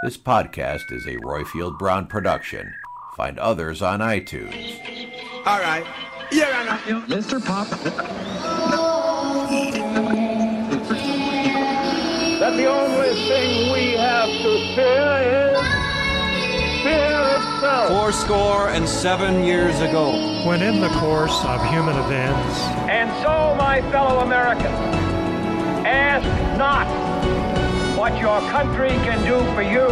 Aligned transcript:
This 0.00 0.16
podcast 0.16 0.92
is 0.92 1.06
a 1.06 1.16
Roifield 1.16 1.76
Brown 1.76 2.06
production. 2.06 2.72
Find 3.16 3.36
others 3.38 3.82
on 3.82 3.98
iTunes. 3.98 4.78
All 5.44 5.58
right. 5.58 5.84
Here 6.30 6.46
I 6.48 6.64
know. 6.88 7.00
Mr. 7.02 7.44
Pop. 7.44 7.66
that 12.38 12.56
the 12.56 12.66
only 12.66 13.08
thing 13.26 13.72
we 13.72 13.96
have 13.96 14.28
to 14.28 14.74
fear 14.76 15.56
is 15.56 16.82
fear 16.84 17.20
itself. 17.34 17.88
Four 17.88 18.12
score 18.12 18.68
and 18.68 18.88
seven 18.88 19.42
years 19.42 19.80
ago. 19.80 20.12
When 20.46 20.62
in 20.62 20.80
the 20.80 20.90
course 21.00 21.44
of 21.44 21.60
human 21.70 21.96
events, 21.96 22.60
And 22.88 23.10
so, 23.24 23.56
my 23.58 23.80
fellow 23.90 24.20
Americans, 24.20 24.78
ask 25.84 26.24
not 26.56 26.86
what 27.98 28.16
your 28.20 28.38
country 28.48 28.90
can 29.02 29.18
do 29.26 29.38
for 29.54 29.62
you. 29.62 29.88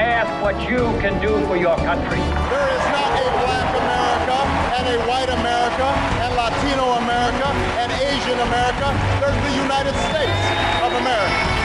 Ask 0.00 0.30
what 0.42 0.56
you 0.66 0.88
can 1.04 1.20
do 1.20 1.28
for 1.46 1.54
your 1.54 1.76
country. 1.76 2.16
There 2.16 2.68
is 2.72 2.84
not 2.96 3.12
a 3.12 3.28
black 3.44 3.70
America 3.76 4.38
and 4.80 4.86
a 4.88 4.98
white 5.06 5.28
America 5.28 5.88
and 6.24 6.34
Latino 6.34 6.96
America 6.96 7.48
and 7.76 7.92
Asian 7.92 8.40
America. 8.40 8.88
There's 9.20 9.36
the 9.36 9.54
United 9.60 9.94
States 10.08 10.40
of 10.80 10.92
America. 10.96 11.60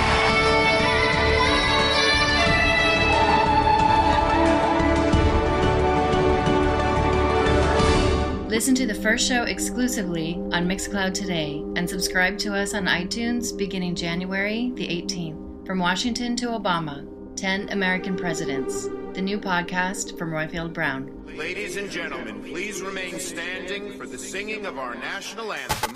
Listen 8.50 8.76
to 8.76 8.86
the 8.86 8.94
first 8.94 9.26
show 9.26 9.44
exclusively 9.44 10.36
on 10.52 10.68
Mixcloud 10.68 11.14
today 11.14 11.64
and 11.78 11.90
subscribe 11.90 12.38
to 12.40 12.54
us 12.54 12.74
on 12.74 12.88
iTunes 12.88 13.58
beginning 13.58 13.96
January 13.96 14.74
the 14.76 14.88
18th. 14.88 15.45
From 15.66 15.80
Washington 15.80 16.36
to 16.36 16.50
Obama 16.50 17.08
10 17.38 17.70
American 17.70 18.16
Presidents, 18.16 18.88
the 19.14 19.22
new 19.22 19.40
podcast 19.40 20.16
from 20.16 20.30
Roifield 20.30 20.74
Brown. 20.74 21.26
Ladies 21.36 21.78
and 21.78 21.90
gentlemen, 21.90 22.44
please 22.44 22.84
remain 22.84 23.20
standing 23.20 23.98
for 23.98 24.06
the 24.06 24.18
singing 24.18 24.68
of 24.68 24.78
our 24.78 24.94
national 24.94 25.52
anthem. 25.54 25.96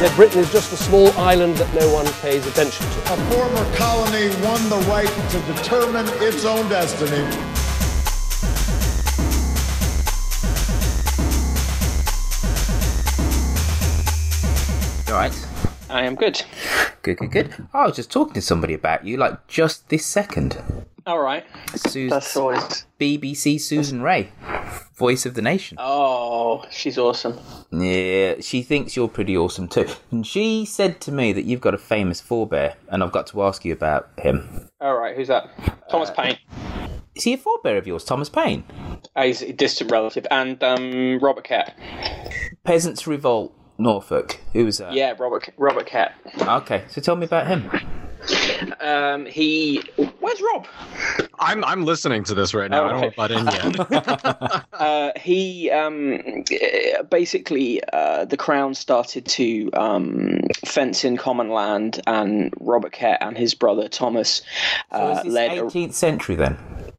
said 0.00 0.16
Britain 0.16 0.38
is 0.38 0.50
just 0.50 0.72
a 0.72 0.78
small 0.78 1.10
island 1.18 1.56
that 1.56 1.74
no 1.74 1.92
one 1.92 2.06
pays 2.22 2.46
attention 2.46 2.86
to. 2.86 3.12
A 3.12 3.16
former 3.30 3.76
colony 3.76 4.28
won 4.42 4.66
the 4.70 4.82
right 4.88 5.06
to 5.30 5.38
determine 5.54 6.06
its 6.22 6.46
own 6.46 6.66
destiny. 6.70 7.49
Right. 15.20 15.46
I 15.90 16.04
am 16.04 16.14
good. 16.14 16.42
Good, 17.02 17.18
good, 17.18 17.30
good. 17.30 17.68
I 17.74 17.84
was 17.86 17.96
just 17.96 18.10
talking 18.10 18.34
to 18.34 18.40
somebody 18.42 18.74
about 18.74 19.04
you, 19.04 19.16
like 19.18 19.46
just 19.48 19.88
this 19.88 20.06
second. 20.06 20.62
All 21.06 21.18
right. 21.20 21.44
Sus- 21.74 22.08
That's 22.10 22.36
always. 22.36 22.86
BBC 22.98 23.60
Susan 23.60 24.00
Ray, 24.02 24.30
voice 24.94 25.26
of 25.26 25.34
the 25.34 25.42
nation. 25.42 25.76
Oh, 25.80 26.64
she's 26.70 26.96
awesome. 26.96 27.38
Yeah, 27.72 28.36
she 28.40 28.62
thinks 28.62 28.96
you're 28.96 29.08
pretty 29.08 29.36
awesome 29.36 29.68
too. 29.68 29.88
And 30.10 30.26
she 30.26 30.64
said 30.64 31.00
to 31.02 31.12
me 31.12 31.32
that 31.32 31.44
you've 31.44 31.60
got 31.60 31.74
a 31.74 31.78
famous 31.78 32.20
forebear, 32.20 32.74
and 32.88 33.02
I've 33.02 33.12
got 33.12 33.26
to 33.28 33.42
ask 33.42 33.64
you 33.64 33.72
about 33.72 34.08
him. 34.18 34.68
All 34.80 34.96
right, 34.96 35.16
who's 35.16 35.28
that? 35.28 35.50
Thomas 35.90 36.10
Paine. 36.10 36.38
Is 37.14 37.24
he 37.24 37.34
a 37.34 37.38
forebear 37.38 37.76
of 37.76 37.86
yours, 37.86 38.04
Thomas 38.04 38.28
Paine? 38.30 38.64
Uh, 39.16 39.24
he's 39.24 39.42
a 39.42 39.52
distant 39.52 39.90
relative, 39.90 40.26
and 40.30 40.62
um, 40.62 41.18
Robert 41.20 41.44
Kett. 41.44 41.76
Peasants 42.64 43.06
Revolt, 43.06 43.54
Norfolk. 43.80 44.38
Who 44.52 44.64
was 44.64 44.78
that? 44.78 44.92
Yeah, 44.92 45.14
Robert 45.18 45.48
Robert 45.56 45.86
Kett. 45.86 46.12
Okay, 46.40 46.84
so 46.88 47.00
tell 47.00 47.16
me 47.16 47.26
about 47.26 47.46
him. 47.46 47.70
Um, 48.80 49.26
he. 49.26 49.82
Where's 50.18 50.40
Rob? 50.42 50.66
I'm 51.38 51.64
I'm 51.64 51.84
listening 51.84 52.22
to 52.24 52.34
this 52.34 52.52
right 52.52 52.70
now. 52.70 52.82
Oh, 52.82 53.10
I 53.18 53.28
don't 53.28 53.48
okay. 53.48 53.64
know 53.64 53.74
about 53.74 53.86
in 53.86 53.86
yet. 53.90 54.64
uh, 54.74 55.10
he 55.18 55.70
um, 55.70 56.44
basically 57.10 57.80
uh, 57.92 58.26
the 58.26 58.36
crown 58.36 58.74
started 58.74 59.24
to 59.26 59.70
um, 59.72 60.40
fence 60.66 61.04
in 61.04 61.16
common 61.16 61.48
land, 61.48 62.00
and 62.06 62.52
Robert 62.60 62.92
Kett 62.92 63.18
and 63.22 63.36
his 63.38 63.54
brother 63.54 63.88
Thomas 63.88 64.42
So 64.92 64.98
uh, 64.98 65.10
is 65.12 65.22
this 65.24 65.32
led 65.32 65.58
a- 65.58 65.62
18th 65.62 65.94
century 65.94 66.36
then? 66.36 66.58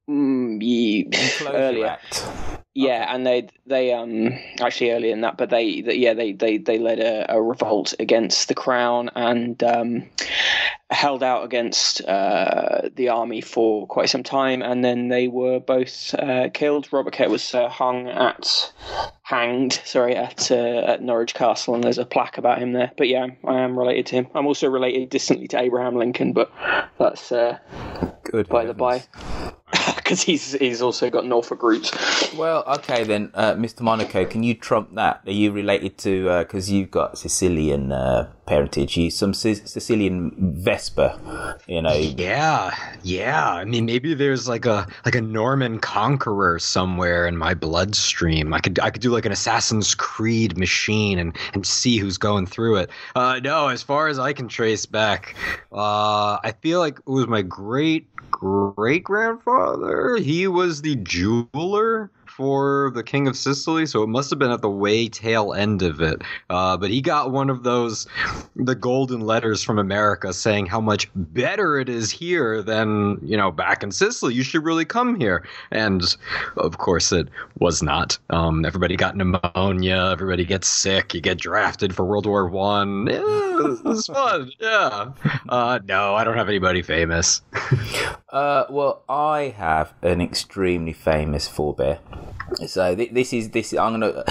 Mm, 0.09 0.62
ye- 0.62 1.09
earlier. 1.47 1.86
Act. 1.88 2.25
Yeah, 2.74 3.14
and 3.14 3.28
they 3.28 3.50
they 3.68 3.92
um 3.94 4.30
actually 4.62 4.92
earlier 4.92 5.12
than 5.12 5.22
that, 5.22 5.36
but 5.36 5.50
they, 5.50 5.82
they 5.82 5.96
yeah 5.96 6.14
they 6.14 6.32
they 6.32 6.58
they 6.58 6.80
led 6.80 7.00
a, 7.00 7.34
a 7.34 7.42
revolt 7.42 7.94
against 8.00 8.48
the 8.48 8.56
crown 8.56 9.09
and 9.14 9.62
um, 9.62 10.09
held 10.90 11.22
out 11.22 11.44
against 11.44 12.02
uh, 12.06 12.90
the 12.96 13.09
army 13.09 13.42
for 13.42 13.86
quite 13.88 14.09
some 14.09 14.24
time, 14.24 14.62
and 14.62 14.86
then 14.86 15.09
they 15.09 15.28
were 15.28 15.59
both 15.59 16.16
uh, 16.18 16.50
killed. 16.54 16.88
Robert 16.94 17.12
Kett 17.12 17.30
was 17.30 17.54
uh, 17.54 17.68
hung 17.68 18.08
at 18.08 18.72
hanged 19.22 19.74
sorry 19.84 20.16
at 20.16 20.50
uh, 20.50 20.56
at 20.56 21.02
Norwich 21.02 21.34
Castle, 21.34 21.76
and 21.76 21.84
there's 21.84 21.98
a 21.98 22.06
plaque 22.06 22.38
about 22.38 22.59
him 22.59 22.72
there. 22.72 22.92
But 22.98 23.09
yeah, 23.09 23.28
I 23.46 23.59
am 23.59 23.78
related 23.78 24.06
to 24.08 24.16
him. 24.16 24.28
I'm 24.34 24.48
also 24.48 24.70
related 24.70 25.09
distantly 25.09 25.50
to 25.50 25.59
Abraham 25.59 25.98
Lincoln, 25.98 26.32
but 26.32 26.50
that's 26.98 27.34
uh, 27.34 27.58
Good. 28.24 28.48
by 28.48 28.64
the 28.64 28.74
by. 28.74 29.03
Because 30.11 30.23
he's 30.23 30.51
he's 30.51 30.81
also 30.81 31.09
got 31.09 31.25
Norfolk 31.25 31.63
roots. 31.63 31.89
Well, 32.35 32.66
okay 32.67 33.05
then, 33.05 33.31
uh, 33.33 33.53
Mr. 33.53 33.79
Monaco, 33.79 34.25
can 34.25 34.44
you 34.44 34.53
trump 34.53 34.94
that? 34.95 35.22
Are 35.25 35.31
you 35.31 35.53
related 35.53 35.97
to 35.99 36.39
because 36.39 36.69
you've 36.69 36.91
got 36.91 37.17
Sicilian 37.17 37.94
uh, 37.94 38.29
parentage? 38.45 38.97
You 38.97 39.09
some 39.09 39.33
Sic- 39.33 39.66
Sicilian 39.69 40.35
Vesper, 40.38 41.17
you 41.66 41.81
know? 41.81 41.94
yeah, 41.94 42.75
yeah. 43.03 43.53
I 43.53 43.63
mean, 43.63 43.85
maybe 43.85 44.13
there's 44.13 44.49
like 44.49 44.66
a 44.66 44.85
like 45.05 45.16
a 45.16 45.22
Norman 45.22 45.79
conqueror 45.79 46.59
somewhere 46.59 47.25
in 47.25 47.37
my 47.37 47.53
bloodstream. 47.53 48.53
I 48.53 48.59
could 48.59 48.79
I 48.79 48.90
could 48.90 49.02
do 49.02 49.11
like 49.11 49.25
an 49.25 49.31
Assassin's 49.31 49.96
Creed 49.96 50.57
machine 50.57 51.19
and 51.19 51.37
and 51.53 51.66
see 51.66 51.99
who's 51.99 52.17
going 52.17 52.47
through 52.47 52.75
it. 52.79 52.90
Uh, 53.16 53.40
no, 53.41 53.69
as 53.69 53.81
far 53.81 54.09
as 54.09 54.19
I 54.19 54.34
can 54.34 54.49
trace 54.49 54.85
back, 54.85 55.37
uh, 55.72 56.37
I 56.43 56.53
feel 56.59 56.79
like 56.79 56.97
it 56.97 57.07
was 57.09 57.28
my 57.28 57.41
great 57.43 58.10
great 58.41 59.03
grandfather. 59.03 60.17
He 60.17 60.47
was 60.47 60.82
the 60.82 60.96
jeweler 60.96 62.09
for 62.35 62.91
the 62.93 63.03
King 63.03 63.28
of 63.28 63.35
Sicily, 63.35 63.85
so 63.85 64.03
it 64.03 64.07
must 64.07 64.29
have 64.29 64.39
been 64.39 64.51
at 64.51 64.61
the 64.61 64.69
way 64.69 65.07
tail 65.07 65.53
end 65.53 65.81
of 65.81 66.01
it. 66.01 66.22
Uh, 66.49 66.78
but 66.78 66.89
he 66.89 67.01
got 67.01 67.31
one 67.31 67.49
of 67.49 67.63
those, 67.63 68.07
the 68.55 68.75
golden 68.75 69.22
letters 69.22 69.63
from 69.63 69.78
America 69.78 70.33
saying 70.33 70.66
how 70.66 70.81
much 70.81 71.09
better 71.16 71.79
it 71.79 71.89
is 71.89 72.11
here 72.11 72.61
than, 72.61 73.19
you 73.22 73.37
know, 73.37 73.51
back 73.51 73.83
in 73.83 73.91
Sicily. 73.91 74.33
You 74.33 74.43
should 74.43 74.63
really 74.63 74.85
come 74.85 75.19
here. 75.19 75.45
And 75.72 76.16
of 76.57 76.78
course, 76.78 77.11
it 77.11 77.28
was 77.59 77.83
not. 77.83 78.17
Um, 78.29 78.66
everybody 78.66 78.95
got 78.95 79.16
pneumonia, 79.16 80.09
everybody 80.11 80.45
gets 80.45 80.67
sick, 80.67 81.13
you 81.13 81.22
get 81.22 81.37
drafted 81.37 81.95
for 81.95 82.05
World 82.05 82.25
War 82.25 82.47
One. 82.47 83.07
Yeah, 83.07 83.19
it 83.19 83.83
was 83.83 84.07
fun. 84.13 84.51
Yeah. 84.59 85.11
Uh, 85.49 85.79
no, 85.85 86.16
I 86.16 86.23
don't 86.23 86.37
have 86.37 86.49
anybody 86.49 86.81
famous. 86.81 87.41
Uh, 88.31 88.66
well, 88.69 89.03
I 89.09 89.53
have 89.57 89.93
an 90.01 90.22
extremely 90.22 90.93
famous 90.93 91.49
forebear. 91.49 91.99
So 92.68 92.96
th- 92.96 93.12
this 93.12 93.34
is 93.34 93.50
this. 93.50 93.73
I'm 93.73 94.00
gonna. 94.00 94.23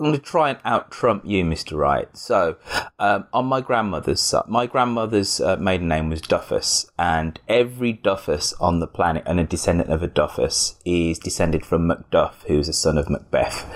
I'm 0.00 0.06
going 0.06 0.18
to 0.18 0.18
try 0.18 0.48
and 0.48 0.58
out 0.64 0.90
trump 0.90 1.24
you, 1.26 1.44
Mr. 1.44 1.76
Wright. 1.76 2.08
So, 2.16 2.56
um, 2.98 3.26
on 3.34 3.44
my 3.44 3.60
grandmother's 3.60 4.22
side, 4.22 4.44
my 4.48 4.64
grandmother's 4.64 5.42
uh, 5.42 5.56
maiden 5.56 5.88
name 5.88 6.08
was 6.08 6.22
Duffus, 6.22 6.90
and 6.98 7.38
every 7.48 7.92
Duffus 7.92 8.54
on 8.58 8.80
the 8.80 8.86
planet, 8.86 9.24
and 9.26 9.38
a 9.38 9.44
descendant 9.44 9.90
of 9.90 10.02
a 10.02 10.08
Duffus, 10.08 10.76
is 10.86 11.18
descended 11.18 11.66
from 11.66 11.86
Macduff, 11.86 12.44
who 12.46 12.56
was 12.56 12.70
a 12.70 12.72
son 12.72 12.96
of 12.96 13.10
Macbeth. 13.10 13.66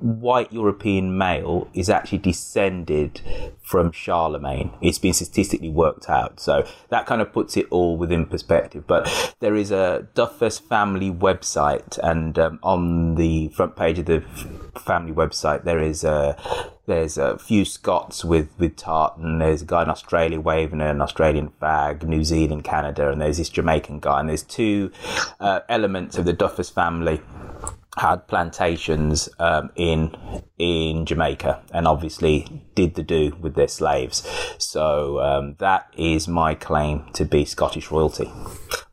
white 0.00 0.52
European 0.52 1.18
male 1.18 1.68
is 1.74 1.90
actually 1.90 2.18
descended 2.18 3.20
from 3.62 3.90
Charlemagne. 3.90 4.70
It's 4.80 4.98
been 4.98 5.12
statistically 5.12 5.70
worked 5.70 6.08
out. 6.08 6.38
So 6.38 6.66
that 6.90 7.06
kind 7.06 7.20
of 7.20 7.32
puts 7.32 7.56
it 7.56 7.66
all 7.70 7.96
within 7.96 8.26
perspective. 8.26 8.86
But 8.86 9.34
there 9.40 9.56
is 9.56 9.72
a 9.72 10.06
Duffus 10.14 10.60
family 10.60 11.10
website, 11.10 11.98
and 12.02 12.38
um, 12.38 12.60
on 12.62 13.16
the 13.16 13.48
front 13.48 13.74
page 13.74 13.98
of 13.98 14.06
the 14.06 14.22
family 14.78 15.12
website, 15.12 15.64
there 15.64 15.80
is 15.80 16.04
a 16.04 16.36
there's 16.86 17.18
a 17.18 17.36
few 17.38 17.64
Scots 17.64 18.24
with, 18.24 18.48
with 18.58 18.76
tartan. 18.76 19.38
There's 19.38 19.62
a 19.62 19.64
guy 19.64 19.82
in 19.82 19.90
Australia 19.90 20.40
waving 20.40 20.80
an 20.80 21.02
Australian 21.02 21.48
flag, 21.58 22.06
New 22.08 22.22
Zealand, 22.22 22.62
Canada, 22.62 23.10
and 23.10 23.20
there's 23.20 23.38
this 23.38 23.48
Jamaican 23.48 23.98
guy. 23.98 24.20
And 24.20 24.28
there's 24.28 24.44
two 24.44 24.92
uh, 25.40 25.60
elements 25.68 26.16
of 26.16 26.24
the 26.24 26.32
Duffus 26.32 26.72
family 26.72 27.20
had 27.96 28.28
plantations 28.28 29.28
um, 29.38 29.70
in 29.74 30.14
in 30.58 31.06
Jamaica 31.06 31.62
and 31.72 31.88
obviously 31.88 32.62
did 32.74 32.94
the 32.94 33.02
do 33.02 33.34
with 33.40 33.54
their 33.54 33.68
slaves. 33.68 34.22
So 34.58 35.20
um, 35.20 35.56
that 35.58 35.92
is 35.96 36.28
my 36.28 36.54
claim 36.54 37.06
to 37.14 37.24
be 37.24 37.44
Scottish 37.44 37.90
royalty. 37.90 38.30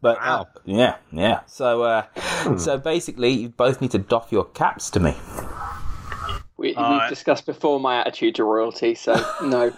But 0.01 0.19
wow. 0.19 0.41
uh, 0.41 0.59
yeah, 0.65 0.95
yeah. 1.11 1.41
So 1.47 1.83
uh, 1.83 2.05
hmm. 2.15 2.57
so 2.57 2.77
basically, 2.77 3.31
you 3.31 3.49
both 3.49 3.81
need 3.81 3.91
to 3.91 3.99
doff 3.99 4.31
your 4.31 4.45
caps 4.45 4.89
to 4.91 4.99
me. 4.99 5.15
We, 6.63 6.73
uh, 6.75 6.97
we've 6.97 7.09
discussed 7.09 7.45
before 7.45 7.77
my 7.77 7.99
attitude 7.99 8.35
to 8.35 8.45
royalty, 8.45 8.95
so 8.95 9.15
no. 9.43 9.65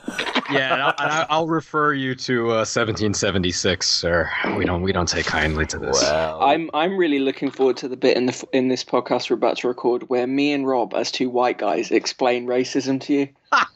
yeah, 0.51 0.73
and 0.73 0.83
I'll, 0.83 0.93
and 0.99 1.27
I'll, 1.31 1.47
refer 1.47 1.93
you 1.93 2.13
to 2.13 2.51
uh, 2.51 2.61
1776, 2.61 3.89
sir. 3.89 4.29
We 4.55 4.65
don't 4.65 4.83
we 4.83 4.91
don't 4.91 5.09
take 5.09 5.25
kindly 5.25 5.65
to 5.65 5.79
this. 5.79 5.99
Well, 5.99 6.43
I'm 6.43 6.69
I'm 6.75 6.95
really 6.95 7.17
looking 7.17 7.49
forward 7.49 7.77
to 7.77 7.87
the 7.87 7.97
bit 7.97 8.15
in 8.15 8.27
the 8.27 8.47
in 8.53 8.67
this 8.67 8.83
podcast 8.83 9.31
we're 9.31 9.35
about 9.35 9.57
to 9.57 9.67
record 9.67 10.09
where 10.09 10.27
me 10.27 10.53
and 10.53 10.67
Rob, 10.67 10.93
as 10.93 11.11
two 11.11 11.27
white 11.27 11.57
guys, 11.57 11.89
explain 11.89 12.45
racism 12.45 13.01
to 13.01 13.13
you. 13.13 13.29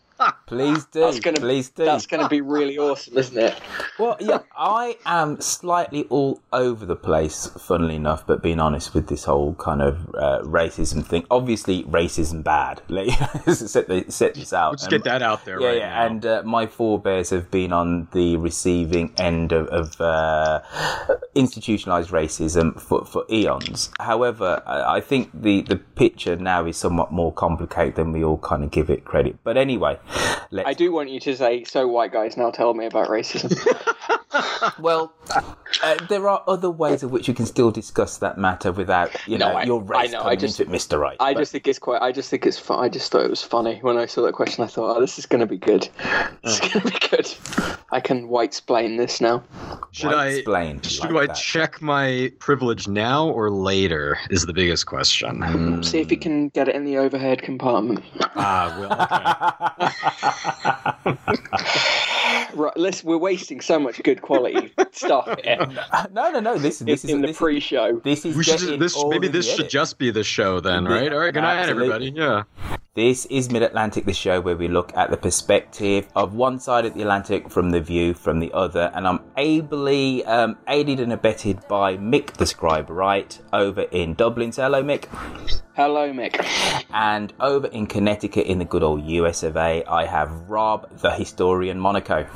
Please 0.49 0.85
do. 0.85 1.01
That's 1.01 1.19
gonna, 1.19 1.39
Please 1.39 1.69
do. 1.69 1.85
That's 1.85 2.07
going 2.07 2.23
to 2.23 2.27
be 2.27 2.41
really 2.41 2.75
awesome, 2.79 3.15
isn't 3.19 3.37
it? 3.37 3.61
Well, 3.99 4.17
yeah, 4.19 4.39
I 4.57 4.97
am 5.05 5.39
slightly 5.39 6.05
all 6.09 6.41
over 6.51 6.87
the 6.87 6.95
place, 6.95 7.45
funnily 7.45 7.95
enough, 7.95 8.25
but 8.25 8.41
being 8.41 8.59
honest 8.59 8.95
with 8.95 9.07
this 9.07 9.25
whole 9.25 9.53
kind 9.53 9.83
of 9.83 10.09
uh, 10.15 10.41
racism 10.41 11.05
thing. 11.05 11.27
Obviously, 11.29 11.83
racism 11.83 12.43
bad. 12.43 12.81
set, 13.53 13.87
the, 13.87 14.05
set 14.09 14.33
this 14.33 14.51
out. 14.51 14.71
Let's 14.71 14.87
get 14.87 15.03
that 15.03 15.21
out 15.21 15.45
there. 15.45 15.61
Yeah, 15.61 15.67
right 15.67 15.77
yeah. 15.77 15.89
Now. 15.89 16.05
And 16.07 16.25
uh, 16.25 16.43
my 16.43 16.65
forebears 16.65 17.29
have 17.29 17.51
been 17.51 17.71
on 17.71 18.07
the 18.11 18.37
receiving 18.37 19.13
end 19.19 19.51
of, 19.51 19.67
of 19.67 20.01
uh, 20.01 20.61
institutionalized 21.35 22.09
racism 22.09 22.81
for, 22.81 23.05
for 23.05 23.23
eons. 23.29 23.91
However, 23.99 24.63
I 24.65 24.99
think 24.99 25.29
the, 25.31 25.61
the 25.61 25.75
picture 25.75 26.35
now 26.37 26.65
is 26.65 26.75
somewhat 26.75 27.11
more 27.11 27.31
complicated 27.31 27.95
than 27.95 28.13
we 28.13 28.23
all 28.23 28.39
kind 28.39 28.63
of 28.63 28.71
give 28.71 28.89
it 28.89 29.05
credit. 29.05 29.37
But 29.43 29.55
anyway, 29.55 29.99
Let's... 30.51 30.67
I 30.67 30.73
do 30.73 30.91
want 30.91 31.09
you 31.09 31.19
to 31.21 31.35
say, 31.35 31.63
"So 31.63 31.87
white 31.87 32.11
guys 32.11 32.37
now 32.37 32.51
tell 32.51 32.73
me 32.73 32.85
about 32.85 33.07
racism." 33.07 33.55
well, 34.79 35.13
uh, 35.83 35.95
there 36.07 36.29
are 36.29 36.43
other 36.47 36.69
ways 36.69 37.03
in 37.03 37.09
which 37.09 37.27
you 37.27 37.33
can 37.33 37.45
still 37.45 37.71
discuss 37.71 38.17
that 38.19 38.37
matter 38.37 38.71
without, 38.71 39.15
you 39.27 39.37
know, 39.37 39.51
no, 39.51 39.57
I, 39.57 39.63
your 39.63 39.81
race 39.81 40.09
I 40.09 40.17
know, 40.17 40.21
I 40.23 40.35
just, 40.35 40.59
into 40.59 40.69
it, 40.69 40.71
Mister 40.71 40.99
Right. 40.99 41.17
I 41.19 41.33
but... 41.33 41.41
just 41.41 41.51
think 41.51 41.67
it's 41.67 41.79
quite. 41.79 42.01
I 42.01 42.11
just 42.11 42.29
think 42.29 42.45
it's 42.45 42.59
fun. 42.59 42.83
I 42.83 42.89
just 42.89 43.11
thought 43.11 43.23
it 43.23 43.29
was 43.29 43.43
funny 43.43 43.79
when 43.81 43.97
I 43.97 44.05
saw 44.05 44.21
that 44.23 44.33
question. 44.33 44.63
I 44.63 44.67
thought, 44.67 44.97
"Oh, 44.97 44.99
this 44.99 45.17
is 45.17 45.25
going 45.25 45.41
to 45.41 45.47
be 45.47 45.57
good. 45.57 45.89
This 46.43 46.59
is 46.59 46.59
going 46.59 46.85
to 46.85 46.91
be 46.91 47.07
good." 47.09 47.33
I 47.91 47.99
can 47.99 48.27
white 48.27 48.49
explain 48.49 48.97
this 48.97 49.19
now. 49.19 49.43
Should 49.91 50.13
I 50.13 50.27
explain? 50.27 50.81
Should 50.81 51.11
like 51.11 51.23
I 51.23 51.27
that. 51.27 51.35
check 51.35 51.81
my 51.81 52.31
privilege 52.39 52.87
now 52.87 53.29
or 53.29 53.49
later? 53.49 54.17
Is 54.29 54.45
the 54.45 54.53
biggest 54.53 54.85
question. 54.85 55.39
Mm. 55.39 55.85
See 55.85 55.99
if 55.99 56.11
you 56.11 56.17
can 56.17 56.49
get 56.49 56.67
it 56.67 56.75
in 56.75 56.85
the 56.85 56.97
overhead 56.97 57.41
compartment. 57.41 58.03
Ah, 58.35 58.75
well. 58.79 58.91
Okay. 59.81 60.28
Right, 62.53 62.77
listen, 62.77 63.07
we're 63.07 63.17
wasting 63.17 63.61
so 63.61 63.79
much 63.79 64.01
good 64.03 64.21
quality 64.21 64.73
stuff 64.91 65.39
here. 65.43 65.67
No, 66.11 66.31
no, 66.31 66.39
no. 66.39 66.57
This, 66.57 66.79
this 66.79 67.03
in, 67.03 67.09
is 67.09 67.15
in 67.15 67.21
the 67.21 67.33
pre-show. 67.33 68.01
This 68.03 68.25
is 68.25 68.35
we 68.35 68.43
should, 68.43 68.79
this, 68.79 69.01
maybe 69.05 69.27
this 69.27 69.53
should 69.53 69.69
just 69.69 69.97
be 69.97 70.11
the 70.11 70.23
show 70.23 70.59
then, 70.59 70.85
right? 70.85 71.11
All 71.11 71.19
right. 71.19 71.33
Good 71.33 71.41
night, 71.41 71.69
everybody. 71.69 72.11
Yeah. 72.15 72.43
This 72.99 73.25
is 73.27 73.49
Mid 73.49 73.63
Atlantic, 73.63 74.03
the 74.03 74.13
show 74.13 74.41
where 74.41 74.57
we 74.57 74.67
look 74.67 74.91
at 74.93 75.09
the 75.09 75.15
perspective 75.15 76.09
of 76.17 76.33
one 76.33 76.59
side 76.59 76.83
of 76.83 76.95
the 76.95 77.01
Atlantic 77.01 77.49
from 77.49 77.69
the 77.69 77.79
view 77.79 78.13
from 78.13 78.41
the 78.41 78.51
other. 78.51 78.91
And 78.93 79.07
I'm 79.07 79.21
ably 79.37 80.25
um, 80.25 80.57
aided 80.67 80.99
and 80.99 81.13
abetted 81.13 81.65
by 81.69 81.95
Mick 81.95 82.33
the 82.33 82.45
Scribe, 82.45 82.89
right, 82.89 83.39
over 83.53 83.83
in 83.83 84.15
Dublin. 84.15 84.51
So, 84.51 84.63
hello, 84.63 84.83
Mick. 84.83 85.05
Hello, 85.77 86.11
Mick. 86.11 86.45
And 86.93 87.31
over 87.39 87.67
in 87.67 87.87
Connecticut, 87.87 88.45
in 88.47 88.59
the 88.59 88.65
good 88.65 88.83
old 88.83 89.05
US 89.05 89.43
of 89.43 89.55
A, 89.55 89.81
I 89.85 90.03
have 90.03 90.49
Rob 90.49 90.99
the 90.99 91.11
Historian 91.11 91.79
Monaco. 91.79 92.27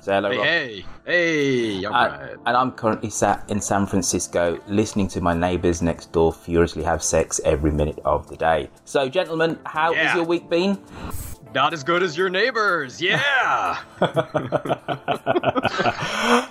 Say 0.00 0.14
hello, 0.14 0.30
hey, 0.30 0.36
Rob. 0.36 0.46
Hey, 0.46 0.84
hey, 1.04 1.84
all 1.84 1.94
and, 1.94 2.12
right. 2.12 2.36
and 2.46 2.56
I'm 2.56 2.72
currently 2.72 3.10
sat 3.10 3.44
in 3.50 3.60
San 3.60 3.86
Francisco 3.86 4.58
listening 4.66 5.08
to 5.08 5.20
my 5.20 5.34
neighbours 5.34 5.82
next 5.82 6.10
door 6.10 6.32
furiously 6.32 6.82
have 6.84 7.02
sex 7.02 7.38
every 7.44 7.70
minute 7.70 7.98
of 8.06 8.26
the 8.28 8.36
day. 8.36 8.70
So, 8.86 9.10
gentlemen, 9.10 9.58
how 9.66 9.92
yeah. 9.92 10.06
has 10.06 10.16
your 10.16 10.24
week 10.24 10.48
been? 10.48 10.78
Not 11.54 11.74
as 11.74 11.84
good 11.84 12.02
as 12.02 12.16
your 12.16 12.30
neighbors, 12.30 13.02
yeah. 13.02 13.18
how 13.74 13.76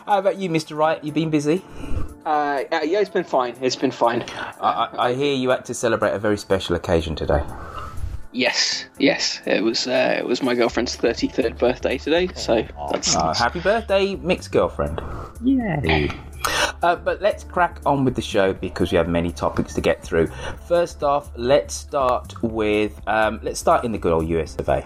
about 0.06 0.38
you, 0.38 0.48
Mr. 0.50 0.78
Wright? 0.78 1.04
You 1.04 1.12
been 1.12 1.32
busy? 1.32 1.64
Uh, 2.26 2.66
yeah, 2.72 3.00
it's 3.00 3.10
been 3.10 3.24
fine. 3.24 3.56
It's 3.62 3.76
been 3.76 3.90
fine. 3.90 4.24
I, 4.62 4.90
I 4.94 5.14
hear 5.16 5.34
you 5.34 5.50
had 5.50 5.66
to 5.66 5.74
celebrate 5.74 6.12
a 6.12 6.20
very 6.20 6.38
special 6.38 6.76
occasion 6.76 7.16
today. 7.16 7.42
Yes, 8.32 8.86
yes, 9.00 9.42
it 9.46 9.64
was. 9.64 9.88
Uh, 9.88 10.18
it 10.20 10.26
was 10.26 10.44
my 10.44 10.54
girlfriend's 10.54 10.96
thirty-third 10.96 11.58
birthday 11.58 11.98
today, 11.98 12.30
so 12.36 12.64
that's 12.92 13.16
uh, 13.16 13.34
happy 13.34 13.60
birthday, 13.60 14.16
Mick's 14.16 14.48
girlfriend. 14.48 15.02
yeah. 15.44 16.14
Uh, 16.82 16.96
but 16.96 17.22
let's 17.22 17.44
crack 17.44 17.82
on 17.86 18.06
with 18.06 18.16
the 18.16 18.22
show 18.22 18.54
because 18.54 18.92
we 18.92 18.98
have 18.98 19.10
many 19.10 19.32
topics 19.32 19.74
to 19.74 19.82
get 19.82 20.02
through. 20.02 20.28
First 20.68 21.04
off, 21.04 21.32
let's 21.36 21.74
start 21.74 22.42
with 22.42 23.02
um, 23.08 23.40
let's 23.44 23.60
start 23.60 23.84
in 23.84 23.92
the 23.92 23.98
good 23.98 24.14
old 24.14 24.28
US 24.30 24.56
of 24.56 24.70
A. 24.70 24.86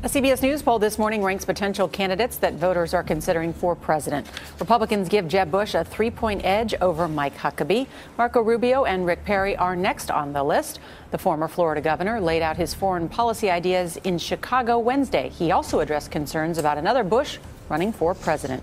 A 0.00 0.06
CBS 0.08 0.42
News 0.42 0.62
poll 0.62 0.78
this 0.78 0.96
morning 0.96 1.24
ranks 1.24 1.44
potential 1.44 1.88
candidates 1.88 2.36
that 2.36 2.54
voters 2.54 2.94
are 2.94 3.02
considering 3.02 3.52
for 3.52 3.74
president. 3.74 4.28
Republicans 4.60 5.08
give 5.08 5.26
Jeb 5.26 5.50
Bush 5.50 5.74
a 5.74 5.82
three 5.82 6.08
point 6.08 6.44
edge 6.44 6.72
over 6.80 7.08
Mike 7.08 7.36
Huckabee. 7.36 7.88
Marco 8.16 8.40
Rubio 8.40 8.84
and 8.84 9.04
Rick 9.04 9.24
Perry 9.24 9.56
are 9.56 9.74
next 9.74 10.12
on 10.12 10.32
the 10.32 10.44
list. 10.44 10.78
The 11.10 11.18
former 11.18 11.48
Florida 11.48 11.80
governor 11.80 12.20
laid 12.20 12.42
out 12.42 12.56
his 12.56 12.74
foreign 12.74 13.08
policy 13.08 13.50
ideas 13.50 13.96
in 14.04 14.18
Chicago 14.18 14.78
Wednesday. 14.78 15.30
He 15.30 15.50
also 15.50 15.80
addressed 15.80 16.12
concerns 16.12 16.58
about 16.58 16.78
another 16.78 17.02
Bush 17.02 17.38
running 17.68 17.92
for 17.92 18.14
president. 18.14 18.62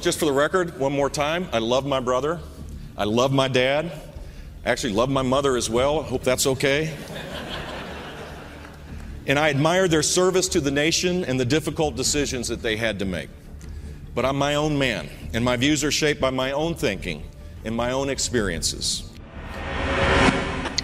Just 0.00 0.18
for 0.18 0.24
the 0.24 0.32
record, 0.32 0.76
one 0.80 0.92
more 0.92 1.08
time, 1.08 1.46
I 1.52 1.58
love 1.58 1.86
my 1.86 2.00
brother. 2.00 2.40
I 2.96 3.04
love 3.04 3.32
my 3.32 3.46
dad. 3.46 3.92
I 4.66 4.70
actually 4.70 4.94
love 4.94 5.08
my 5.08 5.22
mother 5.22 5.56
as 5.56 5.70
well. 5.70 6.02
Hope 6.02 6.24
that's 6.24 6.48
okay. 6.48 6.96
And 9.28 9.38
I 9.38 9.50
admire 9.50 9.88
their 9.88 10.02
service 10.02 10.48
to 10.48 10.60
the 10.60 10.70
nation 10.70 11.22
and 11.26 11.38
the 11.38 11.44
difficult 11.44 11.96
decisions 11.96 12.48
that 12.48 12.62
they 12.62 12.76
had 12.76 12.98
to 12.98 13.04
make. 13.04 13.28
But 14.14 14.24
I'm 14.24 14.36
my 14.36 14.54
own 14.54 14.78
man, 14.78 15.10
and 15.34 15.44
my 15.44 15.54
views 15.56 15.84
are 15.84 15.90
shaped 15.90 16.18
by 16.18 16.30
my 16.30 16.50
own 16.50 16.74
thinking 16.74 17.24
and 17.62 17.76
my 17.76 17.92
own 17.92 18.08
experiences. 18.08 19.12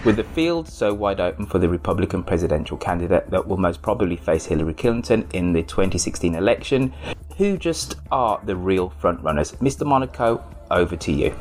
With 0.04 0.16
the 0.16 0.24
field 0.34 0.68
so 0.68 0.92
wide 0.92 1.20
open 1.20 1.46
for 1.46 1.58
the 1.58 1.70
Republican 1.70 2.22
presidential 2.22 2.76
candidate 2.76 3.30
that 3.30 3.48
will 3.48 3.56
most 3.56 3.80
probably 3.80 4.16
face 4.16 4.44
Hillary 4.44 4.74
Clinton 4.74 5.26
in 5.32 5.54
the 5.54 5.62
2016 5.62 6.34
election, 6.34 6.92
who 7.38 7.56
just 7.56 7.96
are 8.12 8.38
the 8.44 8.54
real 8.54 8.92
frontrunners? 9.00 9.56
Mr. 9.56 9.86
Monaco, 9.86 10.44
over 10.70 10.96
to 10.96 11.12
you. 11.12 11.34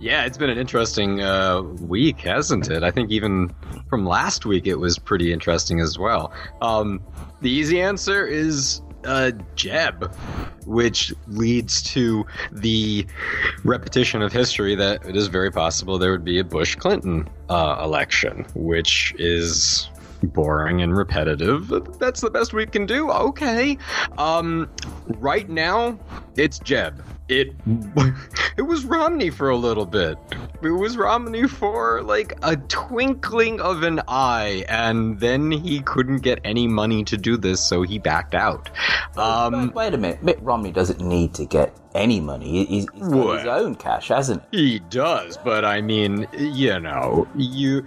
Yeah, 0.00 0.24
it's 0.24 0.38
been 0.38 0.48
an 0.48 0.56
interesting 0.56 1.20
uh, 1.20 1.60
week, 1.60 2.20
hasn't 2.20 2.70
it? 2.70 2.82
I 2.82 2.90
think 2.90 3.10
even 3.10 3.54
from 3.90 4.06
last 4.06 4.46
week 4.46 4.66
it 4.66 4.76
was 4.76 4.98
pretty 4.98 5.30
interesting 5.30 5.78
as 5.78 5.98
well. 5.98 6.32
Um, 6.62 7.02
the 7.42 7.50
easy 7.50 7.82
answer 7.82 8.26
is 8.26 8.80
uh, 9.04 9.32
Jeb, 9.56 10.14
which 10.64 11.12
leads 11.26 11.82
to 11.82 12.24
the 12.50 13.06
repetition 13.62 14.22
of 14.22 14.32
history 14.32 14.74
that 14.74 15.04
it 15.04 15.16
is 15.16 15.26
very 15.26 15.52
possible 15.52 15.98
there 15.98 16.12
would 16.12 16.24
be 16.24 16.38
a 16.38 16.44
Bush 16.44 16.76
Clinton 16.76 17.28
uh, 17.50 17.82
election, 17.84 18.46
which 18.54 19.14
is 19.18 19.90
boring 20.22 20.80
and 20.80 20.96
repetitive. 20.96 21.68
That's 21.98 22.22
the 22.22 22.30
best 22.30 22.54
we 22.54 22.64
can 22.64 22.86
do. 22.86 23.10
Okay. 23.10 23.76
Um, 24.16 24.70
right 25.06 25.48
now, 25.48 25.98
it's 26.36 26.58
Jeb. 26.58 27.02
It 27.30 27.54
it 28.56 28.62
was 28.62 28.84
Romney 28.84 29.30
for 29.30 29.50
a 29.50 29.56
little 29.56 29.86
bit. 29.86 30.18
It 30.62 30.70
was 30.70 30.96
Romney 30.96 31.46
for 31.46 32.02
like 32.02 32.36
a 32.42 32.56
twinkling 32.56 33.60
of 33.60 33.84
an 33.84 34.00
eye, 34.08 34.64
and 34.68 35.20
then 35.20 35.52
he 35.52 35.80
couldn't 35.80 36.18
get 36.18 36.40
any 36.42 36.66
money 36.66 37.04
to 37.04 37.16
do 37.16 37.36
this, 37.36 37.60
so 37.60 37.82
he 37.82 38.00
backed 38.00 38.34
out. 38.34 38.68
Um, 39.16 39.72
wait, 39.74 39.94
a 39.94 39.96
minute, 39.96 40.24
Mitt 40.24 40.42
Romney 40.42 40.72
doesn't 40.72 41.00
need 41.00 41.32
to 41.34 41.46
get 41.46 41.76
any 41.94 42.20
money. 42.20 42.64
He's, 42.64 42.86
he's 42.92 43.08
got 43.08 43.38
his 43.38 43.46
own 43.46 43.76
cash, 43.76 44.08
hasn't 44.08 44.42
he? 44.50 44.72
He 44.72 44.78
does, 44.80 45.38
but 45.38 45.64
I 45.64 45.80
mean, 45.82 46.26
you 46.36 46.80
know, 46.80 47.28
you 47.36 47.86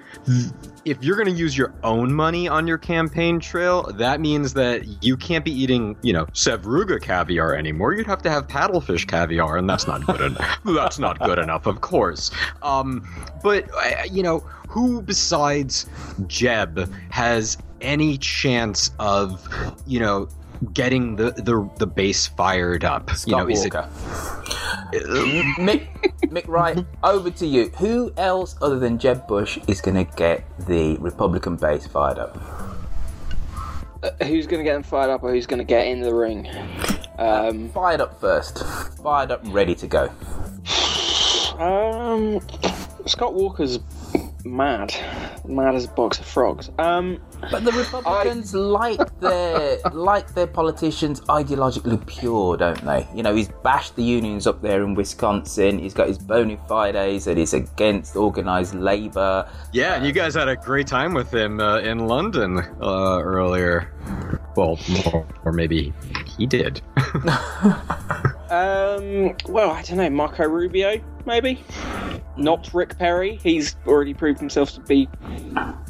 if 0.86 1.04
you're 1.04 1.16
going 1.16 1.28
to 1.28 1.34
use 1.34 1.58
your 1.58 1.74
own 1.84 2.14
money 2.14 2.48
on 2.48 2.68
your 2.68 2.78
campaign 2.78 3.40
trail, 3.40 3.84
that 3.94 4.20
means 4.20 4.54
that 4.54 5.04
you 5.04 5.16
can't 5.16 5.46
be 5.46 5.52
eating, 5.52 5.96
you 6.02 6.14
know, 6.14 6.26
Sevruga 6.28 7.02
caviar 7.02 7.56
anymore. 7.56 7.94
You'd 7.94 8.08
have 8.08 8.22
to 8.24 8.30
have 8.30 8.48
paddlefish 8.48 9.08
caviar, 9.08 9.58
and 9.58 9.70
that's 9.70 9.88
not 9.88 10.06
good 10.06 10.22
enough. 10.22 10.60
That's 10.66 11.00
not 11.00 11.20
good 11.20 11.40
enough, 11.40 11.66
of 11.66 11.82
course. 11.82 12.32
Um, 12.62 13.08
but 13.44 13.70
uh, 13.74 14.04
you 14.12 14.24
know, 14.24 14.40
who 14.68 15.02
besides 15.02 15.86
Jeb 16.28 16.92
has 17.10 17.58
any 17.82 18.18
chance 18.18 18.92
of, 19.00 19.48
you 19.86 20.00
know, 20.00 20.28
getting 20.66 21.16
the 21.16 21.32
the, 21.32 21.70
the 21.78 21.88
base 21.88 22.28
fired 22.28 22.84
up. 22.84 23.10
Scott 23.12 23.28
you 23.28 23.36
know, 23.38 23.50
is 23.50 23.60
Walker. 23.60 23.90
it 24.92 25.04
Mick 25.58 25.88
Mick 26.30 26.48
Wright, 26.48 26.86
over 27.04 27.30
to 27.32 27.46
you. 27.46 27.70
Who 27.80 28.14
else 28.18 28.56
other 28.62 28.80
than 28.80 28.98
Jeb 28.98 29.28
Bush 29.28 29.60
is 29.68 29.82
going 29.82 30.06
to 30.06 30.16
get 30.16 30.44
the 30.68 30.98
Republican 30.98 31.56
base 31.56 31.88
fired 31.88 32.20
up? 32.20 32.38
Uh, 34.04 34.26
who's 34.26 34.48
going 34.48 34.60
to 34.60 34.64
get 34.64 34.74
them 34.74 34.84
fired 34.84 35.10
up, 35.10 35.24
or 35.24 35.32
who's 35.32 35.48
going 35.48 35.60
to 35.60 35.64
get 35.64 35.88
in 35.88 36.02
the 36.02 36.14
ring? 36.14 36.48
Um, 37.18 37.70
fired 37.70 38.02
up 38.02 38.20
first. 38.20 38.64
Fired 39.02 39.32
up, 39.32 39.42
ready 39.46 39.76
to 39.76 39.88
go. 39.88 40.12
Um, 41.54 42.42
Scott 43.06 43.36
Walker's 43.36 43.78
mad, 44.46 44.94
mad 45.46 45.76
as 45.76 45.86
a 45.86 45.88
box 45.90 46.20
of 46.20 46.26
frogs. 46.26 46.70
Um, 46.80 47.22
but 47.52 47.64
the 47.64 47.72
Republicans 47.72 48.54
I... 48.54 48.58
like 48.58 49.20
their 49.20 49.80
like 49.94 50.34
their 50.34 50.48
politicians 50.48 51.22
ideologically 51.22 52.06
pure, 52.06 52.58
don't 52.58 52.84
they? 52.86 53.08
You 53.16 53.24
know, 53.24 53.36
he's 53.36 53.50
bashed 53.64 53.96
the 53.96 54.04
unions 54.04 54.48
up 54.48 54.62
there 54.62 54.84
in 54.84 54.96
Wisconsin. 54.96 55.80
He's 55.80 55.94
got 55.94 56.08
his 56.08 56.18
bona 56.18 56.58
fides 56.68 57.28
and 57.28 57.38
he's 57.38 57.54
against 57.54 58.16
organised 58.16 58.76
labour. 58.76 59.50
Yeah, 59.72 59.96
and 59.96 60.06
you 60.06 60.12
guys 60.12 60.36
had 60.36 60.48
a 60.48 60.56
great 60.56 60.88
time 60.88 61.14
with 61.14 61.34
him 61.34 61.60
uh, 61.60 61.80
in 61.80 62.08
London 62.08 62.60
uh, 62.82 63.22
earlier. 63.22 63.92
Well, 64.56 64.80
or 65.46 65.52
maybe 65.52 65.94
he 66.38 66.46
did. 66.46 66.82
um, 66.98 67.26
well, 69.48 69.72
I 69.72 69.82
don't 69.84 69.98
know. 69.98 70.10
Marco 70.10 70.48
Rubio, 70.48 71.02
maybe. 71.26 71.64
Not 72.38 72.74
Rick 72.74 72.98
Perry. 72.98 73.40
He's 73.44 73.76
already 73.86 74.14
proved 74.14 74.40
himself 74.40 74.72
to 74.74 74.82
be 74.82 75.08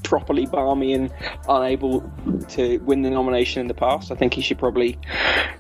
properly 0.04 0.46
balmy 0.46 0.94
and 0.94 1.12
unable 1.48 2.02
to 2.50 2.78
win 2.80 3.02
the 3.02 3.10
nomination 3.10 3.62
in 3.62 3.68
the 3.68 3.74
past. 3.74 4.12
I 4.12 4.16
think 4.16 4.34
he 4.34 4.42
should 4.42 4.60
probably 4.60 5.00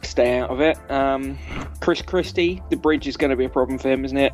stay 0.01 0.37
out 0.39 0.49
of 0.49 0.61
it. 0.61 0.77
Um, 0.91 1.37
Chris 1.79 2.01
Christie, 2.01 2.61
the 2.69 2.75
bridge 2.75 3.07
is 3.07 3.17
going 3.17 3.31
to 3.31 3.35
be 3.35 3.45
a 3.45 3.49
problem 3.49 3.79
for 3.79 3.89
him, 3.89 4.05
isn't 4.05 4.17
it? 4.17 4.33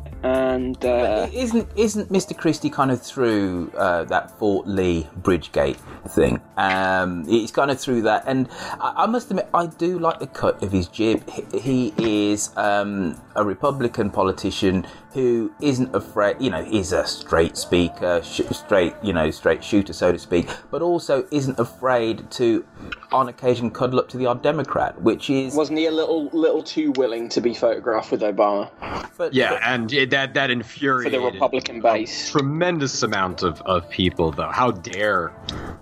And 0.50 0.84
uh, 0.84 1.28
isn't 1.32 1.68
isn't 1.76 2.10
Mr. 2.10 2.36
Christie 2.36 2.70
kind 2.70 2.90
of 2.90 3.00
through 3.00 3.72
uh, 3.76 4.02
that 4.04 4.36
Fort 4.36 4.66
Lee 4.66 5.08
Bridgegate 5.20 5.76
thing? 6.08 6.40
Um, 6.56 7.24
he's 7.26 7.52
kind 7.52 7.70
of 7.70 7.78
through 7.78 8.02
that, 8.02 8.24
and 8.26 8.48
I, 8.80 9.04
I, 9.04 9.06
must 9.06 9.30
admit, 9.30 9.48
I 9.54 9.66
do 9.66 10.00
like 10.00 10.18
the 10.18 10.26
cut 10.26 10.60
of 10.62 10.72
his 10.72 10.88
jib. 10.88 11.22
He, 11.30 11.90
he 11.90 12.32
is 12.32 12.50
um, 12.56 13.20
a 13.36 13.44
Republican 13.44 14.10
politician 14.10 14.86
who 15.12 15.52
isn't 15.60 15.94
afraid, 15.94 16.36
you 16.40 16.50
know, 16.50 16.60
is 16.60 16.92
a 16.92 17.04
straight 17.04 17.56
speaker, 17.56 18.20
sh- 18.22 18.42
straight, 18.52 18.94
you 19.02 19.12
know, 19.12 19.30
straight 19.30 19.62
shooter, 19.64 19.92
so 19.92 20.12
to 20.12 20.18
speak, 20.18 20.48
but 20.70 20.82
also 20.82 21.26
isn't 21.32 21.58
afraid 21.58 22.30
to, 22.30 22.64
on 23.10 23.28
occasion, 23.28 23.70
cuddle 23.70 23.98
up 23.98 24.08
to 24.08 24.16
the 24.16 24.26
odd 24.26 24.42
Democrat, 24.42 25.00
which 25.02 25.28
is 25.28 25.54
wasn't 25.54 25.78
he 25.78 25.86
a 25.86 25.90
little 25.90 26.28
little 26.32 26.62
too 26.62 26.92
willing 26.92 27.28
to 27.28 27.40
be 27.40 27.54
photographed 27.54 28.12
with 28.12 28.20
Obama? 28.20 28.70
But, 29.16 29.34
yeah, 29.34 29.50
but, 29.50 29.62
and 29.64 29.92
it, 29.92 30.10
that 30.10 30.32
that 30.40 30.50
infuriated 30.50 31.12
for 31.12 31.20
the 31.20 31.32
Republican 31.32 31.80
base. 31.82 32.30
tremendous 32.30 33.02
amount 33.02 33.42
of 33.42 33.60
of 33.62 33.88
people, 33.90 34.32
though. 34.32 34.48
How 34.50 34.70
dare, 34.70 35.32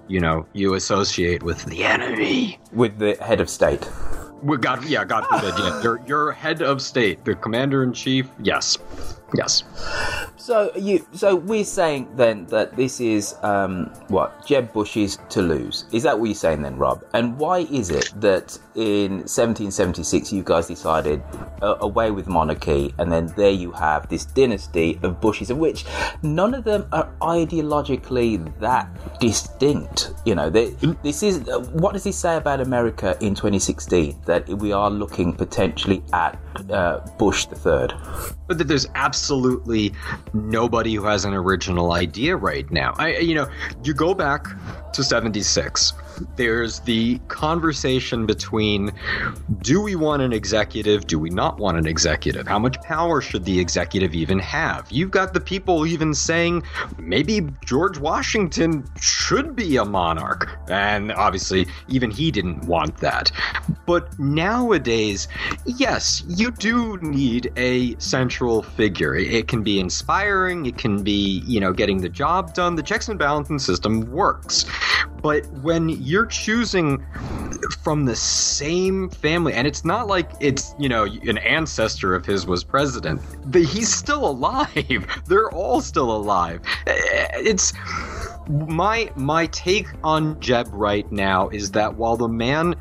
you 0.08 0.18
know, 0.18 0.46
you 0.52 0.74
associate 0.74 1.44
with 1.44 1.64
the 1.66 1.84
enemy, 1.84 2.58
with 2.72 2.98
the 2.98 3.14
head 3.20 3.40
of 3.40 3.48
state. 3.48 3.88
Well, 4.42 4.58
God, 4.58 4.84
yeah, 4.84 5.04
God 5.04 5.26
forbid. 5.26 5.54
yeah, 5.58 5.80
your 5.84 6.00
your 6.06 6.32
head 6.32 6.60
of 6.60 6.82
state, 6.82 7.24
the 7.24 7.36
commander 7.36 7.84
in 7.84 7.92
chief. 7.92 8.28
Yes, 8.42 8.76
yes. 9.34 9.62
So 10.36 10.72
you, 10.76 11.06
so 11.12 11.36
we're 11.36 11.64
saying 11.64 12.08
then 12.16 12.46
that 12.46 12.74
this 12.74 13.00
is 13.00 13.34
um, 13.42 13.92
what 14.08 14.46
Jeb 14.46 14.72
Bush's 14.72 15.18
to 15.28 15.42
lose. 15.42 15.84
Is 15.92 16.04
that 16.04 16.18
what 16.18 16.26
you're 16.26 16.34
saying 16.34 16.62
then, 16.62 16.78
Rob? 16.78 17.04
And 17.12 17.36
why 17.38 17.58
is 17.70 17.90
it 17.90 18.10
that 18.16 18.58
in 18.74 19.18
1776 19.28 20.32
you 20.32 20.42
guys 20.42 20.68
decided 20.68 21.22
uh, 21.60 21.76
away 21.80 22.10
with 22.10 22.28
monarchy, 22.28 22.94
and 22.98 23.12
then 23.12 23.26
there 23.36 23.50
you 23.50 23.72
have 23.72 24.08
this 24.08 24.24
dynasty 24.24 24.98
of 25.02 25.20
Bushes, 25.20 25.50
of 25.50 25.58
which 25.58 25.84
none 26.22 26.54
of 26.54 26.64
them 26.64 26.86
are 26.92 27.10
ideologically 27.20 28.58
that 28.60 28.88
distinct. 29.20 30.14
You 30.24 30.34
know, 30.34 30.48
they, 30.48 30.70
this 31.02 31.22
is 31.22 31.46
uh, 31.48 31.58
what 31.72 31.92
does 31.92 32.04
he 32.04 32.12
say 32.12 32.36
about 32.36 32.60
America 32.60 33.18
in 33.20 33.34
2016? 33.34 34.16
That 34.24 34.48
we 34.48 34.72
are 34.72 34.90
looking 34.90 35.34
potentially 35.34 36.02
at 36.14 36.38
uh, 36.70 37.00
Bush 37.18 37.44
the 37.46 37.56
third. 37.56 37.92
But 38.46 38.56
that 38.56 38.68
there's 38.68 38.86
absolutely 38.94 39.17
nobody 40.32 40.94
who 40.94 41.04
has 41.04 41.24
an 41.24 41.34
original 41.34 41.92
idea 41.92 42.36
right 42.36 42.70
now. 42.70 42.94
I, 42.98 43.18
you 43.18 43.34
know, 43.34 43.48
you 43.82 43.94
go 43.94 44.14
back 44.14 44.46
to 44.92 45.04
76 45.04 45.92
there's 46.36 46.80
the 46.80 47.18
conversation 47.28 48.26
between 48.26 48.92
do 49.62 49.80
we 49.80 49.94
want 49.94 50.22
an 50.22 50.32
executive, 50.32 51.06
do 51.06 51.18
we 51.18 51.30
not 51.30 51.58
want 51.58 51.78
an 51.78 51.86
executive? 51.86 52.46
How 52.46 52.58
much 52.58 52.80
power 52.82 53.20
should 53.20 53.44
the 53.44 53.58
executive 53.58 54.14
even 54.14 54.38
have? 54.38 54.86
You've 54.90 55.10
got 55.10 55.34
the 55.34 55.40
people 55.40 55.86
even 55.86 56.14
saying 56.14 56.62
maybe 56.98 57.46
George 57.64 57.98
Washington 57.98 58.84
should 59.00 59.54
be 59.54 59.76
a 59.76 59.84
monarch. 59.84 60.58
And 60.68 61.12
obviously, 61.12 61.66
even 61.88 62.10
he 62.10 62.30
didn't 62.30 62.66
want 62.66 62.96
that. 62.98 63.30
But 63.86 64.18
nowadays, 64.18 65.28
yes, 65.64 66.24
you 66.28 66.50
do 66.50 66.98
need 66.98 67.52
a 67.56 67.98
central 67.98 68.62
figure. 68.62 69.14
It 69.14 69.48
can 69.48 69.62
be 69.62 69.80
inspiring, 69.80 70.66
it 70.66 70.78
can 70.78 71.02
be, 71.02 71.42
you 71.46 71.60
know, 71.60 71.72
getting 71.72 72.00
the 72.00 72.08
job 72.08 72.54
done. 72.54 72.76
The 72.76 72.82
checks 72.82 73.08
and 73.08 73.18
balances 73.18 73.64
system 73.64 74.10
works. 74.10 74.64
But 75.22 75.46
when 75.62 75.88
you're 75.88 76.26
choosing 76.26 77.04
from 77.82 78.04
the 78.04 78.16
same 78.16 79.10
family, 79.10 79.52
and 79.52 79.66
it's 79.66 79.84
not 79.84 80.06
like 80.06 80.30
it's, 80.40 80.74
you 80.78 80.88
know, 80.88 81.04
an 81.04 81.38
ancestor 81.38 82.14
of 82.14 82.24
his 82.24 82.46
was 82.46 82.64
president. 82.64 83.20
He's 83.52 83.92
still 83.92 84.28
alive. 84.28 85.06
They're 85.26 85.50
all 85.50 85.80
still 85.80 86.14
alive. 86.14 86.60
It's 86.86 87.72
my 88.48 89.10
my 89.14 89.46
take 89.46 89.88
on 90.02 90.40
Jeb 90.40 90.68
right 90.72 91.10
now 91.12 91.48
is 91.50 91.70
that 91.72 91.96
while 91.96 92.16
the 92.16 92.28
man 92.28 92.74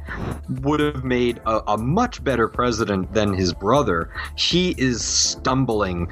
would 0.61 0.79
have 0.79 1.03
made 1.03 1.41
a, 1.45 1.73
a, 1.73 1.77
much 1.77 2.23
better 2.23 2.47
president 2.47 3.13
than 3.13 3.33
his 3.33 3.53
brother, 3.53 4.09
he 4.35 4.75
is 4.77 5.03
stumbling 5.03 6.09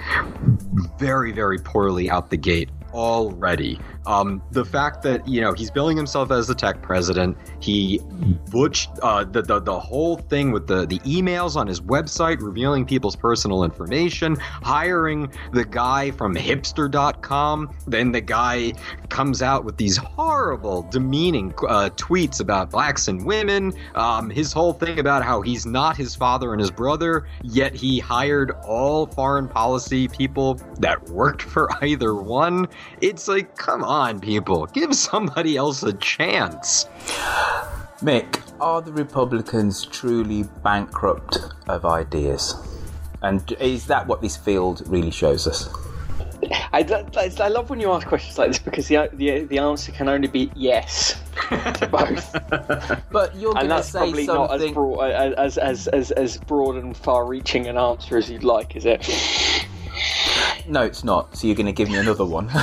very 0.98 1.32
very 1.32 1.58
poorly 1.60 2.10
out 2.10 2.30
the 2.30 2.38
gate 2.38 2.70
already. 2.96 3.80
Um, 4.08 4.42
the 4.52 4.64
fact 4.64 5.02
that 5.04 5.28
you 5.28 5.42
know 5.42 5.54
he's 5.54 5.70
billing 5.70 5.98
himself 5.98 6.32
as 6.32 6.48
the 6.48 6.56
tech 6.56 6.82
president, 6.82 7.38
he 7.60 8.00
butched 8.52 8.90
uh, 9.02 9.24
the, 9.24 9.42
the 9.42 9.60
the 9.60 9.80
whole 9.80 10.18
thing 10.18 10.52
with 10.52 10.68
the 10.68 10.86
the 10.86 11.00
emails 11.00 11.56
on 11.56 11.68
his 11.68 11.82
website 11.82 12.42
revealing 12.42 12.86
people's 12.86 13.16
personal 13.16 13.64
information, 13.64 14.36
hiring 14.40 15.32
the 15.52 15.66
guy 15.66 16.12
from 16.12 16.36
hipster.com. 16.36 17.76
Then 17.88 18.12
the 18.12 18.22
guy 18.22 18.74
comes 19.10 19.42
out 19.42 19.66
with 19.66 19.78
these 19.78 19.98
horrible, 19.98 20.84
demeaning 20.84 21.54
uh, 21.68 21.90
tweets 21.96 22.40
about 22.40 22.72
blacks 22.72 23.08
and 23.08 23.26
women. 23.26 23.74
Um, 23.96 24.30
his 24.30 24.54
whole 24.54 24.74
thing 24.74 25.00
about 25.00 25.24
how 25.24 25.42
he's 25.42 25.66
not 25.66 25.98
his 25.98 26.16
father 26.16 26.54
and 26.54 26.62
his 26.62 26.72
brother, 26.72 27.28
yet 27.44 27.74
he 27.74 28.00
hired 28.00 28.52
all 28.66 29.08
foreign 29.08 29.48
policy 29.48 30.08
people 30.08 30.56
that 30.80 31.10
worked 31.10 31.42
for 31.42 31.70
either 31.84 32.14
one. 32.14 32.68
It's 33.02 33.28
like, 33.28 33.56
come 33.58 33.84
on, 33.84 34.20
people, 34.20 34.66
give 34.68 34.96
somebody 34.96 35.58
else 35.58 35.84
a 35.84 35.94
chance. 35.94 36.86
Mick, 38.02 38.42
are 38.60 38.82
the 38.82 38.92
Republicans 38.92 39.86
truly 39.86 40.44
bankrupt 40.64 41.38
of 41.68 41.86
ideas? 41.86 42.56
And 43.22 43.52
is 43.60 43.88
that 43.88 44.08
what 44.08 44.22
this 44.22 44.38
field 44.38 44.84
really 44.88 45.12
shows 45.12 45.48
us? 45.48 45.70
I, 46.74 47.06
I 47.40 47.48
love 47.48 47.70
when 47.70 47.80
you 47.80 47.92
ask 47.92 48.06
questions 48.08 48.38
like 48.38 48.50
this 48.50 48.60
because 48.60 48.88
the 48.88 49.10
the, 49.14 49.46
the 49.46 49.58
answer 49.58 49.92
can 49.92 50.10
only 50.10 50.28
be 50.28 50.52
yes 50.56 51.20
to 51.50 51.88
both. 51.92 52.32
but 53.12 53.36
you're 53.36 53.58
and 53.58 53.60
going 53.60 53.62
to 53.62 53.68
that's 53.68 53.90
say 53.90 54.00
probably 54.00 54.26
something. 54.26 54.60
not 54.60 54.62
as 54.62 54.72
broad, 54.72 55.12
as, 55.12 55.58
as, 55.58 55.88
as, 55.88 56.12
as 56.12 56.38
broad 56.38 56.76
and 56.76 56.96
far-reaching 56.96 57.68
an 57.68 57.78
answer 57.78 58.18
as 58.18 58.30
you'd 58.30 58.44
like, 58.44 58.76
is 58.76 58.86
it? 58.86 59.10
No, 60.68 60.84
it's 60.84 61.04
not. 61.04 61.36
So 61.38 61.48
you're 61.48 61.56
going 61.56 61.66
to 61.68 61.72
give 61.72 61.90
me 61.90 61.98
another 61.98 62.26
one. 62.26 62.50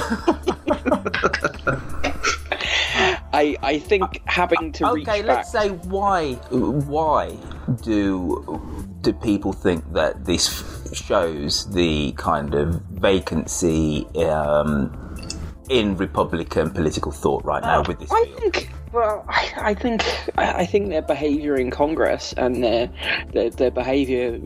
I 3.35 3.57
I 3.63 3.79
think 3.79 4.21
having 4.27 4.73
to 4.73 4.89
okay, 4.91 5.23
back. 5.23 5.25
let's 5.25 5.53
say 5.53 5.71
why 5.71 6.35
why 6.51 7.37
do 7.83 8.61
do 9.01 9.13
people 9.13 9.53
think 9.53 9.93
that 9.95 10.25
this 10.27 10.63
shows 10.93 11.71
the 11.73 12.13
kind 12.13 12.55
of 12.55 12.83
vacancy 12.91 14.07
um, 14.27 15.17
in 15.71 15.97
Republican 15.97 16.71
political 16.71 17.11
thought 17.11 17.45
right 17.45 17.63
now 17.63 17.83
with 17.83 17.99
this 18.01 18.13
I 18.13 18.25
field? 18.25 18.53
think. 18.55 18.71
Well, 18.93 19.25
I, 19.27 19.53
I 19.57 19.75
think 19.75 20.05
I 20.37 20.67
think 20.67 20.91
their 20.91 21.01
behaviour 21.01 21.57
in 21.57 21.71
Congress 21.71 22.35
and 22.37 22.63
their 22.63 22.91
their, 23.33 23.49
their 23.49 23.71
behaviour 23.71 24.39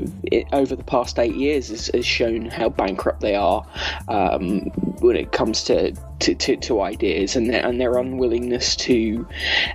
over 0.52 0.76
the 0.76 0.84
past 0.84 1.18
eight 1.18 1.34
years 1.34 1.68
has, 1.68 1.88
has 1.88 2.06
shown 2.06 2.46
how 2.46 2.68
bankrupt 2.68 3.20
they 3.20 3.34
are 3.34 3.66
um, 4.06 4.60
when 5.00 5.16
it 5.16 5.32
comes 5.32 5.64
to, 5.64 5.92
to, 6.20 6.34
to, 6.36 6.56
to 6.56 6.80
ideas 6.80 7.34
and 7.34 7.50
their 7.50 7.66
and 7.66 7.80
their 7.80 7.98
unwillingness 7.98 8.76
to 8.76 9.26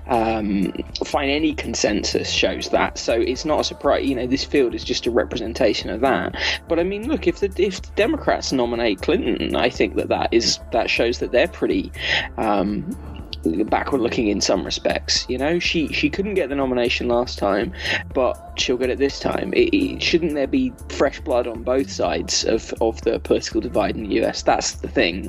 um, 0.08 0.72
find 1.06 1.30
any 1.30 1.54
consensus 1.54 2.30
shows 2.30 2.70
that. 2.70 2.98
So 2.98 3.14
it's 3.14 3.44
not 3.44 3.60
a 3.60 3.64
surprise. 3.66 4.08
You 4.08 4.16
know, 4.16 4.28
this 4.28 4.46
field 4.46 4.74
is 4.74 4.86
just 4.86 5.06
a 5.06 5.12
representation 5.12 5.90
of 5.90 6.00
that. 6.00 6.36
But 6.70 6.80
I 6.80 6.84
mean, 6.84 7.10
look, 7.10 7.28
if 7.28 7.42
the 7.42 7.54
if 7.58 7.82
the 7.82 7.92
Democrats 7.96 8.54
nominate 8.54 9.02
Clinton, 9.02 9.54
I 9.54 9.70
think 9.70 9.96
that 9.96 10.08
that 10.08 10.34
is 10.34 10.60
that 10.72 10.90
shows 10.90 11.20
that 11.20 11.34
they're 11.34 11.50
pretty. 11.50 11.92
Um, 12.38 13.21
backward 13.66 14.02
looking 14.02 14.28
in 14.28 14.42
some 14.42 14.64
respects. 14.64 15.26
You 15.30 15.38
know, 15.38 15.60
she 15.60 15.88
she 15.94 16.10
couldn't 16.10 16.34
get 16.36 16.50
the 16.50 16.56
nomination 16.56 17.08
last 17.08 17.38
time, 17.40 17.74
but 18.14 18.54
she'll 18.58 18.78
get 18.78 18.90
it 18.90 18.98
this 18.98 19.20
time. 19.20 19.54
It, 19.54 19.74
it- 19.74 20.02
shouldn't 20.02 20.34
there 20.34 20.48
be 20.48 20.74
fresh 20.90 21.20
blood 21.22 21.48
on 21.48 21.64
both 21.64 21.90
sides 21.92 22.44
of, 22.46 22.74
of 22.82 23.02
the 23.02 23.20
political 23.20 23.62
divide 23.62 23.96
in 23.96 24.04
the 24.08 24.24
US? 24.24 24.42
That's 24.44 24.74
the 24.74 24.88
thing. 24.88 25.26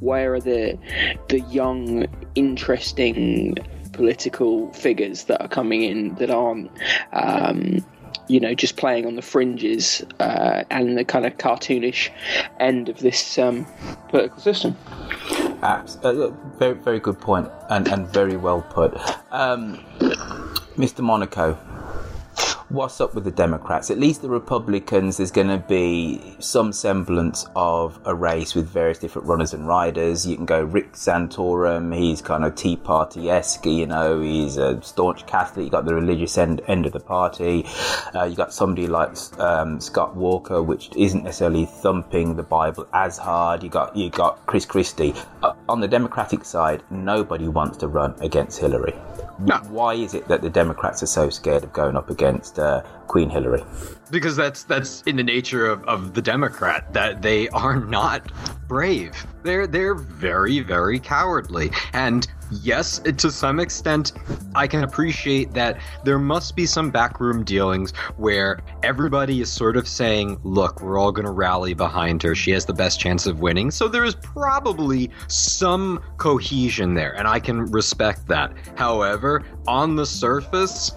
Where 0.00 0.34
are 0.34 0.40
the 0.40 0.78
the 1.28 1.40
young, 1.40 2.06
interesting 2.34 3.56
political 3.92 4.72
figures 4.72 5.24
that 5.24 5.40
are 5.42 5.48
coming 5.48 5.82
in 5.82 6.14
that 6.16 6.30
aren't? 6.30 6.70
Um, 7.12 7.84
you 8.30 8.38
know, 8.38 8.54
just 8.54 8.76
playing 8.76 9.06
on 9.06 9.16
the 9.16 9.22
fringes 9.22 10.04
uh, 10.20 10.62
and 10.70 10.96
the 10.96 11.04
kind 11.04 11.26
of 11.26 11.36
cartoonish 11.38 12.10
end 12.60 12.88
of 12.88 12.98
this 13.00 13.38
um, 13.38 13.66
political 14.08 14.38
system. 14.40 14.76
Uh, 15.62 15.82
very, 16.58 16.74
very 16.74 17.00
good 17.00 17.20
point, 17.20 17.48
and, 17.68 17.88
and 17.88 18.06
very 18.08 18.36
well 18.36 18.62
put. 18.62 18.94
Um, 19.32 19.84
Mr. 20.76 21.00
Monaco, 21.00 21.58
what's 22.70 23.00
up 23.00 23.14
with 23.14 23.24
the 23.24 23.30
Democrats? 23.32 23.90
At 23.90 23.98
least 23.98 24.22
the 24.22 24.28
Republicans, 24.28 25.16
there's 25.16 25.32
going 25.32 25.48
to 25.48 25.58
be 25.58 26.36
some 26.38 26.72
semblance 26.72 27.44
of 27.56 27.98
a 28.04 28.14
race 28.14 28.54
with 28.54 28.68
various 28.68 28.98
different 28.98 29.26
runners 29.26 29.52
and 29.52 29.66
riders. 29.66 30.24
You 30.26 30.36
can 30.36 30.46
go 30.46 30.62
Rick 30.62 30.92
Santorum, 30.92 31.94
he's 31.96 32.22
kind 32.22 32.44
of 32.44 32.54
Tea 32.54 32.76
Party 32.76 33.28
esque, 33.28 33.66
you 33.66 33.86
know, 33.86 34.20
he's 34.20 34.56
a 34.56 34.80
staunch 34.82 35.26
Catholic. 35.26 35.64
You 35.64 35.70
got 35.70 35.84
the 35.84 35.94
religious 35.94 36.38
end, 36.38 36.62
end 36.68 36.86
of 36.86 36.92
the 36.92 37.00
party. 37.00 37.66
Uh, 38.14 38.24
you 38.24 38.36
got 38.36 38.54
somebody 38.54 38.86
like 38.86 39.16
um, 39.40 39.80
Scott 39.80 40.14
Walker, 40.14 40.62
which 40.62 40.90
isn't 40.96 41.24
necessarily 41.24 41.66
thumping 41.66 42.36
the 42.36 42.44
Bible 42.44 42.86
as 42.92 43.18
hard. 43.18 43.64
You 43.64 43.68
got 43.68 43.96
you 43.96 44.10
got 44.10 44.46
Chris 44.46 44.64
Christie. 44.64 45.14
Uh, 45.42 45.54
on 45.68 45.80
the 45.80 45.88
Democratic 45.88 46.44
side, 46.44 46.84
nobody 46.90 47.48
wants 47.48 47.78
to 47.78 47.88
run 47.88 48.14
against 48.20 48.60
Hillary. 48.60 48.94
Why 49.68 49.94
is 49.94 50.14
it 50.14 50.28
that 50.28 50.42
the 50.42 50.50
Democrats 50.50 51.02
are 51.02 51.06
so 51.06 51.30
scared 51.30 51.64
of 51.64 51.72
going 51.72 51.96
up 51.96 52.10
against 52.10 52.58
uh, 52.58 52.82
Queen 53.06 53.30
Hillary? 53.30 53.62
because 54.10 54.36
that's 54.36 54.64
that's 54.64 55.02
in 55.02 55.16
the 55.16 55.22
nature 55.22 55.66
of, 55.66 55.84
of 55.84 56.14
the 56.14 56.22
Democrat 56.22 56.92
that 56.92 57.22
they 57.22 57.48
are 57.50 57.80
not 57.80 58.30
brave. 58.68 59.26
They're 59.42 59.66
they're 59.66 59.94
very 59.94 60.60
very 60.60 60.98
cowardly. 60.98 61.70
And 61.92 62.26
yes, 62.50 62.98
to 62.98 63.30
some 63.30 63.60
extent, 63.60 64.12
I 64.54 64.66
can 64.66 64.84
appreciate 64.84 65.52
that 65.54 65.78
there 66.04 66.18
must 66.18 66.56
be 66.56 66.66
some 66.66 66.90
backroom 66.90 67.44
dealings 67.44 67.92
where 68.16 68.60
everybody 68.82 69.40
is 69.40 69.50
sort 69.50 69.76
of 69.76 69.86
saying, 69.88 70.38
"Look, 70.42 70.80
we're 70.80 70.98
all 70.98 71.12
going 71.12 71.26
to 71.26 71.32
rally 71.32 71.74
behind 71.74 72.22
her. 72.22 72.34
She 72.34 72.50
has 72.52 72.64
the 72.64 72.72
best 72.72 73.00
chance 73.00 73.26
of 73.26 73.40
winning." 73.40 73.70
So 73.70 73.88
there 73.88 74.04
is 74.04 74.14
probably 74.14 75.10
some 75.28 76.00
cohesion 76.16 76.94
there, 76.94 77.16
and 77.16 77.26
I 77.28 77.40
can 77.40 77.66
respect 77.66 78.26
that. 78.28 78.52
However, 78.76 79.42
on 79.66 79.96
the 79.96 80.06
surface, 80.06 80.92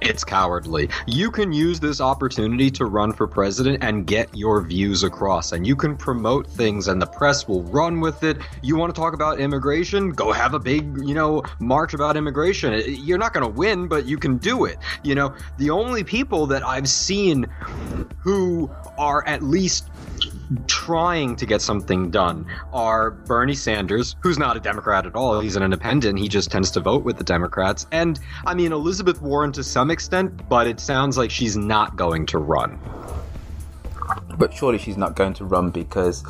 it's 0.00 0.24
cowardly. 0.24 0.88
You 1.06 1.30
can 1.30 1.52
use 1.52 1.80
this 1.80 2.00
opportunity 2.00 2.70
to 2.72 2.86
run 2.86 3.12
for 3.12 3.26
president 3.26 3.82
and 3.82 4.06
get 4.06 4.34
your 4.36 4.62
views 4.62 5.02
across, 5.02 5.52
and 5.52 5.66
you 5.66 5.76
can 5.76 5.96
promote 5.96 6.46
things, 6.46 6.88
and 6.88 7.00
the 7.00 7.06
press 7.06 7.48
will 7.48 7.62
run 7.64 8.00
with 8.00 8.22
it. 8.22 8.38
You 8.62 8.76
want 8.76 8.94
to 8.94 9.00
talk 9.00 9.14
about 9.14 9.40
immigration? 9.40 10.10
Go 10.10 10.32
have 10.32 10.54
a 10.54 10.58
big, 10.58 10.93
you 11.02 11.14
know, 11.14 11.42
march 11.58 11.94
about 11.94 12.16
immigration. 12.16 12.82
You're 12.86 13.18
not 13.18 13.32
going 13.32 13.44
to 13.44 13.52
win, 13.52 13.88
but 13.88 14.06
you 14.06 14.18
can 14.18 14.38
do 14.38 14.64
it. 14.64 14.78
You 15.02 15.14
know, 15.14 15.34
the 15.58 15.70
only 15.70 16.04
people 16.04 16.46
that 16.46 16.64
I've 16.64 16.88
seen 16.88 17.46
who 18.18 18.70
are 18.98 19.26
at 19.26 19.42
least 19.42 19.88
trying 20.66 21.36
to 21.36 21.46
get 21.46 21.60
something 21.60 22.10
done 22.10 22.46
are 22.72 23.10
Bernie 23.10 23.54
Sanders, 23.54 24.16
who's 24.20 24.38
not 24.38 24.56
a 24.56 24.60
Democrat 24.60 25.06
at 25.06 25.14
all. 25.14 25.40
He's 25.40 25.56
an 25.56 25.62
independent. 25.62 26.18
He 26.18 26.28
just 26.28 26.50
tends 26.50 26.70
to 26.72 26.80
vote 26.80 27.04
with 27.04 27.18
the 27.18 27.24
Democrats. 27.24 27.86
And 27.92 28.20
I 28.46 28.54
mean, 28.54 28.72
Elizabeth 28.72 29.20
Warren 29.22 29.52
to 29.52 29.64
some 29.64 29.90
extent, 29.90 30.48
but 30.48 30.66
it 30.66 30.80
sounds 30.80 31.16
like 31.16 31.30
she's 31.30 31.56
not 31.56 31.96
going 31.96 32.26
to 32.26 32.38
run. 32.38 32.78
But 34.38 34.52
surely 34.52 34.78
she's 34.78 34.96
not 34.96 35.16
going 35.16 35.34
to 35.34 35.44
run 35.44 35.70
because 35.70 36.24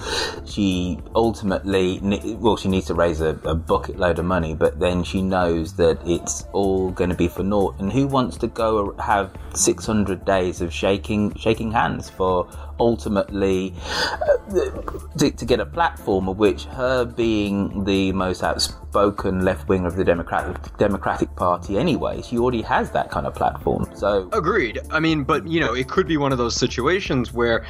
she 0.44 0.98
ultimately, 1.14 2.00
well, 2.38 2.56
she 2.56 2.68
needs 2.68 2.86
to 2.86 2.94
raise 2.94 3.20
a, 3.20 3.38
a 3.44 3.54
bucket 3.54 3.98
load 3.98 4.18
of 4.18 4.24
money, 4.24 4.54
but 4.54 4.78
then 4.78 5.04
she 5.04 5.22
knows 5.22 5.74
that 5.74 5.98
it's 6.06 6.44
all 6.52 6.90
going 6.90 7.10
to 7.10 7.16
be 7.16 7.28
for 7.28 7.42
naught. 7.42 7.78
And 7.78 7.92
who 7.92 8.06
wants 8.06 8.36
to 8.38 8.46
go 8.46 8.94
have 8.98 9.32
600 9.54 10.24
days 10.24 10.60
of 10.60 10.72
shaking 10.72 11.34
shaking 11.36 11.72
hands 11.72 12.10
for 12.10 12.48
ultimately 12.80 13.74
uh, 14.22 15.16
to, 15.18 15.30
to 15.30 15.44
get 15.44 15.60
a 15.60 15.66
platform 15.66 16.28
of 16.28 16.38
which 16.38 16.64
her 16.64 17.04
being 17.04 17.84
the 17.84 18.12
most 18.12 18.42
outspoken 18.42 19.44
left 19.44 19.68
wing 19.68 19.86
of 19.86 19.96
the 19.96 20.04
Democratic 20.04 20.76
Democratic 20.76 21.34
Party 21.36 21.78
anyway, 21.78 22.22
she 22.22 22.38
already 22.38 22.62
has 22.62 22.90
that 22.92 23.10
kind 23.10 23.26
of 23.26 23.34
platform. 23.34 23.88
So 23.94 24.28
Agreed. 24.32 24.80
I 24.90 25.00
mean, 25.00 25.24
but 25.24 25.46
you 25.46 25.60
know, 25.60 25.74
it 25.74 25.88
could 25.88 26.06
be 26.06 26.16
one 26.16 26.32
of 26.32 26.38
those 26.38 26.56
situations 26.56 27.32
where 27.32 27.66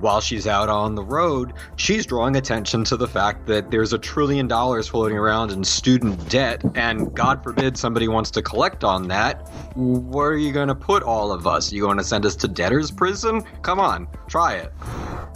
while 0.00 0.20
she's 0.20 0.46
out 0.46 0.68
on 0.68 0.94
the 0.94 1.02
road, 1.04 1.52
she's 1.76 2.06
drawing 2.06 2.36
attention 2.36 2.84
to 2.84 2.96
the 2.96 3.08
fact 3.08 3.46
that 3.46 3.70
there's 3.70 3.92
a 3.92 3.98
trillion 3.98 4.46
dollars 4.48 4.88
floating 4.88 5.16
around 5.18 5.50
in 5.50 5.64
student 5.64 6.28
debt, 6.28 6.62
and 6.74 7.12
God 7.14 7.42
forbid 7.42 7.76
somebody 7.76 8.08
wants 8.08 8.30
to 8.32 8.42
collect 8.42 8.84
on 8.84 9.08
that. 9.08 9.48
Where 9.76 10.28
are 10.30 10.36
you 10.36 10.52
going 10.52 10.68
to 10.68 10.74
put 10.74 11.02
all 11.02 11.32
of 11.32 11.46
us? 11.46 11.72
You 11.72 11.82
going 11.82 11.98
to 11.98 12.04
send 12.04 12.24
us 12.26 12.36
to 12.36 12.48
debtor's 12.48 12.90
prison? 12.90 13.42
Come 13.62 13.80
on, 13.80 14.08
try 14.28 14.54
it. 14.54 14.72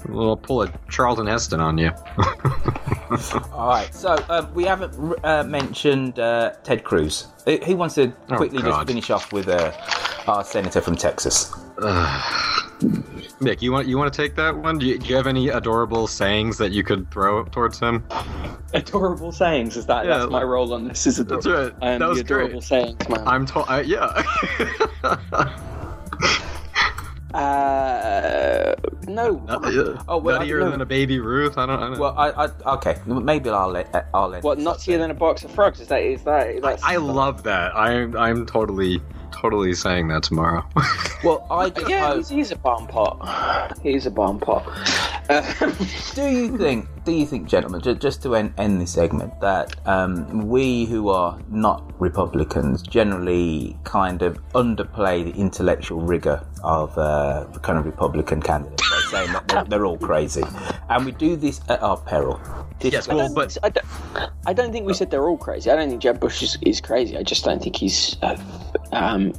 We'll 0.08 0.36
pull 0.36 0.62
a 0.62 0.72
Charlton 0.90 1.26
Heston 1.26 1.60
on 1.60 1.78
you. 1.78 1.90
All 3.52 3.68
right, 3.68 3.88
so 3.94 4.14
uh, 4.28 4.48
we 4.54 4.64
haven't 4.64 4.94
uh, 5.22 5.44
mentioned 5.44 6.18
uh, 6.18 6.52
Ted 6.64 6.82
Cruz. 6.82 7.26
Who 7.44 7.56
who 7.58 7.76
wants 7.76 7.94
to 7.96 8.12
Oh, 8.30 8.36
quickly 8.36 8.62
just 8.62 8.86
finish 8.86 9.10
off 9.10 9.32
with 9.32 9.48
uh, 9.48 9.70
our 10.26 10.42
senator 10.44 10.80
from 10.80 10.96
Texas? 10.96 11.52
Nick, 13.40 13.62
you 13.62 13.72
want 13.72 13.86
you 13.88 13.98
want 13.98 14.12
to 14.12 14.16
take 14.16 14.34
that 14.36 14.56
one? 14.56 14.78
Do 14.78 14.86
you, 14.86 14.98
do 14.98 15.06
you 15.08 15.16
have 15.16 15.26
any 15.26 15.48
adorable 15.48 16.06
sayings 16.06 16.58
that 16.58 16.72
you 16.72 16.82
could 16.84 17.10
throw 17.10 17.44
towards 17.44 17.78
him? 17.78 18.04
Adorable 18.74 19.32
sayings 19.32 19.76
is 19.76 19.86
that? 19.86 20.04
Yeah, 20.06 20.18
that's 20.18 20.30
my 20.30 20.42
role 20.42 20.72
on 20.74 20.88
this. 20.88 21.06
Is 21.06 21.18
ador- 21.18 21.42
That's 21.42 21.46
right. 21.46 21.72
I 21.82 21.90
am 21.92 22.00
That 22.00 22.14
the 22.14 22.20
adorable 22.20 22.48
great. 22.50 22.62
sayings 22.62 23.08
man. 23.08 23.26
I'm 23.26 23.46
told. 23.46 23.66
Uh, 23.68 23.82
yeah. 23.84 24.22
Uh, 27.34 28.74
no. 29.08 29.42
Oh, 30.06 30.18
well, 30.18 30.38
Nuttier 30.40 30.70
than 30.70 30.82
a 30.82 30.86
baby 30.86 31.18
Ruth. 31.18 31.56
I 31.56 31.64
don't. 31.64 31.82
I 31.82 31.88
don't 31.88 31.98
Well, 31.98 32.14
I, 32.18 32.28
I 32.44 32.74
okay, 32.74 32.98
maybe 33.06 33.48
I'll 33.48 33.70
let 33.70 34.06
I'll 34.12 34.28
let. 34.28 34.42
What 34.42 34.58
nuttier 34.58 34.98
than 34.98 35.10
a 35.10 35.14
box 35.14 35.42
of 35.42 35.50
frogs? 35.50 35.80
Is 35.80 35.88
that? 35.88 36.02
Is 36.02 36.22
that? 36.24 36.60
That's, 36.60 36.82
I 36.82 36.96
love 36.96 37.42
that. 37.44 37.74
I'm 37.74 38.14
I'm 38.18 38.44
totally 38.44 39.00
totally 39.32 39.74
saying 39.74 40.08
that 40.08 40.22
tomorrow. 40.24 40.64
Well, 41.24 41.46
I 41.52 41.70
just 41.70 41.88
yeah, 41.88 42.08
hope. 42.08 42.16
he's, 42.16 42.28
he's 42.30 42.50
a 42.50 42.56
bomb 42.56 42.88
pot. 42.88 43.78
He's 43.80 44.06
a 44.06 44.10
bomb 44.10 44.40
pot. 44.40 44.66
Um, 45.30 45.70
Do 46.16 46.26
you 46.28 46.58
think, 46.58 46.88
do 47.04 47.12
you 47.12 47.26
think, 47.26 47.46
gentlemen, 47.48 47.80
ju- 47.80 47.94
just 47.94 48.22
to 48.24 48.34
end, 48.34 48.54
end 48.58 48.80
this 48.80 48.90
segment, 48.92 49.40
that 49.40 49.76
um, 49.86 50.48
we 50.48 50.84
who 50.86 51.10
are 51.10 51.38
not 51.48 51.92
Republicans 52.00 52.82
generally 52.82 53.76
kind 53.84 54.22
of 54.22 54.36
underplay 54.52 55.24
the 55.24 55.38
intellectual 55.38 56.00
rigor 56.00 56.44
of 56.64 56.98
uh, 56.98 57.44
the 57.52 57.60
kind 57.60 57.78
of 57.78 57.86
Republican 57.86 58.42
candidates 58.42 58.82
by 58.82 59.01
saying 59.12 59.32
that 59.32 59.46
they're, 59.48 59.64
they're 59.64 59.86
all 59.86 59.98
crazy, 59.98 60.42
and 60.88 61.04
we 61.04 61.12
do 61.12 61.36
this 61.36 61.60
at 61.68 61.82
our 61.82 61.98
peril? 61.98 62.40
yes, 62.80 63.08
I 63.08 63.14
well, 63.14 63.26
don't, 63.26 63.34
but 63.34 63.56
I 63.62 63.68
don't, 63.68 63.86
I 64.46 64.52
don't 64.52 64.72
think 64.72 64.86
we 64.86 64.94
said 64.94 65.10
they're 65.10 65.28
all 65.28 65.36
crazy. 65.36 65.70
I 65.70 65.76
don't 65.76 65.88
think 65.88 66.02
Jeb 66.02 66.18
Bush 66.18 66.42
is, 66.42 66.58
is 66.62 66.80
crazy. 66.80 67.16
I 67.16 67.22
just 67.22 67.44
don't 67.44 67.62
think 67.62 67.76
he's 67.76 68.16
uh, 68.22 68.36
um, 68.92 69.32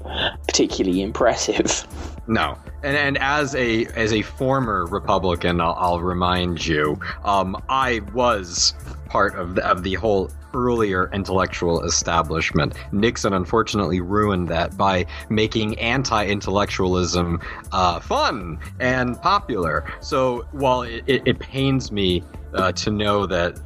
particularly 0.48 1.02
impressive. 1.02 1.86
No, 2.26 2.58
and 2.84 2.96
and 2.96 3.18
as 3.18 3.54
a 3.56 3.86
as 3.88 4.14
a 4.14 4.22
former 4.22 4.86
Republican, 4.86 5.60
I'll, 5.60 5.76
I'll 5.78 6.00
remind 6.00 6.66
you, 6.66 6.98
um, 7.26 7.62
I 7.68 8.02
was 8.14 8.74
part 9.08 9.36
of 9.36 9.56
the, 9.56 9.68
of 9.68 9.84
the 9.84 9.96
whole 9.96 10.32
earlier 10.54 11.10
intellectual 11.14 11.84
establishment. 11.84 12.76
Nixon 12.92 13.34
unfortunately 13.34 14.00
ruined 14.00 14.48
that 14.50 14.78
by 14.78 15.06
making 15.30 15.78
anti-intellectualism 15.80 17.42
uh, 17.72 18.00
fun 18.00 18.60
and 18.80 19.20
popular. 19.22 19.86
So 20.00 20.46
while 20.52 20.84
it, 20.84 21.04
it, 21.08 21.24
it 21.26 21.40
pains 21.40 21.92
me 21.92 22.24
uh, 22.54 22.72
to 22.74 22.92
know 22.92 23.26
that 23.26 23.60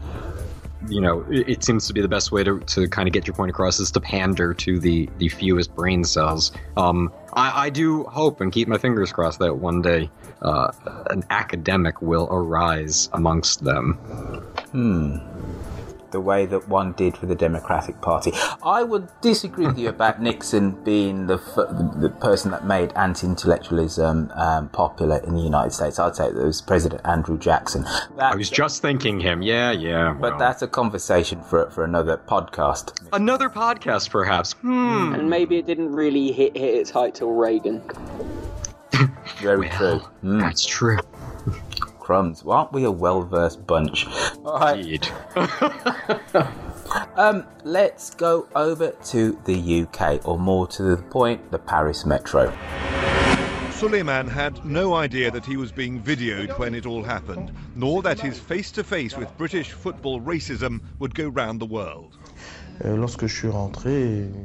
you 0.89 1.01
know, 1.01 1.25
it, 1.29 1.49
it 1.49 1.63
seems 1.63 1.87
to 1.87 1.93
be 1.93 2.01
the 2.01 2.07
best 2.07 2.31
way 2.31 2.43
to, 2.43 2.59
to 2.59 2.87
kind 2.87 3.07
of 3.07 3.13
get 3.13 3.27
your 3.27 3.35
point 3.35 3.49
across 3.49 3.79
is 3.79 3.91
to 3.91 3.99
pander 3.99 4.53
to 4.53 4.79
the, 4.79 5.09
the 5.17 5.27
fewest 5.29 5.75
brain 5.75 6.03
cells. 6.03 6.51
Um, 6.77 7.11
I, 7.37 7.65
I 7.65 7.69
do 7.69 8.03
hope 8.05 8.41
and 8.41 8.51
keep 8.51 8.67
my 8.67 8.79
fingers 8.79 9.11
crossed 9.11 9.37
that 9.39 9.57
one 9.57 9.83
day 9.83 10.09
uh, 10.41 10.71
an 11.11 11.23
academic 11.29 12.01
will 12.01 12.27
arise 12.31 13.09
amongst 13.13 13.63
them. 13.63 13.93
Hmm. 14.71 15.17
The 16.11 16.21
way 16.21 16.45
that 16.45 16.67
one 16.69 16.93
did 16.93 17.17
for 17.17 17.25
the 17.25 17.35
Democratic 17.35 18.01
Party. 18.01 18.31
I 18.63 18.83
would 18.83 19.09
disagree 19.21 19.67
with 19.67 19.77
you 19.77 19.89
about 19.89 20.21
Nixon 20.27 20.71
being 20.83 21.27
the 21.27 21.35
f- 21.35 21.55
the, 21.55 21.93
the 21.97 22.09
person 22.09 22.51
that 22.51 22.65
made 22.65 22.93
anti-intellectualism 22.93 24.31
um, 24.35 24.69
popular 24.69 25.17
in 25.17 25.35
the 25.35 25.41
United 25.41 25.71
States. 25.73 25.99
I'd 25.99 26.15
say 26.15 26.27
it 26.27 26.35
was 26.35 26.61
President 26.61 27.01
Andrew 27.05 27.37
Jackson. 27.37 27.85
I 28.17 28.35
was 28.35 28.49
just 28.49 28.81
thinking 28.81 29.19
him. 29.19 29.41
Yeah, 29.41 29.71
yeah. 29.71 30.13
But 30.19 30.37
that's 30.39 30.61
a 30.61 30.67
conversation 30.67 31.41
for 31.43 31.69
for 31.71 31.83
another 31.83 32.17
podcast. 32.17 32.93
another 33.13 33.49
podcast, 33.49 34.09
perhaps. 34.09 34.53
Hmm. 34.53 35.13
And 35.13 35.29
maybe 35.29 35.57
it 35.57 35.65
didn't 35.65 35.91
really 35.93 36.31
hit, 36.31 36.55
hit 36.55 36.73
its 36.75 36.89
height 36.89 37.15
till 37.15 37.31
Reagan. 37.33 37.81
Very 39.41 39.69
true. 39.69 40.01
Mm. 40.23 40.39
That's 40.41 40.65
true. 40.65 40.97
Crumbs. 42.07 42.41
Well, 42.41 42.59
aren't 42.59 42.71
we 42.71 42.85
a 42.85 42.91
well-versed 42.91 43.67
bunch? 43.67 44.07
All 44.45 44.59
right. 44.59 44.77
Indeed. 44.77 45.09
Um, 47.17 47.45
let's 47.65 48.15
go 48.15 48.47
over 48.55 48.91
to 48.91 49.37
the 49.43 49.81
UK, 49.81 50.25
or 50.25 50.39
more 50.39 50.67
to 50.67 50.83
the 50.83 50.95
point, 50.95 51.51
the 51.51 51.59
Paris 51.59 52.05
Metro. 52.05 52.49
Souleymane 53.71 54.29
had 54.29 54.63
no 54.63 54.95
idea 54.95 55.29
that 55.31 55.45
he 55.45 55.57
was 55.57 55.71
being 55.71 56.01
videoed 56.01 56.57
when 56.57 56.73
it 56.73 56.85
all 56.85 57.03
happened, 57.03 57.51
nor 57.75 58.01
that 58.03 58.19
his 58.19 58.39
face 58.39 58.71
to 58.71 58.83
face 58.83 59.17
with 59.17 59.37
British 59.37 59.73
football 59.73 60.21
racism 60.21 60.79
would 60.99 61.13
go 61.13 61.27
round 61.27 61.59
the 61.59 61.65
world. 61.65 62.16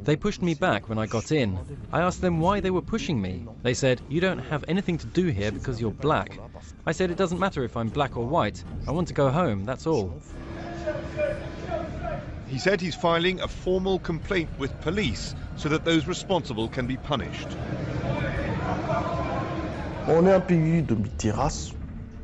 They 0.04 0.16
pushed 0.16 0.42
me 0.42 0.54
back 0.54 0.88
when 0.88 0.98
I 0.98 1.06
got 1.06 1.32
in. 1.32 1.58
I 1.92 2.00
asked 2.00 2.20
them 2.20 2.40
why 2.40 2.60
they 2.60 2.70
were 2.70 2.82
pushing 2.82 3.20
me. 3.20 3.46
They 3.62 3.74
said, 3.74 4.00
You 4.08 4.20
don't 4.20 4.38
have 4.38 4.64
anything 4.68 4.98
to 4.98 5.06
do 5.06 5.26
here 5.26 5.52
because 5.52 5.80
you're 5.80 5.90
black. 5.90 6.38
I 6.86 6.92
said, 6.92 7.10
It 7.10 7.18
doesn't 7.18 7.38
matter 7.38 7.62
if 7.64 7.76
I'm 7.76 7.88
black 7.88 8.16
or 8.16 8.26
white. 8.26 8.64
I 8.86 8.90
want 8.92 9.08
to 9.08 9.14
go 9.14 9.30
home, 9.30 9.64
that's 9.64 9.86
all. 9.86 10.22
He 12.48 12.58
said 12.58 12.80
he's 12.80 12.94
filing 12.94 13.40
a 13.40 13.48
formal 13.48 13.98
complaint 13.98 14.50
with 14.58 14.78
police 14.80 15.34
so 15.56 15.68
that 15.70 15.84
those 15.84 16.06
responsible 16.06 16.68
can 16.68 16.86
be 16.86 16.96
punished. 16.96 17.48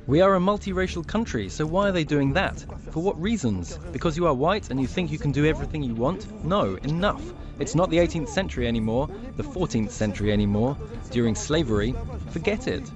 We 0.09 0.23
are 0.23 0.37
a 0.37 0.41
multiracial 0.41 1.07
country, 1.07 1.51
so 1.51 1.67
why 1.67 1.91
are 1.91 1.93
they 1.93 2.03
doing 2.03 2.33
that? 2.33 2.65
For 2.93 3.03
what 3.03 3.21
reasons? 3.21 3.79
Because 3.93 4.17
you 4.17 4.27
are 4.27 4.33
white 4.33 4.71
and 4.71 4.81
you 4.81 4.87
think 4.87 5.13
you 5.13 5.19
can 5.19 5.33
do 5.33 5.45
everything 5.45 5.83
you 5.83 5.95
want? 5.95 6.43
No, 6.43 6.77
enough. 6.77 7.23
It's 7.59 7.75
not 7.75 7.91
the 7.91 7.99
18th 7.99 8.31
century 8.31 8.67
anymore, 8.67 9.11
the 9.37 9.43
14th 9.43 9.91
century 9.91 10.33
anymore. 10.33 10.79
During 11.11 11.35
slavery, 11.35 11.95
forget 12.31 12.67
it. 12.69 12.91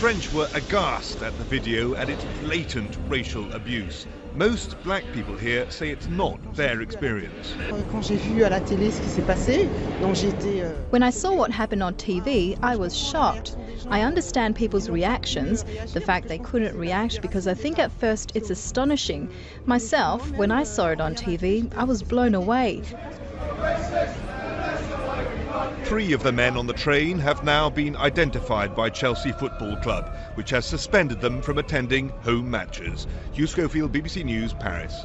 The 0.00 0.06
French 0.06 0.32
were 0.32 0.48
aghast 0.54 1.20
at 1.20 1.36
the 1.36 1.44
video 1.44 1.92
and 1.92 2.08
its 2.08 2.24
blatant 2.40 2.96
racial 3.06 3.52
abuse. 3.52 4.06
Most 4.34 4.82
black 4.82 5.04
people 5.12 5.36
here 5.36 5.70
say 5.70 5.90
it's 5.90 6.08
not 6.08 6.56
their 6.56 6.80
experience. 6.80 7.52
When 10.88 11.02
I 11.02 11.10
saw 11.10 11.34
what 11.34 11.50
happened 11.50 11.82
on 11.82 11.94
TV, 11.96 12.58
I 12.62 12.76
was 12.76 12.96
shocked. 12.96 13.54
I 13.90 14.00
understand 14.00 14.56
people's 14.56 14.88
reactions, 14.88 15.64
the 15.92 16.00
fact 16.00 16.28
they 16.28 16.38
couldn't 16.38 16.78
react 16.78 17.20
because 17.20 17.46
I 17.46 17.52
think 17.52 17.78
at 17.78 17.92
first 17.92 18.32
it's 18.34 18.48
astonishing. 18.48 19.28
Myself, 19.66 20.30
when 20.30 20.50
I 20.50 20.62
saw 20.62 20.88
it 20.88 21.02
on 21.02 21.14
TV, 21.14 21.70
I 21.76 21.84
was 21.84 22.02
blown 22.02 22.34
away. 22.34 22.82
Three 25.90 26.12
of 26.12 26.22
the 26.22 26.30
men 26.30 26.56
on 26.56 26.68
the 26.68 26.72
train 26.72 27.18
have 27.18 27.42
now 27.42 27.68
been 27.68 27.96
identified 27.96 28.76
by 28.76 28.90
Chelsea 28.90 29.32
Football 29.32 29.76
Club, 29.78 30.08
which 30.34 30.50
has 30.50 30.64
suspended 30.64 31.20
them 31.20 31.42
from 31.42 31.58
attending 31.58 32.10
home 32.22 32.48
matches. 32.48 33.08
Hugh 33.32 33.48
Schofield, 33.48 33.90
BBC 33.92 34.22
News, 34.24 34.54
Paris. 34.54 35.04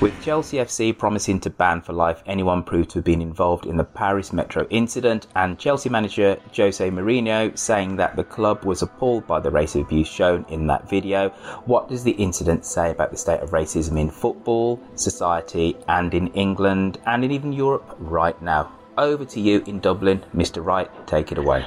With 0.00 0.20
Chelsea 0.22 0.56
FC 0.56 0.96
promising 0.96 1.40
to 1.40 1.50
ban 1.50 1.80
for 1.80 1.92
life 1.92 2.22
anyone 2.26 2.62
proved 2.62 2.90
to 2.90 2.98
have 2.98 3.04
been 3.04 3.20
involved 3.22 3.66
in 3.66 3.76
the 3.76 3.84
Paris 3.84 4.32
Metro 4.32 4.66
incident, 4.70 5.26
and 5.36 5.58
Chelsea 5.58 5.88
manager 5.88 6.38
Jose 6.56 6.90
Mourinho 6.90 7.56
saying 7.58 7.96
that 7.96 8.16
the 8.16 8.24
club 8.24 8.64
was 8.64 8.82
appalled 8.82 9.26
by 9.26 9.38
the 9.38 9.50
racial 9.50 9.82
abuse 9.82 10.08
shown 10.08 10.44
in 10.48 10.66
that 10.66 10.88
video, 10.88 11.28
what 11.66 11.88
does 11.88 12.02
the 12.02 12.12
incident 12.12 12.64
say 12.64 12.90
about 12.90 13.10
the 13.10 13.16
state 13.16 13.40
of 13.40 13.50
racism 13.50 14.00
in 14.00 14.10
football, 14.10 14.80
society, 14.94 15.76
and 15.88 16.14
in 16.14 16.28
England, 16.28 16.98
and 17.06 17.24
in 17.24 17.30
even 17.30 17.52
Europe 17.52 17.94
right 17.98 18.40
now? 18.42 18.72
Over 18.98 19.24
to 19.24 19.40
you 19.40 19.62
in 19.66 19.80
Dublin, 19.80 20.24
Mr. 20.34 20.64
Wright, 20.64 20.90
take 21.06 21.32
it 21.32 21.38
away. 21.38 21.64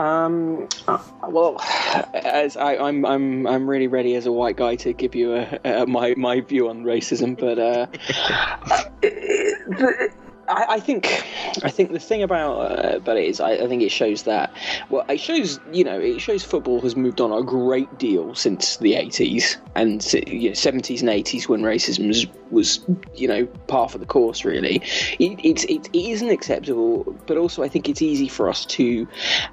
Um, 0.00 0.66
uh, 0.88 0.98
well, 1.28 1.60
as 2.14 2.56
I, 2.56 2.76
I'm, 2.76 3.04
I'm, 3.04 3.46
I'm 3.46 3.68
really 3.68 3.86
ready 3.86 4.14
as 4.14 4.24
a 4.24 4.32
white 4.32 4.56
guy 4.56 4.76
to 4.76 4.94
give 4.94 5.14
you 5.14 5.34
a, 5.34 5.60
a, 5.62 5.86
my 5.86 6.14
my 6.16 6.40
view 6.40 6.70
on 6.70 6.84
racism, 6.84 7.38
but 7.38 7.58
uh, 7.58 7.86
I, 10.50 10.74
I 10.74 10.80
think, 10.80 11.06
I 11.62 11.70
think 11.70 11.92
the 11.92 11.98
thing 11.98 12.22
about 12.22 12.56
uh, 12.58 13.12
it 13.12 13.24
is, 13.24 13.40
I, 13.40 13.52
I 13.52 13.68
think 13.68 13.82
it 13.82 13.90
shows 13.90 14.24
that, 14.24 14.52
well, 14.88 15.04
it 15.08 15.20
shows, 15.20 15.60
you 15.72 15.84
know, 15.84 15.98
it 15.98 16.20
shows 16.20 16.42
football 16.42 16.80
has 16.80 16.96
moved 16.96 17.20
on 17.20 17.32
a 17.32 17.42
great 17.42 17.98
deal 17.98 18.34
since 18.34 18.76
the 18.78 18.94
80s 18.94 19.56
and 19.74 20.04
you 20.28 20.50
know, 20.50 20.54
70s 20.54 21.00
and 21.00 21.08
80s 21.08 21.48
when 21.48 21.62
racism 21.62 22.08
was, 22.08 22.26
was 22.50 22.80
you 23.14 23.28
know, 23.28 23.46
par 23.68 23.88
for 23.88 23.98
the 23.98 24.06
course. 24.06 24.44
Really, 24.44 24.76
it, 25.18 25.38
it's 25.44 25.64
it, 25.64 25.88
it 25.92 26.10
isn't 26.10 26.30
acceptable, 26.30 27.16
but 27.26 27.36
also 27.36 27.62
I 27.62 27.68
think 27.68 27.88
it's 27.88 28.02
easy 28.02 28.28
for 28.28 28.48
us 28.48 28.64
to 28.66 29.06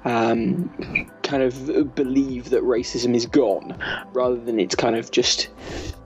um, 0.04 1.10
kind 1.22 1.42
of 1.42 1.94
believe 1.94 2.50
that 2.50 2.62
racism 2.62 3.14
is 3.14 3.26
gone, 3.26 3.76
rather 4.12 4.36
than 4.36 4.58
it's 4.58 4.74
kind 4.74 4.96
of 4.96 5.10
just 5.10 5.48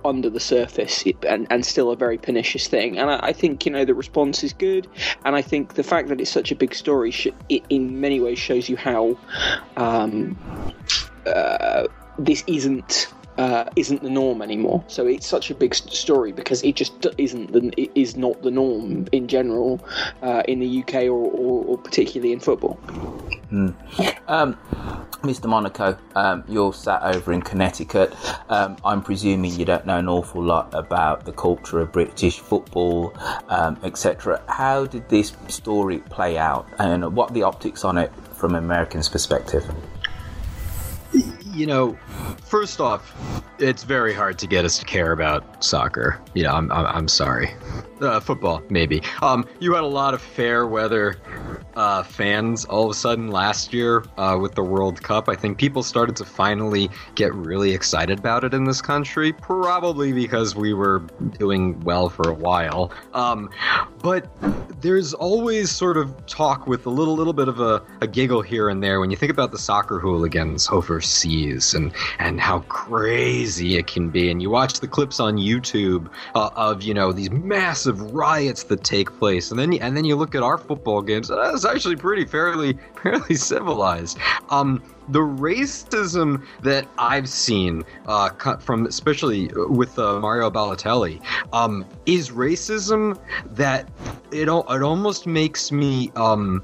under 0.04 0.30
the 0.30 0.40
surface 0.40 1.04
and, 1.28 1.46
and 1.50 1.64
still 1.64 1.90
a 1.90 1.96
very 1.96 2.18
pernicious 2.18 2.68
thing. 2.68 2.98
And 2.98 3.10
I, 3.10 3.18
I 3.22 3.32
think, 3.32 3.66
you 3.66 3.72
know, 3.72 3.84
the 3.84 3.94
response 3.94 4.42
is 4.44 4.52
good. 4.52 4.88
And 5.24 5.36
I 5.36 5.42
think 5.42 5.74
the 5.74 5.82
fact 5.82 6.08
that 6.08 6.20
it's 6.20 6.30
such 6.30 6.50
a 6.52 6.56
big 6.56 6.74
story, 6.74 7.10
sh- 7.10 7.28
it 7.48 7.62
in 7.68 8.00
many 8.00 8.20
ways 8.20 8.38
shows 8.38 8.68
you 8.68 8.76
how 8.76 9.16
um, 9.76 10.36
uh, 11.26 11.86
this 12.18 12.44
isn't 12.46 13.08
uh, 13.38 13.64
isn't 13.76 14.02
the 14.02 14.10
norm 14.10 14.42
anymore. 14.42 14.84
So 14.88 15.06
it's 15.06 15.26
such 15.26 15.50
a 15.50 15.54
big 15.54 15.74
story 15.74 16.32
because 16.32 16.62
it 16.62 16.76
just 16.76 17.06
isn't 17.18 17.52
the, 17.52 17.72
it 17.76 17.90
is 17.94 18.16
not 18.16 18.42
the 18.42 18.50
norm 18.50 19.08
in 19.12 19.28
general 19.28 19.80
uh, 20.22 20.42
in 20.48 20.60
the 20.60 20.82
UK 20.82 21.04
or, 21.04 21.12
or, 21.12 21.64
or, 21.64 21.78
particularly 21.78 22.32
in 22.32 22.40
football. 22.40 22.78
Mm. 23.50 23.74
Um, 24.28 24.58
Mr. 25.22 25.46
Monaco, 25.46 25.96
um, 26.14 26.42
you're 26.48 26.72
sat 26.72 27.02
over 27.02 27.32
in 27.32 27.42
Connecticut. 27.42 28.14
Um, 28.48 28.76
I'm 28.84 29.02
presuming 29.02 29.52
you 29.54 29.64
don't 29.64 29.86
know 29.86 29.98
an 29.98 30.08
awful 30.08 30.42
lot 30.42 30.72
about 30.74 31.24
the 31.24 31.32
culture 31.32 31.80
of 31.80 31.92
British 31.92 32.40
football, 32.40 33.14
um, 33.48 33.78
etc. 33.82 34.42
How 34.48 34.86
did 34.86 35.08
this 35.08 35.32
story 35.48 35.98
play 35.98 36.38
out, 36.38 36.66
and 36.78 37.14
what 37.14 37.34
the 37.34 37.44
optics 37.44 37.84
on 37.84 37.98
it 37.98 38.12
from 38.34 38.54
an 38.54 38.64
Americans' 38.64 39.08
perspective? 39.08 39.64
You 41.52 41.66
know, 41.66 41.98
first 42.44 42.80
off, 42.80 43.14
it's 43.58 43.84
very 43.84 44.14
hard 44.14 44.38
to 44.38 44.46
get 44.46 44.64
us 44.64 44.78
to 44.78 44.84
care 44.84 45.12
about 45.12 45.62
soccer. 45.62 46.20
You 46.34 46.44
know, 46.44 46.52
I'm, 46.52 46.72
I'm, 46.72 46.86
I'm 46.86 47.08
sorry. 47.08 47.54
Uh, 48.00 48.18
football, 48.18 48.62
maybe. 48.68 49.00
Um, 49.22 49.46
you 49.60 49.74
had 49.74 49.84
a 49.84 49.86
lot 49.86 50.12
of 50.12 50.20
fair 50.20 50.66
weather 50.66 51.16
uh, 51.76 52.02
fans 52.02 52.64
all 52.64 52.84
of 52.84 52.90
a 52.90 52.94
sudden 52.94 53.30
last 53.30 53.72
year 53.72 54.04
uh, 54.18 54.36
with 54.40 54.56
the 54.56 54.62
World 54.62 55.02
Cup. 55.02 55.28
I 55.28 55.36
think 55.36 55.56
people 55.56 55.84
started 55.84 56.16
to 56.16 56.24
finally 56.24 56.90
get 57.14 57.32
really 57.32 57.72
excited 57.72 58.18
about 58.18 58.42
it 58.42 58.54
in 58.54 58.64
this 58.64 58.82
country, 58.82 59.32
probably 59.32 60.12
because 60.12 60.56
we 60.56 60.74
were 60.74 61.00
doing 61.38 61.78
well 61.80 62.08
for 62.08 62.28
a 62.28 62.34
while. 62.34 62.90
Um, 63.14 63.50
but 64.02 64.28
there's 64.80 65.14
always 65.14 65.70
sort 65.70 65.96
of 65.96 66.26
talk 66.26 66.66
with 66.66 66.86
a 66.86 66.90
little 66.90 67.14
little 67.14 67.32
bit 67.32 67.46
of 67.46 67.60
a, 67.60 67.82
a 68.00 68.06
giggle 68.08 68.42
here 68.42 68.68
and 68.68 68.82
there 68.82 68.98
when 68.98 69.12
you 69.12 69.16
think 69.16 69.30
about 69.30 69.52
the 69.52 69.58
soccer 69.58 70.00
hooligans 70.00 70.66
and 71.74 71.92
and 72.18 72.40
how 72.40 72.60
crazy 72.60 73.76
it 73.76 73.86
can 73.86 74.10
be. 74.10 74.30
And 74.30 74.40
you 74.42 74.50
watch 74.50 74.80
the 74.80 74.88
clips 74.88 75.20
on 75.20 75.36
YouTube 75.36 76.08
uh, 76.34 76.50
of 76.56 76.82
you 76.82 76.94
know 76.94 77.12
these 77.12 77.30
massive 77.30 78.00
riots 78.12 78.64
that 78.64 78.84
take 78.84 79.16
place, 79.18 79.50
and 79.50 79.58
then 79.58 79.72
and 79.74 79.96
then 79.96 80.04
you 80.04 80.16
look 80.16 80.34
at 80.34 80.42
our 80.42 80.58
football 80.58 81.02
games. 81.02 81.28
That's 81.28 81.64
actually 81.64 81.96
pretty 81.96 82.24
fairly 82.24 82.78
fairly 83.02 83.34
civilized. 83.34 84.18
Um, 84.50 84.82
the 85.08 85.20
racism 85.20 86.44
that 86.62 86.86
I've 86.98 87.28
seen 87.28 87.82
uh, 88.06 88.30
from, 88.58 88.86
especially 88.86 89.50
with 89.54 89.98
uh, 89.98 90.20
Mario 90.20 90.50
Balotelli, 90.50 91.20
um, 91.52 91.84
is 92.06 92.30
racism 92.30 93.18
that 93.46 93.88
it 94.30 94.48
it 94.48 94.82
almost 94.82 95.26
makes 95.26 95.72
me 95.72 96.10
um, 96.16 96.62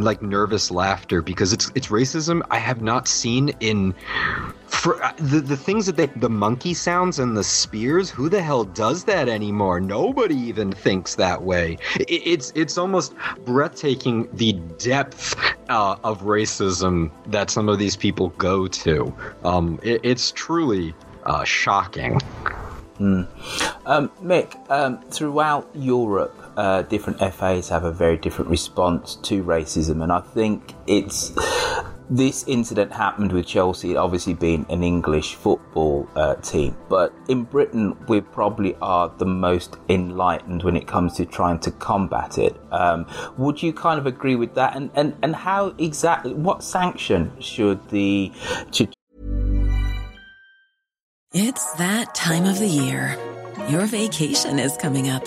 like 0.00 0.22
nervous 0.22 0.70
laughter 0.70 1.20
because 1.20 1.52
it's 1.52 1.70
it's 1.74 1.88
racism 1.88 2.42
I 2.50 2.58
have 2.58 2.80
not 2.80 3.06
seen 3.06 3.50
in 3.60 3.94
for 4.66 5.02
uh, 5.04 5.12
the 5.18 5.40
the 5.40 5.56
things 5.56 5.86
that 5.86 5.96
they 5.96 6.06
the 6.06 6.30
monkey 6.30 6.72
sounds 6.72 7.18
and 7.18 7.36
the 7.36 7.44
spears. 7.44 8.10
Who 8.10 8.28
the 8.28 8.42
hell 8.42 8.64
does 8.64 9.04
that 9.04 9.28
anymore? 9.28 9.80
Nobody 9.80 10.36
even 10.36 10.72
thinks 10.72 11.16
that 11.16 11.42
way. 11.42 11.76
It, 12.00 12.22
it's 12.26 12.52
it's 12.54 12.78
almost 12.78 13.14
breathtaking 13.44 14.28
the 14.32 14.54
depth 14.78 15.36
uh, 15.68 15.96
of 16.02 16.22
racism 16.22 17.10
that 17.26 17.50
some 17.50 17.68
of 17.68 17.78
these 17.78 17.96
people 17.96 18.30
go 18.30 18.66
to. 18.66 19.14
Um, 19.44 19.78
it, 19.82 20.00
it's 20.02 20.32
truly 20.32 20.94
uh, 21.24 21.44
shocking. 21.44 22.18
Mm. 22.98 23.26
Um, 23.86 24.10
Mick, 24.22 24.58
um, 24.70 25.00
throughout 25.10 25.68
Europe, 25.74 26.41
uh, 26.56 26.82
different 26.82 27.18
FAs 27.18 27.68
have 27.68 27.84
a 27.84 27.92
very 27.92 28.16
different 28.16 28.50
response 28.50 29.16
to 29.16 29.42
racism, 29.42 30.02
and 30.02 30.12
I 30.12 30.20
think 30.20 30.74
it's 30.86 31.32
this 32.10 32.44
incident 32.46 32.92
happened 32.92 33.32
with 33.32 33.46
Chelsea, 33.46 33.96
obviously 33.96 34.34
being 34.34 34.66
an 34.68 34.82
English 34.82 35.34
football 35.34 36.08
uh, 36.14 36.34
team, 36.36 36.76
but 36.88 37.14
in 37.28 37.44
Britain 37.44 37.96
we 38.06 38.20
probably 38.20 38.76
are 38.82 39.12
the 39.18 39.24
most 39.24 39.76
enlightened 39.88 40.62
when 40.62 40.76
it 40.76 40.86
comes 40.86 41.14
to 41.14 41.24
trying 41.24 41.58
to 41.60 41.70
combat 41.70 42.38
it. 42.38 42.54
Um, 42.70 43.06
would 43.38 43.62
you 43.62 43.72
kind 43.72 43.98
of 43.98 44.06
agree 44.06 44.36
with 44.36 44.54
that? 44.54 44.76
And 44.76 44.90
and 44.94 45.16
and 45.22 45.34
how 45.34 45.74
exactly? 45.78 46.34
What 46.34 46.62
sanction 46.62 47.32
should 47.40 47.88
the 47.88 48.32
it's 51.34 51.72
that 51.76 52.14
time 52.14 52.44
of 52.44 52.58
the 52.58 52.66
year. 52.66 53.16
Your 53.70 53.86
vacation 53.86 54.58
is 54.58 54.76
coming 54.76 55.08
up. 55.08 55.26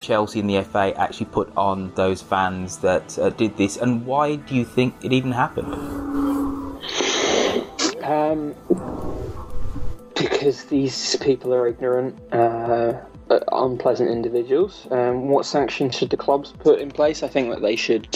Chelsea 0.00 0.38
and 0.40 0.48
the 0.48 0.62
FA 0.62 0.94
actually 0.96 1.26
put 1.26 1.54
on 1.56 1.92
those 1.94 2.22
fans 2.22 2.78
that 2.78 3.18
uh, 3.18 3.30
did 3.30 3.56
this, 3.56 3.76
and 3.76 4.06
why 4.06 4.36
do 4.36 4.54
you 4.54 4.64
think 4.64 4.94
it 5.02 5.12
even 5.12 5.32
happened? 5.32 5.74
Um, 8.04 8.54
because 10.14 10.64
these 10.64 11.16
people 11.16 11.52
are 11.52 11.66
ignorant, 11.66 12.16
uh, 12.32 12.94
unpleasant 13.50 14.08
individuals. 14.08 14.86
Um, 14.90 15.28
what 15.28 15.44
sanctions 15.44 15.96
should 15.96 16.10
the 16.10 16.16
clubs 16.16 16.52
put 16.60 16.78
in 16.78 16.90
place? 16.90 17.22
I 17.22 17.28
think 17.28 17.50
that 17.50 17.60
they 17.60 17.76
should 17.76 18.08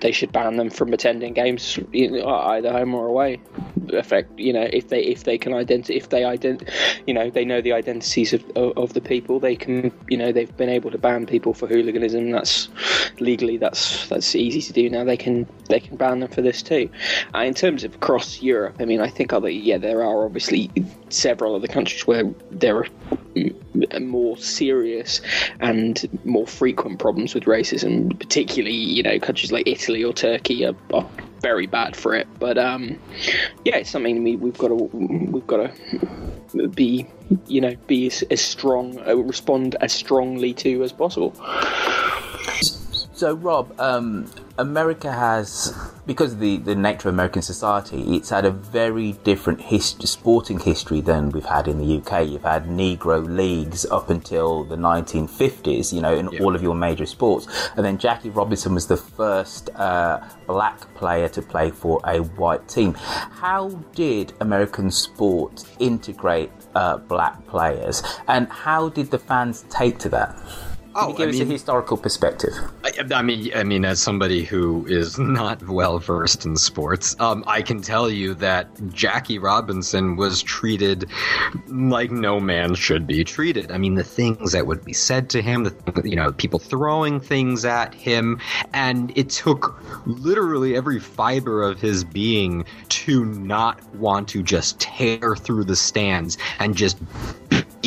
they 0.00 0.12
should 0.12 0.32
ban 0.32 0.56
them 0.56 0.70
from 0.70 0.92
attending 0.92 1.34
games 1.34 1.78
either 1.92 2.72
home 2.72 2.94
or 2.94 3.06
away. 3.06 3.40
Effect, 3.88 4.38
you 4.38 4.52
know, 4.52 4.68
if 4.72 4.88
they 4.88 5.02
if 5.02 5.24
they 5.24 5.36
can 5.36 5.52
identify 5.52 5.94
if 5.94 6.08
they 6.10 6.22
ident, 6.22 6.68
you 7.06 7.14
know, 7.14 7.28
they 7.30 7.44
know 7.44 7.60
the 7.60 7.72
identities 7.72 8.32
of, 8.32 8.44
of, 8.54 8.76
of 8.76 8.92
the 8.92 9.00
people. 9.00 9.40
They 9.40 9.56
can, 9.56 9.92
you 10.08 10.16
know, 10.16 10.32
they've 10.32 10.56
been 10.56 10.68
able 10.68 10.90
to 10.90 10.98
ban 10.98 11.26
people 11.26 11.54
for 11.54 11.66
hooliganism. 11.66 12.30
That's 12.30 12.68
legally 13.18 13.56
that's 13.56 14.08
that's 14.08 14.34
easy 14.34 14.60
to 14.62 14.72
do 14.72 14.88
now. 14.88 15.04
They 15.04 15.16
can 15.16 15.46
they 15.68 15.80
can 15.80 15.96
ban 15.96 16.20
them 16.20 16.30
for 16.30 16.42
this 16.42 16.62
too. 16.62 16.88
Uh, 17.34 17.40
in 17.40 17.54
terms 17.54 17.84
of 17.84 17.94
across 17.94 18.40
Europe, 18.42 18.76
I 18.78 18.84
mean, 18.84 19.00
I 19.00 19.08
think 19.08 19.32
other 19.32 19.48
yeah, 19.48 19.78
there 19.78 20.02
are 20.04 20.24
obviously 20.24 20.70
several 21.08 21.54
other 21.56 21.68
countries 21.68 22.06
where 22.06 22.24
there 22.50 22.84
are 22.84 24.00
more 24.00 24.36
serious 24.36 25.20
and 25.60 26.08
more 26.24 26.46
frequent 26.46 26.98
problems 26.98 27.34
with 27.34 27.44
racism, 27.44 28.18
particularly 28.18 28.76
you 28.76 29.02
know 29.02 29.18
countries 29.18 29.52
like 29.52 29.66
Italy 29.66 29.89
or 30.04 30.12
Turkey 30.12 30.64
are, 30.64 30.74
are 30.92 31.08
very 31.40 31.66
bad 31.66 31.96
for 31.96 32.14
it. 32.14 32.26
But 32.38 32.58
um, 32.58 32.98
yeah, 33.64 33.76
it's 33.76 33.90
something 33.90 34.22
we, 34.22 34.36
we've 34.36 34.58
got 34.58 34.68
to 34.68 34.74
we've 34.74 35.46
got 35.46 35.72
to 36.52 36.68
be 36.68 37.06
you 37.46 37.60
know 37.60 37.74
be 37.86 38.06
as, 38.06 38.22
as 38.30 38.40
strong 38.40 38.98
uh, 39.06 39.16
respond 39.16 39.76
as 39.80 39.92
strongly 39.92 40.54
to 40.54 40.82
as 40.82 40.92
possible. 40.92 41.34
So, 43.20 43.34
Rob, 43.34 43.78
um, 43.78 44.32
America 44.56 45.12
has, 45.12 45.76
because 46.06 46.32
of 46.32 46.40
the, 46.40 46.56
the 46.56 46.74
nature 46.74 47.10
of 47.10 47.14
American 47.14 47.42
society, 47.42 48.16
it's 48.16 48.30
had 48.30 48.46
a 48.46 48.50
very 48.50 49.12
different 49.12 49.60
hist- 49.60 50.08
sporting 50.08 50.58
history 50.58 51.02
than 51.02 51.28
we've 51.28 51.44
had 51.44 51.68
in 51.68 51.76
the 51.76 51.98
UK. 51.98 52.26
You've 52.26 52.44
had 52.44 52.64
Negro 52.64 53.22
leagues 53.22 53.84
up 53.84 54.08
until 54.08 54.64
the 54.64 54.76
1950s, 54.76 55.92
you 55.92 56.00
know, 56.00 56.14
in 56.14 56.28
all 56.40 56.56
of 56.56 56.62
your 56.62 56.74
major 56.74 57.04
sports. 57.04 57.46
And 57.76 57.84
then 57.84 57.98
Jackie 57.98 58.30
Robinson 58.30 58.72
was 58.72 58.86
the 58.86 58.96
first 58.96 59.68
uh, 59.74 60.26
black 60.46 60.94
player 60.94 61.28
to 61.28 61.42
play 61.42 61.70
for 61.70 62.00
a 62.06 62.20
white 62.20 62.66
team. 62.68 62.94
How 62.94 63.68
did 63.94 64.32
American 64.40 64.90
sport 64.90 65.64
integrate 65.78 66.52
uh, 66.74 66.96
black 66.96 67.46
players, 67.46 68.02
and 68.28 68.48
how 68.48 68.88
did 68.88 69.10
the 69.10 69.18
fans 69.18 69.66
take 69.68 69.98
to 69.98 70.08
that? 70.08 70.34
Oh, 70.94 71.12
give 71.12 71.28
I 71.28 71.30
us 71.30 71.38
mean- 71.38 71.48
a 71.48 71.52
historical 71.52 71.96
perspective? 71.96 72.52
I, 72.84 72.90
I 73.14 73.22
mean, 73.22 73.50
I 73.54 73.62
mean, 73.62 73.84
as 73.84 74.00
somebody 74.00 74.44
who 74.44 74.84
is 74.86 75.18
not 75.20 75.66
well 75.68 75.98
versed 75.98 76.44
in 76.44 76.56
sports, 76.56 77.14
um, 77.20 77.44
I 77.46 77.62
can 77.62 77.80
tell 77.80 78.10
you 78.10 78.34
that 78.34 78.68
Jackie 78.92 79.38
Robinson 79.38 80.16
was 80.16 80.42
treated 80.42 81.08
like 81.68 82.10
no 82.10 82.40
man 82.40 82.74
should 82.74 83.06
be 83.06 83.22
treated. 83.24 83.70
I 83.70 83.78
mean, 83.78 83.94
the 83.94 84.04
things 84.04 84.52
that 84.52 84.66
would 84.66 84.84
be 84.84 84.92
said 84.92 85.30
to 85.30 85.42
him, 85.42 85.64
the, 85.64 86.02
you 86.04 86.16
know, 86.16 86.32
people 86.32 86.58
throwing 86.58 87.20
things 87.20 87.64
at 87.64 87.94
him, 87.94 88.40
and 88.72 89.16
it 89.16 89.30
took 89.30 89.80
literally 90.06 90.76
every 90.76 90.98
fiber 90.98 91.62
of 91.62 91.80
his 91.80 92.02
being 92.04 92.64
to 92.88 93.24
not 93.24 93.80
want 93.94 94.28
to 94.30 94.42
just 94.42 94.80
tear 94.80 95.36
through 95.36 95.64
the 95.64 95.76
stands 95.76 96.36
and 96.58 96.74
just 96.76 96.98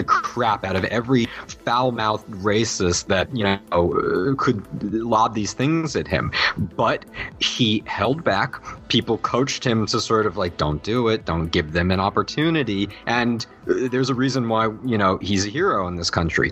the 0.00 0.04
crap 0.04 0.64
out 0.64 0.76
of 0.76 0.84
every 0.86 1.26
foul-mouthed 1.46 2.26
racist 2.30 3.06
that 3.08 3.34
you 3.36 3.44
know 3.44 4.34
could 4.38 4.64
lob 4.94 5.34
these 5.34 5.52
things 5.52 5.94
at 5.94 6.08
him. 6.08 6.32
But 6.56 7.04
he 7.38 7.82
held 7.86 8.24
back. 8.24 8.56
People 8.88 9.18
coached 9.18 9.64
him 9.64 9.86
to 9.86 10.00
sort 10.00 10.24
of 10.24 10.38
like 10.38 10.56
don't 10.56 10.82
do 10.82 11.08
it 11.08 11.26
don't 11.26 11.48
give 11.48 11.72
them 11.72 11.90
an 11.90 12.00
opportunity. 12.00 12.88
And 13.06 13.46
there's 13.66 14.08
a 14.08 14.14
reason 14.14 14.48
why 14.48 14.64
you 14.84 14.96
know 14.96 15.18
he's 15.18 15.44
a 15.46 15.50
hero 15.50 15.86
in 15.86 15.96
this 15.96 16.10
country. 16.10 16.50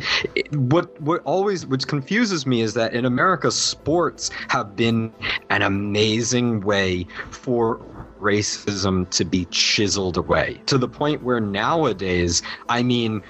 What 0.52 1.00
what 1.00 1.22
always 1.24 1.66
what 1.66 1.86
confuses 1.86 2.46
me 2.46 2.60
is 2.60 2.74
that 2.74 2.92
in 2.92 3.04
america 3.04 3.50
sports 3.50 4.30
have 4.48 4.76
been 4.76 5.12
an 5.48 5.62
amazing 5.62 6.60
way 6.60 7.06
for 7.30 7.80
racism 8.20 9.08
to 9.10 9.24
be 9.24 9.44
chiseled 9.46 10.16
away 10.16 10.60
to 10.66 10.78
the 10.78 10.88
point 10.88 11.22
where 11.22 11.40
nowadays 11.40 12.42
i 12.68 12.82
mean 12.82 13.22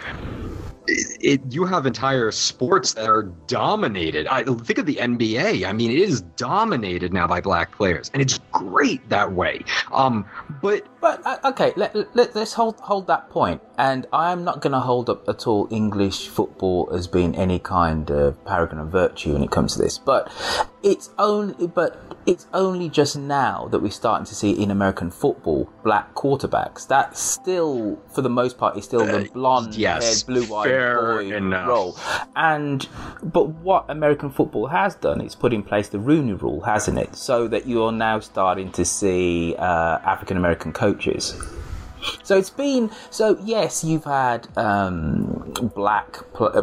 it, 0.88 1.40
you 1.50 1.64
have 1.64 1.86
entire 1.86 2.30
sports 2.30 2.94
that 2.94 3.08
are 3.08 3.24
dominated. 3.46 4.26
I 4.26 4.42
think 4.44 4.78
of 4.78 4.86
the 4.86 4.96
NBA. 4.96 5.66
I 5.66 5.72
mean, 5.72 5.90
it 5.90 5.98
is 5.98 6.22
dominated 6.22 7.12
now 7.12 7.26
by 7.26 7.40
black 7.40 7.76
players, 7.76 8.10
and 8.12 8.22
it's 8.22 8.40
great 8.52 9.06
that 9.10 9.32
way. 9.32 9.64
Um, 9.92 10.24
but 10.62 10.86
But 11.00 11.24
uh, 11.24 11.38
okay, 11.44 11.72
let, 11.76 11.94
let, 12.16 12.34
let's 12.34 12.52
hold 12.52 12.80
hold 12.80 13.06
that 13.06 13.30
point. 13.30 13.62
And 13.76 14.06
I 14.12 14.32
am 14.32 14.42
not 14.42 14.60
going 14.60 14.72
to 14.72 14.80
hold 14.80 15.08
up 15.08 15.28
at 15.28 15.46
all 15.46 15.68
English 15.70 16.26
football 16.26 16.88
as 16.92 17.06
being 17.06 17.36
any 17.36 17.58
kind 17.60 18.10
of 18.10 18.44
paragon 18.44 18.80
of 18.80 18.88
virtue 18.88 19.34
when 19.34 19.42
it 19.42 19.50
comes 19.50 19.74
to 19.74 19.82
this. 19.82 19.98
But 19.98 20.32
it's 20.82 21.10
only 21.18 21.66
but 21.66 22.00
it's 22.26 22.46
only 22.52 22.88
just 22.88 23.16
now 23.16 23.68
that 23.70 23.80
we're 23.80 23.90
starting 23.90 24.26
to 24.26 24.34
see 24.34 24.50
in 24.50 24.70
American 24.70 25.10
football 25.10 25.70
black 25.82 26.14
quarterbacks. 26.14 26.86
That's 26.86 27.20
still, 27.20 27.98
for 28.12 28.22
the 28.22 28.28
most 28.28 28.58
part, 28.58 28.76
is 28.76 28.84
still 28.84 29.04
the 29.04 29.28
blonde, 29.32 29.74
yes, 29.74 30.22
haired, 30.22 30.26
blue-eyed 30.26 30.68
fair 30.68 31.00
boy 31.00 31.34
enough. 31.34 31.68
role. 31.68 31.98
And 32.36 32.86
but 33.22 33.48
what 33.48 33.86
American 33.88 34.30
football 34.30 34.66
has 34.68 34.94
done 34.94 35.20
is 35.20 35.34
put 35.34 35.52
in 35.52 35.62
place 35.62 35.88
the 35.88 35.98
Rooney 35.98 36.34
Rule, 36.34 36.60
hasn't 36.60 36.98
it? 36.98 37.16
So 37.16 37.48
that 37.48 37.66
you're 37.66 37.92
now 37.92 38.20
starting 38.20 38.70
to 38.72 38.84
see 38.84 39.54
uh, 39.58 39.98
African 40.04 40.36
American 40.36 40.72
coaches. 40.72 41.34
So 42.22 42.36
it's 42.36 42.50
been 42.50 42.90
so 43.10 43.38
yes, 43.42 43.84
you've 43.84 44.04
had 44.04 44.48
um, 44.56 45.52
black 45.74 46.18
uh, 46.38 46.62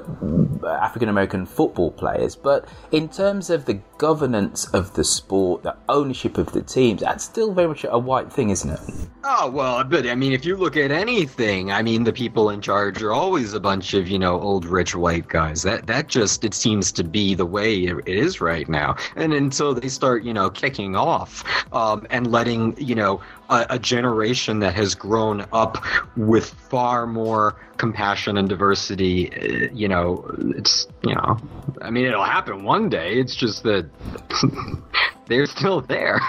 African 0.67 1.09
American 1.09 1.45
football 1.45 1.91
players, 1.91 2.35
but 2.35 2.67
in 2.91 3.09
terms 3.09 3.49
of 3.49 3.65
the 3.65 3.79
governance 3.97 4.65
of 4.73 4.93
the 4.93 5.03
sport, 5.03 5.63
the 5.63 5.75
ownership 5.89 6.37
of 6.37 6.51
the 6.51 6.61
teams, 6.61 7.01
that's 7.01 7.23
still 7.23 7.53
very 7.53 7.67
much 7.67 7.85
a 7.87 7.97
white 7.97 8.31
thing, 8.31 8.49
isn't 8.49 8.69
it? 8.69 8.79
Oh 9.23 9.49
well, 9.49 9.83
but 9.83 10.05
I 10.05 10.15
mean, 10.15 10.33
if 10.33 10.45
you 10.45 10.55
look 10.55 10.77
at 10.77 10.91
anything, 10.91 11.71
I 11.71 11.81
mean, 11.81 12.03
the 12.03 12.13
people 12.13 12.49
in 12.51 12.61
charge 12.61 13.01
are 13.01 13.11
always 13.11 13.53
a 13.53 13.59
bunch 13.59 13.93
of 13.93 14.07
you 14.07 14.19
know 14.19 14.39
old 14.39 14.65
rich 14.65 14.95
white 14.95 15.27
guys. 15.27 15.63
That 15.63 15.87
that 15.87 16.07
just 16.07 16.43
it 16.43 16.53
seems 16.53 16.91
to 16.93 17.03
be 17.03 17.33
the 17.33 17.45
way 17.45 17.85
it 17.85 18.07
is 18.07 18.39
right 18.39 18.69
now. 18.69 18.95
And 19.15 19.33
until 19.33 19.73
they 19.73 19.87
start 19.87 20.23
you 20.23 20.33
know 20.33 20.49
kicking 20.49 20.95
off 20.95 21.43
um, 21.73 22.05
and 22.11 22.31
letting 22.31 22.75
you 22.77 22.95
know 22.95 23.21
a, 23.49 23.65
a 23.71 23.79
generation 23.79 24.59
that 24.59 24.73
has 24.75 24.95
grown 24.95 25.45
up 25.51 25.83
with 26.15 26.49
far 26.49 27.05
more 27.05 27.59
compassion 27.77 28.37
and 28.37 28.47
diversity, 28.47 29.31
uh, 29.31 29.69
you 29.73 29.87
know, 29.87 30.25
it's 30.55 30.87
you 31.03 31.15
know, 31.15 31.37
I 31.81 31.89
mean, 31.89 32.05
it'll 32.05 32.23
happen 32.23 32.63
one 32.63 32.89
day. 32.89 33.15
It's 33.19 33.35
just 33.35 33.63
that. 33.63 33.89
they're 35.27 35.47
still 35.47 35.81
there 35.81 36.21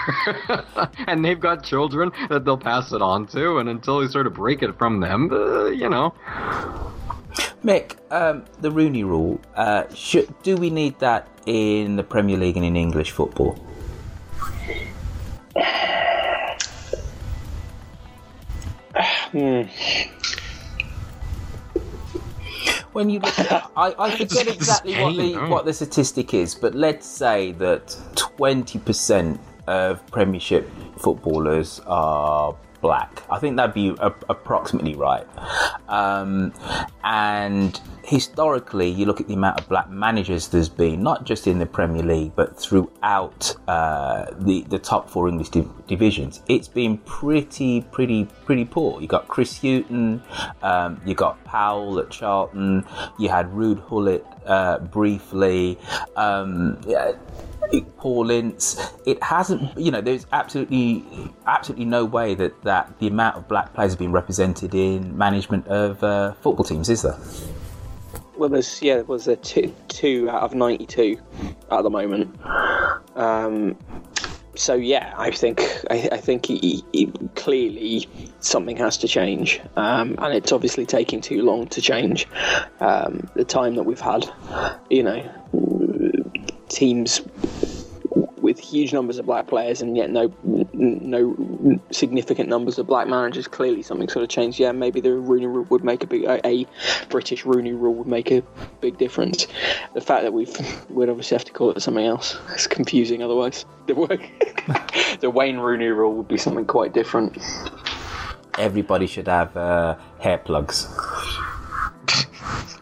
and 1.07 1.23
they've 1.23 1.39
got 1.39 1.63
children 1.63 2.11
that 2.29 2.45
they'll 2.45 2.57
pass 2.57 2.91
it 2.91 2.99
on 2.99 3.27
to 3.27 3.59
and 3.59 3.69
until 3.69 3.99
they 3.99 4.07
sort 4.07 4.25
of 4.25 4.33
break 4.33 4.63
it 4.63 4.75
from 4.75 5.01
them 5.01 5.31
uh, 5.31 5.65
you 5.65 5.87
know 5.87 6.11
Mick, 7.63 7.95
um, 8.11 8.45
the 8.61 8.71
Rooney 8.71 9.03
Rule. 9.03 9.39
Uh, 9.55 9.83
should, 9.93 10.33
do 10.43 10.55
we 10.55 10.69
need 10.69 10.97
that 10.99 11.27
in 11.45 11.95
the 11.95 12.03
Premier 12.03 12.37
League 12.37 12.55
and 12.55 12.65
in 12.65 12.75
English 12.75 13.11
football? 13.11 13.57
Hmm. 19.31 19.63
When 22.93 23.09
you 23.09 23.19
look 23.19 23.37
at, 23.39 23.69
I, 23.75 23.93
I 23.99 24.11
forget 24.17 24.47
exactly 24.47 24.95
what 25.01 25.15
the 25.15 25.35
what 25.49 25.65
the 25.65 25.73
statistic 25.73 26.33
is, 26.33 26.55
but 26.55 26.73
let's 26.73 27.05
say 27.05 27.51
that 27.53 27.95
twenty 28.15 28.79
percent 28.79 29.39
of 29.67 30.05
Premiership 30.07 30.69
footballers 30.97 31.81
are 31.85 32.55
black. 32.87 33.23
I 33.29 33.37
think 33.37 33.57
that'd 33.57 33.75
be 33.75 33.89
a, 33.99 34.13
approximately 34.29 34.95
right. 34.95 35.27
Um, 35.89 36.53
and 37.03 37.79
historically, 38.05 38.89
you 38.89 39.05
look 39.05 39.19
at 39.19 39.27
the 39.27 39.33
amount 39.33 39.59
of 39.59 39.67
black 39.67 39.89
managers 39.89 40.47
there's 40.47 40.69
been, 40.69 41.03
not 41.03 41.25
just 41.25 41.47
in 41.47 41.59
the 41.59 41.65
Premier 41.65 42.01
League, 42.01 42.33
but 42.35 42.57
throughout 42.57 43.53
uh, 43.67 44.27
the 44.39 44.61
the 44.69 44.79
top 44.79 45.09
four 45.09 45.27
English 45.27 45.49
div- 45.49 45.87
divisions. 45.87 46.41
It's 46.47 46.69
been 46.69 46.97
pretty, 46.99 47.81
pretty, 47.81 48.25
pretty 48.45 48.63
poor. 48.63 49.01
You 49.01 49.07
got 49.07 49.27
Chris 49.27 49.59
Hughton, 49.61 50.23
um, 50.61 51.01
you 51.05 51.13
got 51.13 51.43
Powell 51.43 51.99
at 51.99 52.09
Charlton, 52.09 52.85
you 53.19 53.27
had 53.27 53.47
Ruud 53.51 53.85
Gullit 53.89 54.25
uh, 54.45 54.79
briefly. 54.79 55.77
Um, 56.15 56.79
yeah, 56.87 57.11
Paul 57.97 58.29
Ince. 58.31 58.93
It 59.05 59.21
hasn't, 59.23 59.77
you 59.77 59.91
know, 59.91 60.01
there's 60.01 60.25
absolutely, 60.31 61.03
absolutely 61.45 61.85
no 61.85 62.05
way 62.05 62.35
that, 62.35 62.61
that 62.63 62.99
the 62.99 63.07
amount 63.07 63.37
of 63.37 63.47
black 63.47 63.73
players 63.73 63.91
have 63.93 63.99
been 63.99 64.11
represented 64.11 64.73
in 64.73 65.17
management 65.17 65.67
of 65.67 66.03
uh, 66.03 66.33
football 66.33 66.63
teams, 66.63 66.89
is 66.89 67.01
there? 67.01 67.17
Well, 68.37 68.49
there's 68.49 68.81
yeah, 68.83 68.95
there 68.95 69.03
was 69.03 69.25
there 69.25 69.35
two 69.35 69.73
two 69.87 70.29
out 70.29 70.43
of 70.43 70.53
ninety 70.53 70.85
two 70.85 71.19
at 71.71 71.81
the 71.81 71.89
moment. 71.89 72.39
Um, 73.15 73.75
so 74.53 74.75
yeah, 74.75 75.13
I 75.17 75.31
think 75.31 75.61
I, 75.89 76.09
I 76.11 76.17
think 76.17 76.45
he, 76.45 76.83
he, 76.93 77.11
clearly 77.35 78.07
something 78.39 78.77
has 78.77 78.97
to 78.99 79.07
change, 79.07 79.59
um, 79.75 80.15
and 80.19 80.33
it's 80.35 80.51
obviously 80.51 80.85
taking 80.85 81.19
too 81.19 81.41
long 81.41 81.67
to 81.69 81.81
change. 81.81 82.27
Um, 82.79 83.27
the 83.35 83.43
time 83.43 83.75
that 83.75 83.83
we've 83.83 83.99
had, 83.99 84.29
you 84.89 85.03
know, 85.03 85.23
teams 86.69 87.21
with 88.47 88.59
huge 88.59 88.93
numbers 88.93 89.17
of 89.17 89.25
black 89.25 89.47
players 89.47 89.81
and 89.81 89.97
yet 89.97 90.09
no 90.09 90.33
no 90.73 91.79
significant 91.91 92.47
numbers 92.47 92.79
of 92.79 92.87
black 92.87 93.07
managers. 93.07 93.47
Clearly, 93.47 93.81
something 93.81 94.07
sort 94.07 94.23
of 94.23 94.29
changed. 94.29 94.59
Yeah, 94.59 94.71
maybe 94.71 95.01
the 95.01 95.13
Rooney 95.13 95.47
Rule 95.47 95.65
would 95.69 95.83
make 95.83 96.03
a 96.03 96.07
big 96.07 96.23
a, 96.23 96.65
British 97.09 97.45
Rooney 97.45 97.73
Rule 97.73 97.93
would 97.95 98.07
make 98.07 98.31
a 98.31 98.41
big 98.79 98.97
difference. 98.97 99.47
The 99.93 100.01
fact 100.01 100.23
that 100.23 100.33
we've 100.33 100.55
we'd 100.89 101.09
obviously 101.09 101.35
have 101.35 101.45
to 101.45 101.51
call 101.51 101.71
it 101.71 101.81
something 101.81 102.05
else. 102.05 102.37
It's 102.53 102.67
confusing 102.67 103.21
otherwise. 103.21 103.65
The 103.87 103.93
the 105.19 105.29
Wayne 105.29 105.57
Rooney 105.57 105.87
Rule 105.87 106.13
would 106.13 106.27
be 106.27 106.37
something 106.37 106.65
quite 106.65 106.93
different. 106.93 107.37
Everybody 108.57 109.07
should 109.07 109.27
have 109.27 109.55
uh, 109.55 109.97
hair 110.19 110.37
plugs 110.39 110.87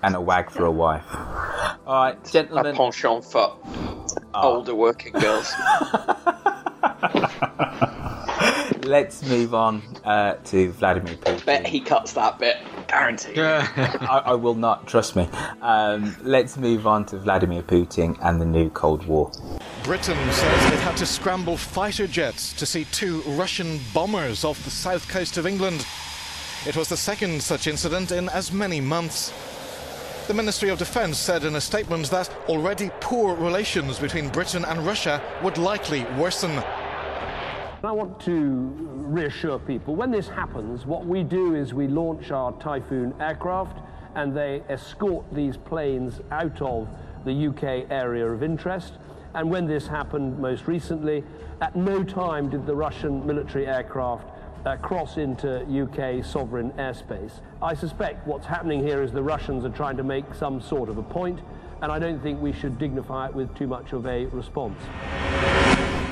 and 0.04 0.16
a 0.16 0.22
wag 0.22 0.50
for 0.50 0.66
a 0.66 0.72
wife. 0.72 1.06
All 1.88 2.04
right, 2.06 2.26
gentlemen. 2.26 2.76
A 2.76 2.78
penchant 2.78 3.26
for 3.26 3.58
older 4.34 4.76
working 4.76 5.14
girls. 5.14 5.52
Let's 8.86 9.24
move 9.24 9.56
on 9.56 9.82
uh, 10.04 10.36
to 10.46 10.72
Vladimir 10.74 11.16
Putin. 11.16 11.44
Bet 11.44 11.66
he 11.66 11.80
cuts 11.82 12.14
that 12.14 12.38
bit. 12.38 12.58
guarantee. 12.88 13.34
I, 13.42 14.22
I, 14.26 14.34
will 14.36 14.54
not. 14.54 14.86
Trust 14.86 15.16
me. 15.16 15.28
Um, 15.64 16.16
let's 16.22 16.56
move 16.56 16.86
on 16.86 17.04
to 17.08 17.18
Vladimir 17.18 17.64
Putin 17.64 18.16
and 18.22 18.40
the 18.40 18.46
new 18.46 18.70
Cold 18.70 19.04
War. 19.08 19.32
Britain 19.84 20.18
says 20.32 20.72
it 20.74 20.80
had 20.80 20.96
to 20.98 21.06
scramble 21.08 21.58
fighter 21.58 22.06
jets 22.06 22.54
to 22.54 22.66
see 22.68 22.86
two 22.86 23.22
Russian 23.22 23.80
bombers 23.92 24.44
off 24.44 24.64
the 24.64 24.70
south 24.70 25.08
coast 25.08 25.38
of 25.38 25.48
England. 25.48 25.86
It 26.68 26.78
was 26.78 26.90
the 26.90 26.98
second 26.98 27.42
such 27.42 27.66
incident 27.66 28.12
in 28.12 28.30
as 28.30 28.52
many 28.52 28.82
months. 28.82 29.34
The 30.28 30.34
Ministry 30.34 30.70
of 30.70 30.80
Defence 30.80 31.20
said 31.20 31.44
in 31.44 31.54
a 31.54 31.62
statement 31.62 32.10
that 32.10 32.32
already 32.50 32.90
poor 33.00 33.36
relations 33.36 34.00
between 34.00 34.30
Britain 34.30 34.66
and 34.66 34.84
Russia 34.84 35.22
would 35.44 35.60
likely 35.60 36.04
worsen. 36.18 36.50
I 37.84 37.92
want 37.92 38.20
to 38.22 38.74
reassure 38.76 39.60
people 39.60 39.96
when 39.96 40.10
this 40.10 40.28
happens, 40.28 40.88
what 40.88 41.06
we 41.06 41.22
do 41.22 41.54
is 41.54 41.76
we 41.76 41.88
launch 41.88 42.32
our 42.32 42.54
Typhoon 42.54 43.14
aircraft 43.20 43.78
and 44.16 44.36
they 44.36 44.64
escort 44.68 45.26
these 45.32 45.58
planes 45.58 46.20
out 46.32 46.60
of 46.60 46.88
the 47.24 47.48
UK 47.48 47.92
area 47.92 48.26
of 48.26 48.42
interest. 48.42 48.94
And 49.36 49.52
when 49.52 49.68
this 49.68 49.86
happened 49.86 50.40
most 50.40 50.66
recently, 50.66 51.24
at 51.62 51.76
no 51.76 52.04
time 52.04 52.50
did 52.50 52.66
the 52.66 52.76
Russian 52.76 53.24
military 53.28 53.68
aircraft 53.68 54.28
uh, 54.66 54.76
cross 54.78 55.18
into 55.18 55.62
UK 55.64 56.26
sovereign 56.26 56.72
airspace. 56.72 57.32
I 57.62 57.74
suspect 57.74 58.26
what's 58.28 58.46
happening 58.46 58.82
here 58.82 59.04
is 59.04 59.12
the 59.12 59.24
Russians 59.24 59.64
are 59.66 59.70
trying 59.70 59.98
to 59.98 60.04
make 60.04 60.34
some 60.34 60.62
sort 60.62 60.90
of 60.90 60.98
a 60.98 61.04
point, 61.04 61.40
and 61.82 61.92
I 61.92 62.00
don't 62.00 62.22
think 62.22 62.42
we 62.42 62.54
should 62.54 62.80
dignify 62.80 63.28
it 63.28 63.36
with 63.36 63.56
too 63.56 63.68
much 63.68 63.94
of 63.94 64.06
a 64.08 64.26
response. 64.28 64.80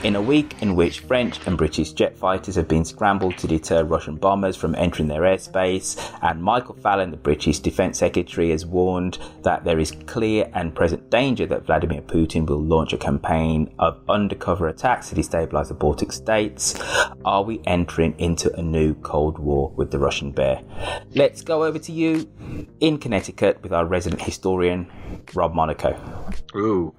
In 0.04 0.18
a 0.18 0.22
week 0.22 0.62
in 0.62 0.76
which 0.76 1.00
French 1.00 1.40
and 1.48 1.58
British 1.58 1.94
jet 1.94 2.18
fighters 2.18 2.56
have 2.56 2.68
been 2.68 2.84
scrambled 2.84 3.38
to 3.38 3.48
deter 3.48 3.86
Russian 3.86 4.18
bombers 4.18 4.58
from 4.58 4.76
entering 4.76 5.08
their 5.08 5.22
airspace, 5.22 5.98
and 6.22 6.44
Michael 6.44 6.76
Fallon, 6.76 7.12
the 7.12 7.16
British 7.16 7.60
Defence 7.60 8.00
Secretary, 8.00 8.50
has 8.50 8.66
warned 8.66 9.18
that 9.44 9.64
there 9.64 9.80
is 9.80 9.92
clear 10.06 10.52
and 10.54 10.76
present 10.76 11.10
danger 11.10 11.46
that 11.46 11.66
Vladimir 11.66 12.02
Putin 12.02 12.46
will 12.46 12.62
launch 12.62 12.92
a 12.92 12.98
campaign 12.98 13.74
of 13.80 13.98
undercover 14.10 14.68
attacks 14.68 15.08
to 15.08 15.16
destabilise 15.16 15.70
the 15.70 15.74
Baltic 15.74 16.12
states, 16.12 16.78
are 17.24 17.44
we 17.44 17.62
entering 17.66 18.14
into 18.20 18.54
a 18.56 18.62
new 18.62 18.96
Cold 18.96 19.40
War 19.40 19.70
with 19.70 19.92
the 19.92 20.00
Russian 20.00 20.34
bear? 20.34 20.62
Let's 21.16 21.42
go 21.42 21.64
over 21.64 21.80
to 21.80 21.94
you 21.94 22.30
in 22.82 22.98
Connecticut 22.98 23.64
with 23.64 23.72
our 23.72 23.86
resident 23.86 24.22
historian, 24.22 24.92
Rob 25.34 25.54
Monaco. 25.54 25.98
Ooh, 26.56 26.94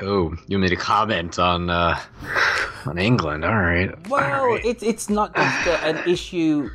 oh, 0.00 0.34
you 0.46 0.58
made 0.58 0.72
a 0.72 0.76
comment 0.76 1.38
on 1.38 1.68
uh, 1.68 1.98
on 2.86 2.98
England. 2.98 3.44
All 3.44 3.60
right. 3.60 3.90
Well, 4.08 4.40
All 4.40 4.48
right. 4.48 4.64
it's 4.64 4.82
it's 4.82 5.08
not 5.08 5.34
just 5.34 5.66
uh, 5.66 5.78
an 5.82 6.08
issue 6.08 6.70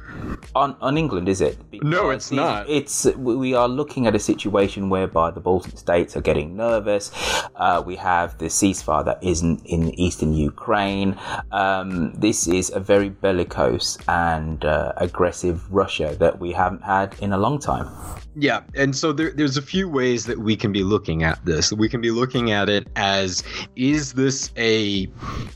on 0.55 0.75
on 0.81 0.97
England, 0.97 1.29
is 1.29 1.41
it? 1.41 1.57
Because 1.69 1.89
no, 1.89 2.09
it's 2.09 2.31
not. 2.31 2.69
It's 2.69 3.05
we 3.15 3.53
are 3.53 3.67
looking 3.67 4.07
at 4.07 4.15
a 4.15 4.19
situation 4.19 4.89
whereby 4.89 5.31
the 5.31 5.39
Baltic 5.39 5.77
states 5.77 6.15
are 6.17 6.21
getting 6.21 6.55
nervous. 6.55 7.11
Uh, 7.55 7.83
we 7.85 7.95
have 7.95 8.37
the 8.37 8.45
ceasefire 8.45 9.05
that 9.05 9.23
isn't 9.23 9.65
in 9.65 9.93
eastern 9.99 10.33
Ukraine. 10.33 11.17
Um, 11.51 12.13
this 12.13 12.47
is 12.47 12.71
a 12.71 12.79
very 12.79 13.09
bellicose 13.09 13.97
and 14.07 14.65
uh, 14.65 14.93
aggressive 14.97 15.71
Russia 15.71 16.15
that 16.19 16.39
we 16.39 16.51
haven't 16.51 16.83
had 16.83 17.15
in 17.19 17.33
a 17.33 17.37
long 17.37 17.59
time. 17.59 17.87
Yeah, 18.35 18.61
and 18.75 18.95
so 18.95 19.11
there, 19.11 19.31
there's 19.31 19.57
a 19.57 19.61
few 19.61 19.89
ways 19.89 20.25
that 20.25 20.39
we 20.39 20.55
can 20.55 20.71
be 20.71 20.83
looking 20.83 21.23
at 21.23 21.43
this. 21.45 21.73
We 21.73 21.89
can 21.89 21.99
be 21.99 22.11
looking 22.11 22.51
at 22.51 22.69
it 22.69 22.87
as 22.95 23.43
is 23.75 24.13
this 24.13 24.51
a 24.55 25.09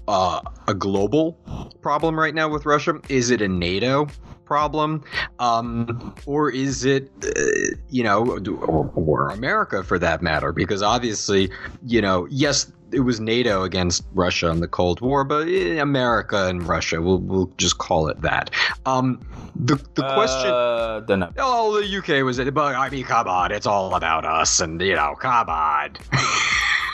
uh, 0.07 0.41
a 0.67 0.74
global 0.74 1.34
problem 1.82 2.19
right 2.19 2.34
now 2.34 2.49
with 2.49 2.65
Russia? 2.65 2.99
Is 3.09 3.30
it 3.30 3.41
a 3.41 3.47
NATO 3.47 4.07
problem, 4.45 5.03
um, 5.39 6.13
or 6.26 6.51
is 6.51 6.86
it, 6.86 7.09
uh, 7.24 7.76
you 7.89 8.03
know, 8.03 8.38
or, 8.67 8.91
or 8.95 9.30
America 9.30 9.84
for 9.84 9.97
that 9.99 10.21
matter? 10.21 10.51
Because 10.51 10.82
obviously, 10.82 11.49
you 11.86 12.01
know, 12.01 12.28
yes, 12.30 12.71
it 12.93 13.01
was 13.01 13.19
NATO 13.19 13.63
against 13.63 14.03
Russia 14.13 14.49
in 14.49 14.59
the 14.59 14.67
Cold 14.67 15.01
War, 15.01 15.23
but 15.23 15.47
eh, 15.47 15.79
America 15.81 16.47
and 16.47 16.67
Russia, 16.67 17.01
we'll, 17.01 17.19
we'll 17.19 17.51
just 17.57 17.77
call 17.77 18.07
it 18.07 18.21
that. 18.21 18.49
Um, 18.85 19.19
the 19.55 19.75
the 19.95 20.13
question, 20.13 20.51
uh, 20.51 21.15
know. 21.15 21.29
oh, 21.37 21.81
the 21.81 21.97
UK 21.97 22.23
was 22.23 22.39
it, 22.39 22.53
but 22.53 22.75
I 22.75 22.89
mean, 22.89 23.03
come 23.03 23.27
on, 23.27 23.51
it's 23.51 23.67
all 23.67 23.95
about 23.95 24.25
us, 24.25 24.59
and 24.59 24.81
you 24.81 24.95
know, 24.95 25.15
come 25.19 25.49
on. 25.49 25.95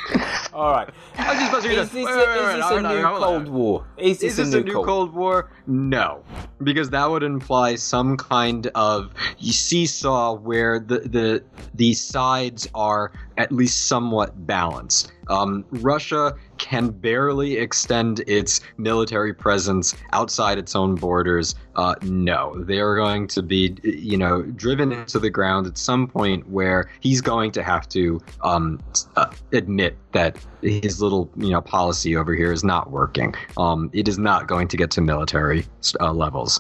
All 0.54 0.72
right. 0.72 0.90
I 1.18 1.34
was 1.34 1.64
just 1.64 1.66
is 1.66 1.92
this, 1.92 2.08
a, 2.08 2.10
is 2.10 2.56
this 2.56 2.72
a 2.72 2.82
new 2.82 3.04
Cold 3.04 3.48
War? 3.50 3.86
Is 3.98 4.20
this, 4.20 4.32
is 4.32 4.38
this 4.38 4.54
a, 4.54 4.62
new, 4.62 4.74
Cold-, 4.74 4.86
Cold 4.86 5.14
War? 5.14 5.52
No, 5.68 6.24
because 6.64 6.90
that 6.90 7.10
would 7.10 7.24
imply 7.24 7.76
some 7.76 8.18
kind 8.18 8.68
of 8.76 9.14
seesaw 9.40 10.34
where 10.34 10.80
the 10.80 11.00
the 11.00 11.44
the 11.76 11.94
sides 11.94 12.68
are 12.74 13.12
at 13.38 13.52
least 13.52 13.88
somewhat 13.88 14.48
balanced. 14.48 15.12
Um, 15.30 15.66
Russia 15.72 16.36
can 16.58 16.90
barely 16.90 17.58
extend 17.58 18.22
its 18.28 18.62
military 18.78 19.34
presence 19.34 19.96
outside 20.12 20.58
its 20.58 20.76
own 20.76 20.96
borders. 20.96 21.56
Uh, 21.76 21.96
no, 22.02 22.62
they 22.64 22.80
are 22.80 22.96
going 22.96 23.28
to 23.28 23.42
be, 23.42 23.78
you 23.84 24.18
know, 24.18 24.42
driven 24.42 24.92
into 24.92 25.20
the 25.20 25.30
ground 25.30 25.68
at 25.68 25.78
some 25.78 26.08
point 26.08 26.48
where 26.50 26.90
he's 27.00 27.22
going 27.22 27.52
to 27.52 27.64
have 27.64 27.88
to 27.90 28.20
um, 28.44 28.80
uh, 29.16 29.32
admit 29.54 29.98
that 30.12 30.38
his 30.62 31.02
little, 31.02 31.30
you 31.38 31.50
know, 31.50 31.62
policy 31.62 32.16
over 32.16 32.34
here 32.36 32.52
is 32.52 32.64
not 32.64 32.92
working. 32.92 33.34
Um, 33.58 33.90
it 33.94 34.08
is 34.08 34.18
not 34.18 34.48
going 34.48 34.68
to 34.68 34.78
get 34.78 34.92
to 34.92 35.02
military 35.02 35.66
uh, 36.00 36.12
levels. 36.12 36.60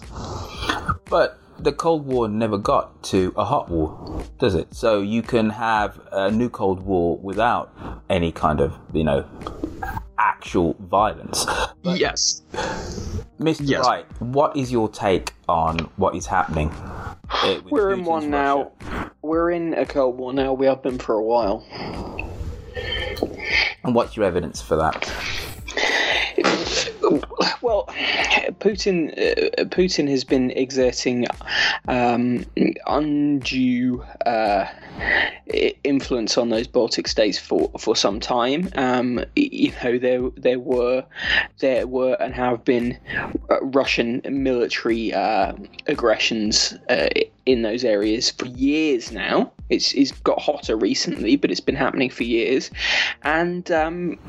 But 1.05 1.39
the 1.59 1.71
Cold 1.71 2.05
War 2.05 2.27
never 2.27 2.57
got 2.57 3.03
to 3.03 3.33
a 3.35 3.43
hot 3.43 3.69
war, 3.69 4.23
does 4.39 4.55
it? 4.55 4.73
So 4.73 5.01
you 5.01 5.21
can 5.21 5.49
have 5.49 5.99
a 6.11 6.31
new 6.31 6.49
Cold 6.49 6.79
War 6.81 7.17
without 7.17 7.73
any 8.09 8.31
kind 8.31 8.61
of, 8.61 8.77
you 8.93 9.03
know, 9.03 9.25
actual 10.17 10.75
violence. 10.79 11.45
But 11.83 11.99
yes. 11.99 12.43
Mr. 13.39 13.61
Yes. 13.63 13.85
Wright, 13.85 14.05
what 14.19 14.55
is 14.55 14.71
your 14.71 14.89
take 14.89 15.33
on 15.47 15.79
what 15.97 16.15
is 16.15 16.25
happening? 16.25 16.69
We're 17.69 17.91
in 17.91 18.01
Putin's 18.01 18.07
one 18.07 18.29
now. 18.29 18.71
We're 19.21 19.51
in 19.51 19.73
a 19.73 19.85
Cold 19.85 20.17
War 20.17 20.33
now. 20.33 20.53
We 20.53 20.65
have 20.65 20.81
been 20.81 20.97
for 20.97 21.15
a 21.15 21.23
while. 21.23 21.65
And 23.83 23.95
what's 23.95 24.15
your 24.17 24.25
evidence 24.25 24.61
for 24.61 24.75
that? 24.77 25.11
Well, 27.61 27.87
Putin 28.59 29.11
uh, 29.11 29.65
Putin 29.65 30.09
has 30.09 30.23
been 30.23 30.51
exerting 30.51 31.25
um, 31.87 32.45
undue 32.87 34.01
uh, 34.25 34.65
influence 35.83 36.37
on 36.37 36.49
those 36.49 36.67
Baltic 36.67 37.07
states 37.07 37.37
for, 37.37 37.69
for 37.77 37.95
some 37.95 38.19
time. 38.19 38.69
Um, 38.75 39.25
you 39.35 39.73
know, 39.83 39.97
there 39.97 40.29
there 40.37 40.59
were 40.59 41.03
there 41.59 41.85
were 41.87 42.13
and 42.19 42.33
have 42.33 42.63
been 42.63 42.97
uh, 43.49 43.61
Russian 43.61 44.21
military 44.29 45.13
uh, 45.13 45.53
aggressions 45.87 46.73
uh, 46.89 47.09
in 47.45 47.61
those 47.63 47.83
areas 47.83 48.31
for 48.31 48.45
years 48.45 49.11
now. 49.11 49.51
It's, 49.69 49.93
it's 49.93 50.11
got 50.11 50.41
hotter 50.41 50.75
recently, 50.75 51.35
but 51.35 51.51
it's 51.51 51.59
been 51.59 51.75
happening 51.75 52.09
for 52.09 52.23
years, 52.23 52.71
and. 53.23 53.69
Um, 53.71 54.19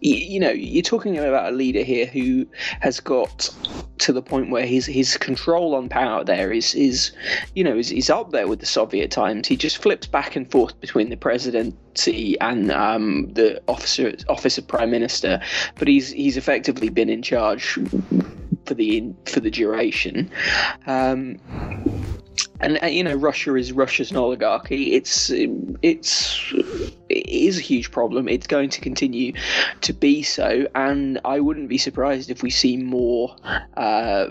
you 0.00 0.38
know, 0.38 0.50
you're 0.50 0.82
talking 0.82 1.18
about 1.18 1.52
a 1.52 1.56
leader 1.56 1.82
here 1.82 2.06
who 2.06 2.46
has 2.80 3.00
got 3.00 3.50
to 3.98 4.12
the 4.12 4.22
point 4.22 4.50
where 4.50 4.64
his 4.64 4.86
his 4.86 5.16
control 5.16 5.74
on 5.74 5.88
power 5.88 6.22
there 6.22 6.52
is 6.52 6.74
is 6.74 7.10
you 7.54 7.64
know 7.64 7.76
is, 7.76 7.90
is 7.90 8.08
up 8.08 8.30
there 8.30 8.46
with 8.46 8.60
the 8.60 8.66
Soviet 8.66 9.10
times. 9.10 9.48
He 9.48 9.56
just 9.56 9.78
flips 9.78 10.06
back 10.06 10.36
and 10.36 10.50
forth 10.50 10.80
between 10.80 11.10
the 11.10 11.16
presidency 11.16 12.38
and 12.40 12.70
um, 12.70 13.32
the 13.32 13.60
officer 13.66 14.14
office 14.28 14.56
of 14.56 14.68
prime 14.68 14.90
minister, 14.90 15.40
but 15.76 15.88
he's 15.88 16.10
he's 16.10 16.36
effectively 16.36 16.90
been 16.90 17.08
in 17.08 17.22
charge 17.22 17.78
for 18.66 18.74
the 18.74 19.12
for 19.26 19.40
the 19.40 19.50
duration. 19.50 20.30
Um, 20.86 21.40
and 22.60 22.78
uh, 22.82 22.86
you 22.86 23.04
know 23.04 23.14
Russia 23.14 23.54
is 23.54 23.72
Russia's 23.72 24.10
an 24.10 24.16
oligarchy. 24.16 24.94
It's 24.94 25.30
it's 25.82 26.52
it 27.08 27.28
is 27.28 27.58
a 27.58 27.62
huge 27.62 27.90
problem. 27.90 28.28
It's 28.28 28.46
going 28.46 28.70
to 28.70 28.80
continue 28.80 29.32
to 29.82 29.92
be 29.92 30.22
so, 30.22 30.66
and 30.74 31.20
I 31.24 31.40
wouldn't 31.40 31.68
be 31.68 31.78
surprised 31.78 32.30
if 32.30 32.42
we 32.42 32.50
see 32.50 32.76
more 32.76 33.36
uh, 33.76 34.28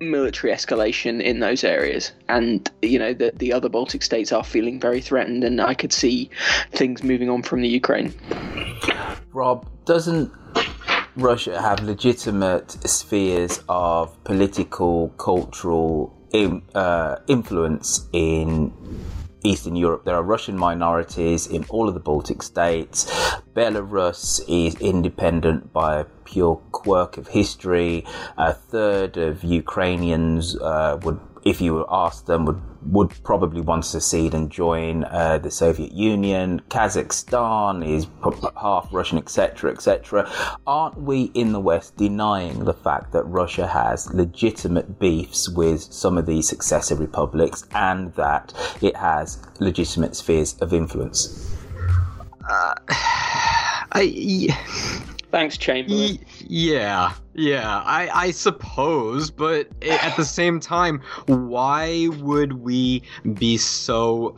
military 0.00 0.52
escalation 0.52 1.22
in 1.22 1.40
those 1.40 1.64
areas. 1.64 2.12
And 2.28 2.70
you 2.82 2.98
know 2.98 3.12
the 3.12 3.32
the 3.34 3.52
other 3.52 3.68
Baltic 3.68 4.02
states 4.02 4.32
are 4.32 4.44
feeling 4.44 4.80
very 4.80 5.00
threatened, 5.00 5.44
and 5.44 5.60
I 5.60 5.74
could 5.74 5.92
see 5.92 6.30
things 6.72 7.02
moving 7.02 7.28
on 7.28 7.42
from 7.42 7.60
the 7.60 7.68
Ukraine. 7.68 8.14
Rob, 9.32 9.66
doesn't 9.84 10.32
Russia 11.16 11.60
have 11.60 11.80
legitimate 11.80 12.72
spheres 12.88 13.62
of 13.68 14.22
political, 14.24 15.10
cultural 15.10 16.12
im- 16.34 16.62
uh, 16.74 17.16
influence 17.26 18.08
in 18.12 18.72
Eastern 19.42 19.76
Europe? 19.76 20.04
There 20.04 20.16
are 20.16 20.22
Russian 20.22 20.58
minorities 20.58 21.46
in 21.46 21.64
all 21.68 21.88
of 21.88 21.94
the 21.94 22.00
Baltic 22.00 22.42
states. 22.42 23.06
Belarus 23.54 24.42
is 24.48 24.74
independent 24.76 25.72
by 25.72 26.00
a 26.00 26.04
pure 26.24 26.56
quirk 26.72 27.16
of 27.16 27.28
history. 27.28 28.04
A 28.36 28.52
third 28.52 29.16
of 29.16 29.44
Ukrainians 29.44 30.56
uh, 30.56 30.98
would 31.02 31.20
if 31.44 31.60
you 31.60 31.74
were 31.74 31.86
asked 31.90 32.26
them, 32.26 32.46
would 32.46 32.60
would 32.86 33.14
probably 33.22 33.60
want 33.60 33.82
to 33.82 33.88
secede 33.88 34.34
and 34.34 34.50
join 34.50 35.04
uh, 35.04 35.38
the 35.38 35.50
Soviet 35.50 35.92
Union. 35.92 36.60
Kazakhstan 36.68 37.86
is 37.86 38.06
half 38.60 38.88
Russian, 38.92 39.18
etc., 39.18 39.72
etc. 39.72 40.30
Aren't 40.66 41.00
we 41.00 41.24
in 41.34 41.52
the 41.52 41.60
West 41.60 41.96
denying 41.96 42.64
the 42.64 42.74
fact 42.74 43.12
that 43.12 43.24
Russia 43.24 43.66
has 43.66 44.12
legitimate 44.12 44.98
beefs 44.98 45.48
with 45.48 45.80
some 45.80 46.18
of 46.18 46.26
these 46.26 46.48
successor 46.48 46.94
republics 46.94 47.66
and 47.72 48.12
that 48.14 48.52
it 48.82 48.96
has 48.96 49.38
legitimate 49.60 50.14
spheres 50.14 50.56
of 50.60 50.72
influence? 50.72 51.50
Uh, 52.48 52.74
I. 53.92 55.10
Thanks, 55.34 55.58
Chamberlain. 55.58 56.20
yeah, 56.46 57.12
yeah, 57.34 57.82
I, 57.84 58.08
I 58.26 58.30
suppose, 58.30 59.32
but 59.32 59.66
at 59.82 60.16
the 60.16 60.24
same 60.24 60.60
time, 60.60 61.02
why 61.26 62.06
would 62.20 62.62
we 62.62 63.02
be 63.32 63.56
so. 63.56 64.36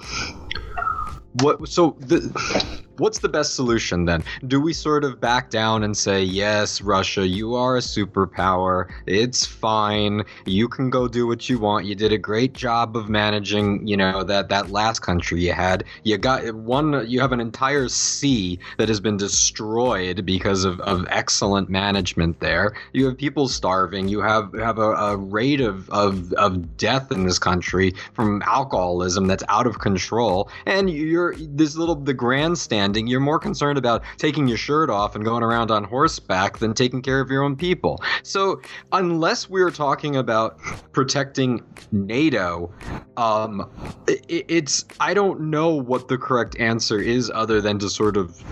What 1.43 1.69
so 1.69 1.99
the 2.01 2.83
what's 2.99 3.19
the 3.19 3.29
best 3.29 3.55
solution 3.55 4.05
then? 4.05 4.23
Do 4.47 4.61
we 4.61 4.73
sort 4.73 5.05
of 5.05 5.21
back 5.21 5.51
down 5.51 5.83
and 5.83 5.97
say, 5.97 6.23
yes, 6.23 6.81
Russia, 6.81 7.27
you 7.27 7.55
are 7.55 7.77
a 7.77 7.81
superpower. 7.81 8.91
It's 9.07 9.45
fine. 9.47 10.23
You 10.45 10.69
can 10.69 10.91
go 10.91 11.09
do 11.09 11.27
what 11.27 11.49
you 11.49 11.59
want. 11.59 11.87
You 11.87 11.95
did 11.95 12.13
a 12.13 12.19
great 12.19 12.53
job 12.53 12.97
of 12.97 13.09
managing, 13.09 13.87
you 13.87 13.97
know, 13.97 14.23
that, 14.25 14.49
that 14.49 14.71
last 14.71 15.01
country 15.01 15.41
you 15.41 15.53
had. 15.53 15.85
You 16.05 16.19
got 16.19 16.55
one, 16.55 17.09
you 17.09 17.21
have 17.21 17.33
an 17.33 17.41
entire 17.41 17.89
sea 17.89 18.59
that 18.79 18.89
has 18.89 19.01
been 19.01 19.17
destroyed 19.17 20.25
because 20.25 20.65
of, 20.65 20.81
of 20.81 21.07
excellent 21.11 21.69
management 21.69 22.41
there. 22.41 22.75
You 22.93 23.07
have 23.07 23.19
people 23.19 23.49
starving. 23.49 24.09
You 24.09 24.21
have, 24.21 24.53
have 24.55 24.79
a, 24.79 24.91
a 24.93 25.17
rate 25.17 25.61
of, 25.61 25.89
of, 25.91 26.33
of 26.35 26.77
death 26.77 27.11
in 27.11 27.27
this 27.27 27.39
country 27.39 27.95
from 28.15 28.43
alcoholism 28.43 29.27
that's 29.27 29.45
out 29.49 29.67
of 29.67 29.81
control. 29.81 30.49
And 30.67 30.91
you're 30.91 31.35
this 31.37 31.77
little, 31.77 31.95
the 31.95 32.15
grandstand 32.15 32.86
you're 32.95 33.21
more 33.21 33.39
concerned 33.39 33.79
about 33.79 34.03
taking 34.19 34.47
your 34.49 34.59
shirt 34.59 34.91
off 34.91 35.15
and 35.15 35.25
going 35.25 35.43
around 35.43 35.71
on 35.71 35.85
horseback 35.85 36.59
than 36.59 36.75
taking 36.75 37.03
care 37.03 37.21
of 37.21 37.31
your 37.31 37.43
own 37.43 37.57
people. 37.57 38.03
So, 38.23 38.61
unless 38.93 39.49
we're 39.49 39.71
talking 39.71 40.17
about 40.17 40.59
protecting 40.93 41.63
NATO, 41.93 42.73
um, 43.17 43.71
it, 44.07 44.45
it's 44.49 44.85
I 45.01 45.15
don't 45.15 45.41
know 45.51 45.75
what 45.75 46.09
the 46.09 46.19
correct 46.19 46.59
answer 46.59 47.01
is 47.01 47.31
other 47.35 47.61
than 47.61 47.79
to 47.79 47.89
sort 47.89 48.17
of 48.17 48.43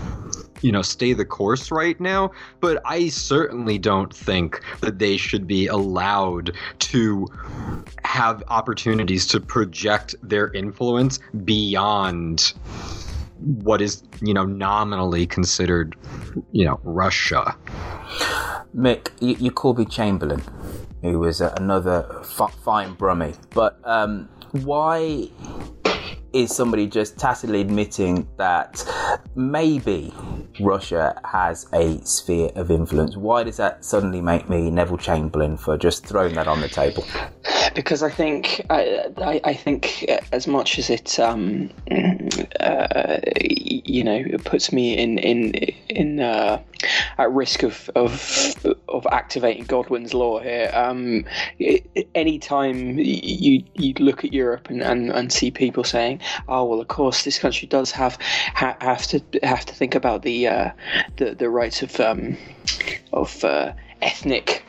you 0.61 0.71
know 0.71 0.81
stay 0.81 1.13
the 1.13 1.25
course 1.25 1.69
right 1.69 1.99
now 1.99 2.31
but 2.61 2.81
i 2.85 3.07
certainly 3.09 3.77
don't 3.77 4.15
think 4.15 4.61
that 4.81 4.99
they 4.99 5.17
should 5.17 5.45
be 5.45 5.67
allowed 5.67 6.51
to 6.79 7.27
have 8.03 8.43
opportunities 8.47 9.27
to 9.27 9.39
project 9.39 10.15
their 10.23 10.51
influence 10.53 11.19
beyond 11.43 12.53
what 13.39 13.81
is 13.81 14.03
you 14.21 14.33
know 14.33 14.45
nominally 14.45 15.25
considered 15.25 15.95
you 16.51 16.65
know 16.65 16.79
Russia. 16.83 17.55
Mick, 18.75 19.11
you, 19.21 19.35
you 19.39 19.51
me 19.51 19.89
Chamberlain, 19.89 20.43
who 21.01 21.19
was 21.19 21.39
another 21.39 22.05
f- 22.19 22.53
fine 22.63 22.95
brummie, 22.95 23.37
but 23.51 23.79
um, 23.85 24.27
why 24.51 25.29
is 26.33 26.53
somebody 26.53 26.85
just 26.85 27.17
tacitly 27.17 27.61
admitting 27.61 28.27
that 28.35 28.83
maybe 29.35 30.13
Russia 30.59 31.19
has 31.23 31.65
a 31.71 32.01
sphere 32.05 32.51
of 32.55 32.69
influence? 32.69 33.15
Why 33.15 33.43
does 33.43 33.55
that 33.57 33.85
suddenly 33.85 34.19
make 34.19 34.49
me 34.49 34.69
Neville 34.69 34.97
Chamberlain 34.97 35.55
for 35.55 35.77
just 35.77 36.05
throwing 36.05 36.35
that 36.35 36.47
on 36.47 36.59
the 36.59 36.67
table? 36.67 37.05
Because 37.75 38.01
I 38.01 38.09
think 38.09 38.65
I, 38.69 39.05
I, 39.17 39.41
I 39.43 39.53
think 39.53 40.03
as 40.31 40.47
much 40.47 40.79
as 40.79 40.89
it 40.89 41.19
um, 41.19 41.69
uh, 42.59 43.17
you 43.41 44.03
know 44.03 44.15
it 44.15 44.43
puts 44.45 44.71
me 44.71 44.97
in 44.97 45.17
in 45.19 45.53
in 45.89 46.19
uh, 46.21 46.61
at 47.17 47.31
risk 47.31 47.63
of 47.63 47.89
of 47.95 48.55
of 48.87 49.05
activating 49.11 49.65
Godwin's 49.65 50.13
law 50.13 50.39
here. 50.39 50.71
Um, 50.73 51.25
anytime 52.15 52.97
you 52.97 53.63
you 53.73 53.93
look 53.99 54.23
at 54.23 54.33
Europe 54.33 54.69
and, 54.69 54.81
and, 54.81 55.11
and 55.11 55.31
see 55.31 55.51
people 55.51 55.83
saying, 55.83 56.21
"Oh 56.47 56.63
well, 56.65 56.79
of 56.79 56.87
course 56.87 57.23
this 57.23 57.39
country 57.39 57.67
does 57.67 57.91
have 57.91 58.17
ha- 58.53 58.77
have 58.81 59.05
to 59.07 59.21
have 59.43 59.65
to 59.65 59.73
think 59.73 59.95
about 59.95 60.21
the 60.21 60.47
uh, 60.47 60.71
the 61.17 61.35
the 61.35 61.49
rights 61.49 61.81
of 61.81 61.99
um, 61.99 62.37
of 63.13 63.43
uh, 63.43 63.73
ethnic 64.01 64.63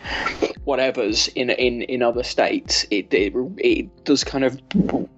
whatevers 0.67 1.31
in 1.35 1.51
in 1.51 1.83
in 1.83 2.03
other 2.03 2.23
states, 2.23 2.85
it 2.91 3.13
it, 3.13 3.33
it 3.59 4.05
does 4.05 4.25
kind 4.25 4.45
of 4.45 4.61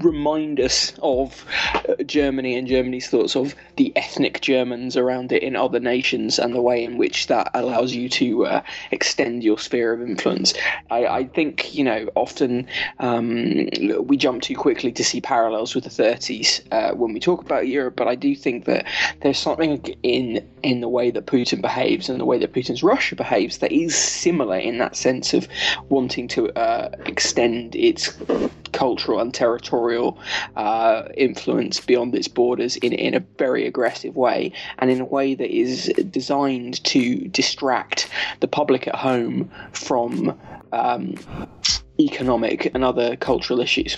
remind 0.00 0.61
us 0.61 0.92
of 1.02 1.44
uh, 1.74 2.02
Germany 2.04 2.54
and 2.54 2.68
Germany's 2.68 3.09
thoughts 3.09 3.34
of 3.34 3.54
the 3.76 3.92
ethnic 3.96 4.40
Germans 4.40 4.96
around 4.96 5.32
it 5.32 5.42
in 5.42 5.56
other 5.56 5.80
nations 5.80 6.38
and 6.38 6.54
the 6.54 6.61
way 6.61 6.84
in 6.84 6.98
which 6.98 7.26
that 7.28 7.50
allows 7.54 7.94
you 7.94 8.09
to 8.11 8.46
uh, 8.46 8.62
extend 8.90 9.42
your 9.42 9.59
sphere 9.59 9.92
of 9.92 10.02
influence. 10.02 10.54
I, 10.90 11.06
I 11.06 11.24
think 11.24 11.74
you 11.74 11.84
know 11.84 12.09
often 12.14 12.68
um, 13.00 13.68
we 14.02 14.16
jump 14.16 14.42
too 14.42 14.56
quickly 14.56 14.92
to 14.92 15.04
see 15.04 15.20
parallels 15.20 15.74
with 15.74 15.84
the 15.84 15.90
30s 15.90 16.61
uh, 16.72 16.94
when 16.94 17.12
we 17.12 17.20
talk 17.20 17.40
about 17.40 17.66
Europe, 17.66 17.96
but 17.96 18.06
I 18.06 18.14
do 18.14 18.36
think 18.36 18.66
that 18.66 18.86
there's 19.22 19.38
something 19.38 19.78
in 20.02 20.46
in 20.62 20.80
the 20.80 20.88
way 20.88 21.11
that 21.11 21.26
Putin 21.26 21.61
behaves 21.61 22.09
and 22.09 22.20
the 22.20 22.24
way 22.24 22.38
that 22.38 22.52
Putin's 22.52 22.82
Russia 22.82 23.16
behaves 23.16 23.59
that 23.59 23.72
is 23.72 23.96
similar 23.99 24.59
in 24.59 24.78
that 24.78 24.96
sense 24.96 25.34
of 25.34 25.49
wanting 25.88 26.28
to 26.28 26.51
uh, 26.59 26.90
extend 27.07 27.74
its 27.74 28.16
cultural 28.72 29.18
and 29.20 29.34
territorial 29.34 30.18
uh, 30.57 31.03
influence 31.16 31.80
beyond 31.80 32.14
its 32.14 32.28
borders 32.28 32.76
in, 32.76 32.92
in 32.92 33.14
a 33.14 33.20
very 33.38 33.66
aggressive 33.66 34.16
way 34.16 34.53
and 34.78 34.90
in 34.90 35.01
a 35.01 35.05
way 35.05 35.34
that 35.34 35.51
is 35.51 35.92
designed 36.11 36.82
to 36.84 37.16
distract 37.28 38.09
the 38.40 38.49
public 38.49 38.86
at 38.86 38.94
home 38.94 39.51
from 39.72 40.38
um, 40.72 41.14
economic 41.99 42.72
and 42.74 42.84
other 42.84 43.16
cultural 43.16 43.61
issues. 43.61 43.96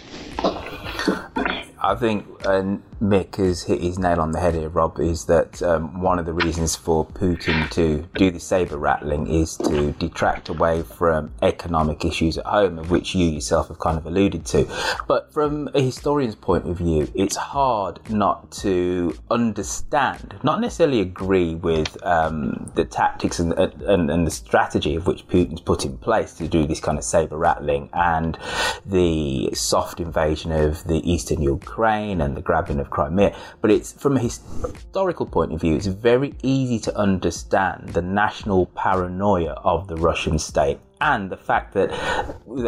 I 1.83 1.95
think 1.95 2.27
uh, 2.45 2.77
Mick 3.01 3.37
has 3.37 3.63
hit 3.63 3.81
his 3.81 3.99
nail 3.99 4.21
on 4.21 4.33
the 4.33 4.41
head 4.41 4.55
here, 4.55 4.69
Rob, 4.69 5.01
is 5.01 5.25
that 5.25 5.63
um, 5.63 6.03
one 6.03 6.19
of 6.19 6.27
the 6.27 6.35
reasons 6.35 6.77
for 6.77 7.07
Putin 7.07 7.71
to 7.71 8.07
do 8.15 8.31
the 8.31 8.39
saber 8.39 8.77
rattling 8.77 9.27
is 9.27 9.57
to 9.57 9.93
detract 9.93 10.51
away 10.51 10.83
from 10.83 11.33
economic 11.41 12.05
issues 12.05 12.37
at 12.37 12.45
home, 12.45 12.79
of 12.79 12.91
which 12.91 13.15
you 13.15 13.27
yourself 13.27 13.69
have 13.69 13.79
kind 13.79 13.97
of 13.97 14.05
alluded 14.05 14.45
to. 14.47 14.69
But 15.09 15.33
from 15.33 15.71
a 15.75 15.81
historian's 15.81 16.35
point 16.35 16.69
of 16.69 16.77
view, 16.77 17.11
it's 17.15 17.37
hard 17.37 18.11
not 18.11 18.51
to 18.53 19.17
understand, 19.31 20.39
not 20.43 20.61
necessarily 20.61 21.01
agree 21.01 21.55
with 21.55 21.97
um, 22.05 22.71
the 22.75 22.85
tactics 22.85 23.39
and, 23.39 23.55
and, 23.55 24.11
and 24.11 24.27
the 24.27 24.31
strategy 24.31 24.95
of 24.95 25.07
which 25.07 25.27
Putin's 25.27 25.63
put 25.63 25.87
in 25.87 25.97
place 25.97 26.35
to 26.35 26.47
do 26.47 26.67
this 26.67 26.81
kind 26.81 26.99
of 26.99 27.05
saber 27.05 27.39
rattling 27.39 27.89
and 27.95 28.39
the 28.85 29.51
soft 29.55 30.01
invasion 30.01 30.53
of 30.53 30.85
the 30.85 31.01
eastern 31.11 31.41
Ukraine 31.71 32.21
and 32.21 32.37
the 32.37 32.43
grabbing 32.43 32.81
of 32.81 32.91
Crimea. 32.91 33.35
But 33.61 33.71
it's 33.71 33.93
from 33.93 34.17
a 34.17 34.21
historical 34.21 35.27
point 35.27 35.53
of 35.53 35.61
view, 35.61 35.77
it's 35.77 35.87
very 35.87 36.35
easy 36.43 36.79
to 36.81 36.97
understand 36.97 37.91
the 37.91 38.03
national 38.03 38.67
paranoia 38.67 39.55
of 39.65 39.87
the 39.87 39.97
Russian 39.97 40.39
state 40.39 40.79
and 41.01 41.31
the 41.31 41.37
fact 41.37 41.75
that 41.75 41.91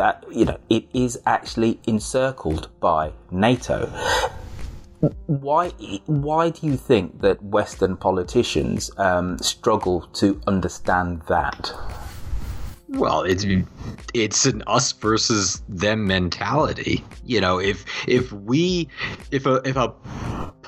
that 0.00 0.24
you 0.30 0.44
know 0.44 0.58
it 0.70 0.84
is 0.94 1.20
actually 1.26 1.80
encircled 1.86 2.68
by 2.80 3.12
NATO. 3.30 3.78
Why 5.26 5.70
why 6.06 6.50
do 6.50 6.66
you 6.68 6.76
think 6.76 7.20
that 7.22 7.42
Western 7.42 7.96
politicians 7.96 8.90
um, 8.96 9.38
struggle 9.38 10.02
to 10.20 10.40
understand 10.46 11.22
that? 11.28 11.74
Well, 12.92 13.22
it's 13.22 13.46
it's 14.14 14.44
an 14.44 14.62
us 14.66 14.92
versus 14.92 15.62
them 15.68 16.06
mentality. 16.06 17.04
You 17.24 17.40
know, 17.40 17.58
if 17.58 17.84
if 18.06 18.32
we 18.32 18.88
if 19.30 19.46
a 19.46 19.62
if 19.64 19.76
a 19.76 19.92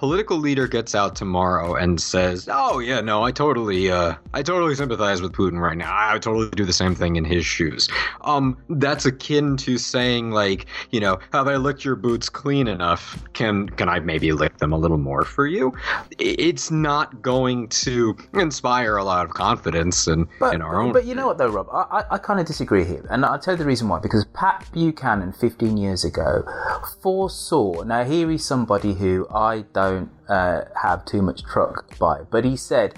political 0.04 0.36
leader 0.36 0.68
gets 0.68 0.94
out 0.94 1.16
tomorrow 1.16 1.76
and 1.76 1.98
says, 1.98 2.46
"Oh 2.52 2.78
yeah, 2.78 3.00
no, 3.00 3.22
I 3.22 3.32
totally 3.32 3.90
uh 3.90 4.16
I 4.34 4.42
totally 4.42 4.74
sympathize 4.74 5.22
with 5.22 5.32
Putin 5.32 5.58
right 5.58 5.78
now. 5.78 5.90
I 5.90 6.12
would 6.12 6.20
totally 6.22 6.50
do 6.50 6.66
the 6.66 6.74
same 6.74 6.94
thing 6.94 7.16
in 7.16 7.24
his 7.24 7.46
shoes." 7.46 7.88
Um 8.20 8.58
that's 8.68 9.06
akin 9.06 9.56
to 9.64 9.78
saying 9.78 10.30
like, 10.30 10.66
you 10.90 11.00
know, 11.00 11.18
have 11.32 11.48
I 11.48 11.56
licked 11.56 11.86
your 11.86 11.96
boots 11.96 12.28
clean 12.28 12.68
enough? 12.68 13.24
Can 13.32 13.70
can 13.70 13.88
I 13.88 13.98
maybe 14.00 14.32
lick 14.32 14.58
them 14.58 14.74
a 14.74 14.78
little 14.78 14.98
more 14.98 15.24
for 15.24 15.46
you? 15.46 15.72
It's 16.18 16.70
not 16.70 17.22
going 17.22 17.68
to 17.68 18.14
inspire 18.34 18.98
a 18.98 19.04
lot 19.04 19.24
of 19.24 19.32
confidence 19.32 20.06
in, 20.06 20.28
but, 20.38 20.54
in 20.54 20.60
our 20.60 20.82
own 20.82 20.92
But 20.92 21.06
you 21.06 21.14
know 21.14 21.28
what 21.28 21.38
though, 21.38 21.48
Rob? 21.48 21.68
I, 21.72 22.00
I, 22.00 22.04
I 22.16 22.18
kind 22.18 22.40
of 22.40 22.46
disagree 22.46 22.84
here. 22.84 23.06
And 23.08 23.24
I'll 23.24 23.38
tell 23.38 23.54
you 23.54 23.58
the 23.58 23.64
reason 23.64 23.88
why. 23.88 24.00
Because 24.00 24.26
Pat 24.34 24.66
Buchanan, 24.72 25.32
15 25.32 25.78
years 25.78 26.04
ago, 26.04 26.44
foresaw. 27.00 27.84
Now, 27.84 28.04
here 28.04 28.30
is 28.30 28.44
somebody 28.44 28.92
who 28.92 29.26
I 29.34 29.64
don't 29.72 29.93
don't 29.94 30.10
uh, 30.28 30.64
have 30.80 31.04
too 31.04 31.22
much 31.22 31.42
truck 31.44 31.98
by. 31.98 32.22
But 32.30 32.44
he 32.44 32.56
said, 32.56 32.94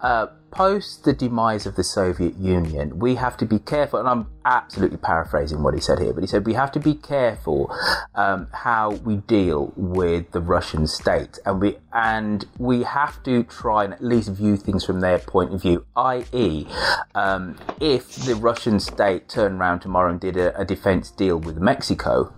uh, 0.00 0.28
post 0.50 1.04
the 1.04 1.12
demise 1.12 1.66
of 1.66 1.76
the 1.76 1.84
Soviet 1.84 2.36
Union, 2.36 2.98
we 2.98 3.14
have 3.16 3.36
to 3.38 3.46
be 3.46 3.58
careful, 3.58 3.98
and 3.98 4.08
I'm 4.08 4.26
absolutely 4.44 4.98
paraphrasing 4.98 5.62
what 5.62 5.74
he 5.74 5.80
said 5.80 5.98
here, 5.98 6.12
but 6.12 6.22
he 6.22 6.26
said 6.26 6.46
we 6.46 6.54
have 6.54 6.72
to 6.72 6.80
be 6.80 6.94
careful 6.94 7.74
um, 8.14 8.48
how 8.52 8.90
we 8.90 9.16
deal 9.16 9.72
with 9.76 10.32
the 10.32 10.40
Russian 10.40 10.86
state, 10.86 11.38
and 11.44 11.60
we 11.60 11.78
and 11.92 12.44
we 12.58 12.82
have 12.82 13.22
to 13.24 13.44
try 13.44 13.84
and 13.84 13.94
at 13.94 14.02
least 14.02 14.30
view 14.30 14.56
things 14.56 14.84
from 14.84 15.00
their 15.00 15.18
point 15.18 15.54
of 15.54 15.62
view. 15.62 15.86
I.e., 15.96 16.66
um, 17.14 17.56
if 17.80 18.16
the 18.16 18.34
Russian 18.34 18.80
state 18.80 19.28
turned 19.28 19.60
around 19.60 19.80
tomorrow 19.80 20.10
and 20.10 20.20
did 20.20 20.36
a, 20.36 20.58
a 20.58 20.64
defense 20.64 21.10
deal 21.10 21.38
with 21.38 21.58
Mexico, 21.58 22.32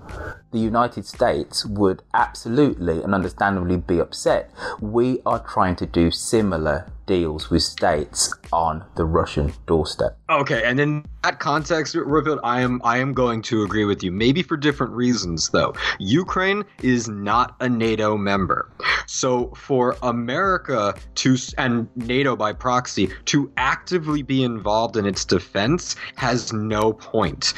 the 0.53 0.59
United 0.59 1.07
States 1.07 1.65
would 1.65 2.03
absolutely 2.13 3.03
and 3.03 3.15
understandably 3.15 3.79
be 3.79 3.99
upset. 3.99 4.51
We 4.81 5.21
are 5.25 5.39
trying 5.39 5.77
to 5.77 5.87
do 5.87 6.11
similar 6.11 6.93
deals 7.07 7.51
with 7.51 7.63
states 7.63 8.33
on 8.53 8.85
the 8.97 9.05
Russian 9.05 9.53
doorstep. 9.67 10.19
Okay, 10.31 10.63
and 10.65 10.79
in 10.81 11.05
that 11.23 11.41
context, 11.41 11.95
Roifield, 11.95 12.41
I 12.43 12.61
am 12.61 12.81
I 12.85 12.99
am 12.99 13.15
going 13.15 13.43
to 13.43 13.63
agree 13.63 13.85
with 13.85 14.03
you. 14.03 14.11
Maybe 14.11 14.43
for 14.43 14.57
different 14.57 14.93
reasons, 14.93 15.51
though. 15.51 15.75
Ukraine 15.99 16.65
is 16.83 17.09
not 17.09 17.57
a 17.61 17.69
NATO 17.69 18.17
member, 18.17 18.71
so 19.07 19.53
for 19.55 19.97
America 20.03 20.95
to 21.17 21.37
and 21.59 21.89
NATO 21.97 22.37
by 22.37 22.53
proxy 22.53 23.11
to 23.27 23.51
actively 23.57 24.23
be 24.23 24.43
involved 24.43 24.97
in 24.97 25.07
its 25.07 25.25
defense 25.25 25.97
has 26.17 26.53
no 26.53 26.93
point. 26.93 27.55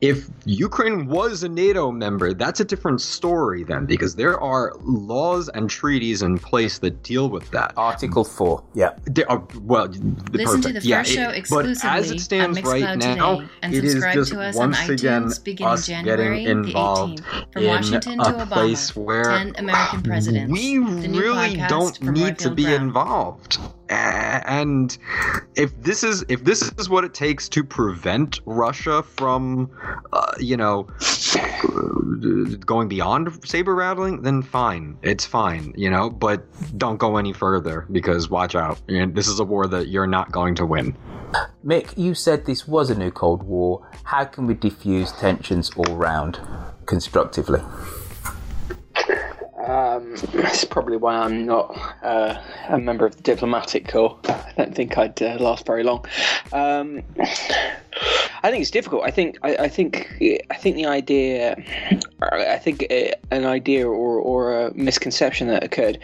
If 0.00 0.28
Ukraine 0.44 1.06
was 1.06 1.42
a 1.42 1.48
NATO 1.48 1.90
member, 1.90 2.34
that's 2.34 2.60
a 2.60 2.64
different 2.64 3.00
story 3.00 3.64
then, 3.64 3.86
because 3.86 4.16
there 4.16 4.38
are 4.40 4.72
laws 4.82 5.48
and 5.50 5.70
treaties 5.70 6.22
in 6.22 6.38
place 6.38 6.78
that 6.78 7.02
deal 7.02 7.28
with 7.28 7.50
that. 7.52 7.72
Article 7.76 8.24
four, 8.24 8.64
yeah. 8.74 8.90
There 9.04 9.30
are, 9.30 9.42
well, 9.62 9.88
Listen 10.32 10.56
perfect. 10.62 10.74
to 10.74 10.80
the 10.80 10.86
yeah, 10.88 10.98
first 10.98 11.12
show 11.12 11.28
it- 11.30 11.36
exclusively 11.36 11.74
but 11.82 11.98
as 11.98 12.10
it 12.10 12.20
stands 12.20 12.58
on 12.58 12.64
right 12.64 12.82
Mixcloud 12.82 13.16
now, 13.16 13.34
today, 13.40 13.48
and 13.62 13.74
subscribe 13.74 14.26
to 14.26 14.40
us 14.40 14.56
on 14.56 14.72
iTunes 14.72 15.44
beginning 15.44 15.72
us 15.72 15.86
January 15.86 16.44
getting 16.44 16.62
the 16.62 16.68
involved 16.68 17.22
18th. 17.22 17.52
From 17.52 17.62
in 17.62 17.68
Washington 17.68 18.20
a 18.20 18.24
to 18.24 18.30
Obama, 18.32 18.48
place 18.52 18.96
where 18.96 19.24
10 19.24 19.54
American 19.58 20.02
presidents. 20.02 20.52
we 20.52 20.78
really 20.78 21.56
don't 21.68 22.02
need 22.02 22.38
to 22.38 22.50
be 22.50 22.72
involved. 22.72 23.58
And 23.88 24.96
if 25.54 25.80
this 25.80 26.02
is 26.02 26.24
if 26.28 26.44
this 26.44 26.62
is 26.78 26.88
what 26.88 27.04
it 27.04 27.14
takes 27.14 27.48
to 27.50 27.62
prevent 27.62 28.40
Russia 28.44 29.02
from, 29.02 29.70
uh, 30.12 30.32
you 30.38 30.56
know, 30.56 30.88
going 32.64 32.88
beyond 32.88 33.46
saber 33.46 33.74
rattling, 33.74 34.22
then 34.22 34.42
fine, 34.42 34.96
it's 35.02 35.24
fine, 35.24 35.72
you 35.76 35.90
know. 35.90 36.10
But 36.10 36.44
don't 36.78 36.96
go 36.96 37.16
any 37.16 37.32
further 37.32 37.86
because 37.92 38.30
watch 38.30 38.54
out, 38.54 38.80
this 38.88 39.28
is 39.28 39.40
a 39.40 39.44
war 39.44 39.66
that 39.66 39.88
you're 39.88 40.06
not 40.06 40.32
going 40.32 40.54
to 40.56 40.66
win. 40.66 40.96
Mick, 41.64 41.96
you 41.98 42.14
said 42.14 42.46
this 42.46 42.66
was 42.68 42.90
a 42.90 42.94
new 42.94 43.10
Cold 43.10 43.42
War. 43.42 43.88
How 44.04 44.24
can 44.24 44.46
we 44.46 44.54
diffuse 44.54 45.12
tensions 45.12 45.70
all 45.76 45.96
round 45.96 46.40
constructively? 46.86 47.60
Um, 49.66 50.14
that's 50.32 50.64
probably 50.64 50.96
why 50.96 51.16
I'm 51.16 51.44
not 51.44 51.76
uh, 52.02 52.40
a 52.68 52.78
member 52.78 53.04
of 53.04 53.16
the 53.16 53.22
diplomatic 53.22 53.88
corps. 53.88 54.18
I 54.24 54.52
don't 54.56 54.74
think 54.74 54.96
I'd 54.96 55.20
uh, 55.20 55.36
last 55.40 55.66
very 55.66 55.82
long. 55.82 56.06
Um, 56.52 57.02
I 58.42 58.50
think 58.50 58.62
it's 58.62 58.70
difficult. 58.70 59.02
I 59.04 59.10
think 59.10 59.38
I, 59.42 59.56
I 59.56 59.68
think 59.68 60.22
I 60.50 60.54
think 60.54 60.76
the 60.76 60.86
idea, 60.86 61.56
I 62.22 62.58
think 62.58 62.86
uh, 62.90 63.16
an 63.30 63.44
idea 63.44 63.88
or, 63.88 64.18
or 64.18 64.66
a 64.66 64.74
misconception 64.74 65.48
that 65.48 65.64
occurred 65.64 65.98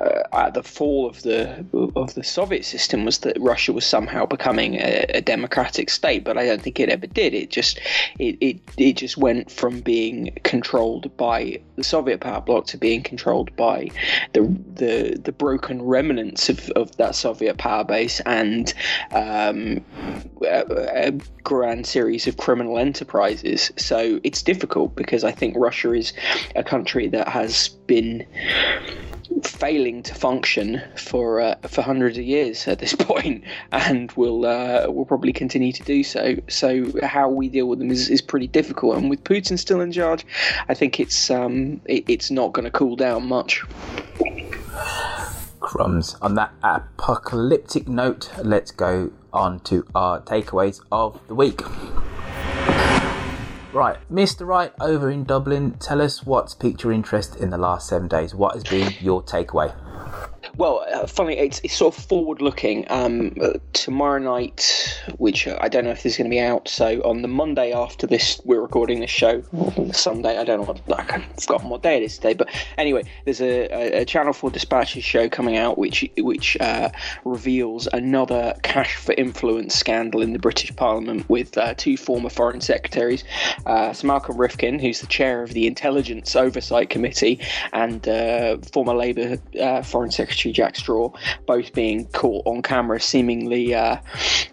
uh, 0.00 0.22
at 0.32 0.54
the 0.54 0.62
fall 0.62 1.08
of 1.08 1.22
the 1.22 1.64
of 1.96 2.14
the 2.14 2.22
Soviet 2.22 2.64
system 2.64 3.04
was 3.04 3.18
that 3.18 3.36
Russia 3.40 3.72
was 3.72 3.84
somehow 3.84 4.26
becoming 4.26 4.74
a, 4.76 5.06
a 5.14 5.20
democratic 5.20 5.90
state, 5.90 6.22
but 6.22 6.36
I 6.36 6.46
don't 6.46 6.62
think 6.62 6.78
it 6.78 6.90
ever 6.90 7.06
did. 7.06 7.34
It 7.34 7.50
just 7.50 7.80
it, 8.18 8.36
it 8.40 8.60
it 8.76 8.92
just 8.94 9.16
went 9.16 9.50
from 9.50 9.80
being 9.80 10.38
controlled 10.44 11.16
by 11.16 11.60
the 11.76 11.84
Soviet 11.84 12.20
power 12.20 12.40
bloc 12.40 12.66
to 12.66 12.78
being 12.78 13.02
controlled 13.02 13.54
by 13.56 13.90
the 14.34 14.42
the 14.74 15.18
the 15.22 15.32
broken 15.32 15.82
remnants 15.82 16.48
of, 16.48 16.70
of 16.70 16.96
that 16.98 17.14
Soviet 17.14 17.58
power 17.58 17.84
base 17.84 18.20
and 18.26 18.74
um, 19.12 19.84
a, 20.42 21.08
a 21.08 21.20
grand 21.42 21.86
series 21.86 22.26
of 22.26 22.36
criminal 22.36 22.78
enterprises. 22.78 23.72
So 23.76 24.20
it's 24.22 24.42
difficult 24.42 24.94
because 24.94 25.24
I 25.24 25.32
think 25.32 25.56
Russia 25.56 25.92
is 25.92 26.12
a 26.54 26.62
country 26.62 27.08
that 27.08 27.28
has 27.28 27.68
been 27.68 28.26
failing 29.44 30.02
to 30.02 30.14
function 30.14 30.82
for 30.96 31.40
uh, 31.40 31.54
for 31.66 31.82
hundreds 31.82 32.18
of 32.18 32.24
years 32.24 32.66
at 32.66 32.78
this 32.78 32.94
point, 32.98 33.44
and 33.72 34.10
will 34.12 34.44
uh, 34.44 34.86
will 34.88 35.04
probably 35.04 35.32
continue 35.32 35.72
to 35.72 35.82
do 35.82 36.02
so. 36.02 36.36
So 36.48 36.92
how 37.02 37.28
we 37.28 37.48
deal 37.48 37.66
with 37.66 37.78
them 37.78 37.90
is, 37.90 38.08
is 38.10 38.20
pretty 38.20 38.46
difficult. 38.46 38.96
And 38.96 39.10
with 39.10 39.22
Putin 39.24 39.58
still 39.58 39.80
in 39.80 39.92
charge, 39.92 40.24
I 40.68 40.74
think 40.74 41.00
it's 41.00 41.30
um, 41.30 41.80
it, 41.86 42.04
it's 42.08 42.30
not 42.30 42.52
going 42.52 42.64
to 42.64 42.70
cool 42.70 42.96
down 42.96 43.26
much. 43.26 43.62
Crumbs. 45.60 46.16
On 46.22 46.34
that 46.34 46.52
apocalyptic 46.62 47.86
note, 47.86 48.30
let's 48.42 48.70
go 48.70 49.12
on 49.32 49.60
to 49.60 49.86
our 49.94 50.20
takeaways 50.20 50.80
of 50.90 51.20
the 51.28 51.34
week. 51.34 51.62
Right, 53.72 53.98
Mr. 54.12 54.46
Wright 54.46 54.72
over 54.80 55.10
in 55.10 55.22
Dublin, 55.22 55.76
tell 55.78 56.02
us 56.02 56.26
what's 56.26 56.54
piqued 56.54 56.82
your 56.82 56.92
interest 56.92 57.36
in 57.36 57.50
the 57.50 57.58
last 57.58 57.88
seven 57.88 58.08
days. 58.08 58.34
What 58.34 58.54
has 58.54 58.64
been 58.64 58.92
your 59.00 59.22
takeaway? 59.22 59.72
Well, 60.56 60.84
uh, 60.92 61.06
funny, 61.06 61.36
it's, 61.38 61.60
it's 61.62 61.74
sort 61.74 61.96
of 61.96 62.04
forward 62.04 62.42
looking. 62.42 62.84
Um, 62.90 63.34
uh, 63.40 63.52
tomorrow 63.72 64.18
night, 64.18 65.00
which 65.18 65.46
uh, 65.46 65.58
I 65.60 65.68
don't 65.68 65.84
know 65.84 65.90
if 65.90 66.02
this 66.02 66.14
is 66.14 66.18
going 66.18 66.30
to 66.30 66.34
be 66.34 66.40
out, 66.40 66.68
so 66.68 67.00
on 67.02 67.22
the 67.22 67.28
Monday 67.28 67.72
after 67.72 68.06
this, 68.06 68.40
we're 68.44 68.60
recording 68.60 69.00
this 69.00 69.10
show. 69.10 69.42
Sunday, 69.92 70.38
I 70.38 70.44
don't 70.44 70.60
know 70.60 70.66
what, 70.66 71.10
I've 71.10 71.24
forgotten 71.40 71.68
what 71.68 71.82
day 71.82 71.96
it 71.96 72.02
is 72.02 72.16
today, 72.16 72.34
but 72.34 72.48
anyway, 72.78 73.04
there's 73.24 73.40
a, 73.40 73.68
a, 73.72 74.02
a 74.02 74.04
Channel 74.04 74.32
4 74.32 74.50
Dispatches 74.50 75.04
show 75.04 75.28
coming 75.28 75.56
out 75.56 75.78
which 75.78 76.04
which 76.18 76.56
uh, 76.60 76.90
reveals 77.24 77.88
another 77.92 78.54
cash 78.62 78.96
for 78.96 79.12
influence 79.12 79.74
scandal 79.74 80.20
in 80.20 80.32
the 80.32 80.38
British 80.38 80.74
Parliament 80.74 81.28
with 81.28 81.56
uh, 81.58 81.74
two 81.74 81.96
former 81.96 82.28
foreign 82.28 82.60
secretaries, 82.60 83.24
Sir 83.66 84.06
Malcolm 84.06 84.36
Rifkind, 84.36 84.80
who's 84.80 85.00
the 85.00 85.06
chair 85.06 85.42
of 85.42 85.52
the 85.52 85.66
Intelligence 85.66 86.34
Oversight 86.34 86.90
Committee, 86.90 87.38
and 87.72 88.04
former 88.72 88.94
Labour 88.94 89.36
Foreign 89.84 90.10
Secretary 90.10 90.39
Jack 90.48 90.76
Straw, 90.76 91.12
both 91.46 91.72
being 91.74 92.06
caught 92.06 92.46
on 92.46 92.62
camera 92.62 93.00
seemingly 93.00 93.74
uh, 93.74 93.98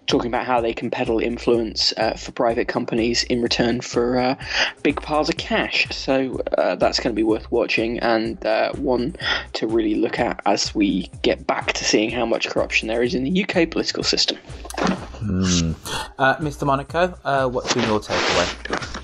talking 0.08 0.28
about 0.28 0.46
how 0.46 0.62
they 0.62 0.74
can 0.74 0.90
peddle 0.90 1.20
influence 1.20 1.94
uh, 1.98 2.14
for 2.14 2.32
private 2.32 2.68
companies 2.68 3.24
in 3.24 3.42
return 3.42 3.82
for 3.82 4.18
uh, 4.18 4.36
big 4.84 5.02
piles 5.02 5.30
of 5.30 5.38
cash. 5.38 5.88
So 5.92 6.42
uh, 6.58 6.76
that's 6.76 7.00
going 7.00 7.14
to 7.14 7.20
be 7.20 7.24
worth 7.24 7.52
watching 7.52 8.00
and 8.00 8.44
uh, 8.46 8.74
one 8.74 9.16
to 9.54 9.68
really 9.68 9.96
look 9.96 10.20
at 10.20 10.42
as 10.46 10.74
we 10.74 11.10
get 11.22 11.46
back 11.48 11.74
to 11.74 11.84
seeing 11.84 12.10
how 12.10 12.26
much 12.26 12.50
corruption 12.50 12.88
there 12.88 13.04
is 13.04 13.14
in 13.14 13.24
the 13.24 13.44
UK 13.44 13.70
political 13.70 14.04
system. 14.04 14.38
Hmm. 14.38 15.72
Uh, 16.18 16.36
Mr. 16.38 16.66
Monaco, 16.66 17.18
uh, 17.24 17.48
what's 17.48 17.74
been 17.74 17.84
your 17.84 18.00
takeaway? 18.00 18.98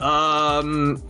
Um. 0.00 1.02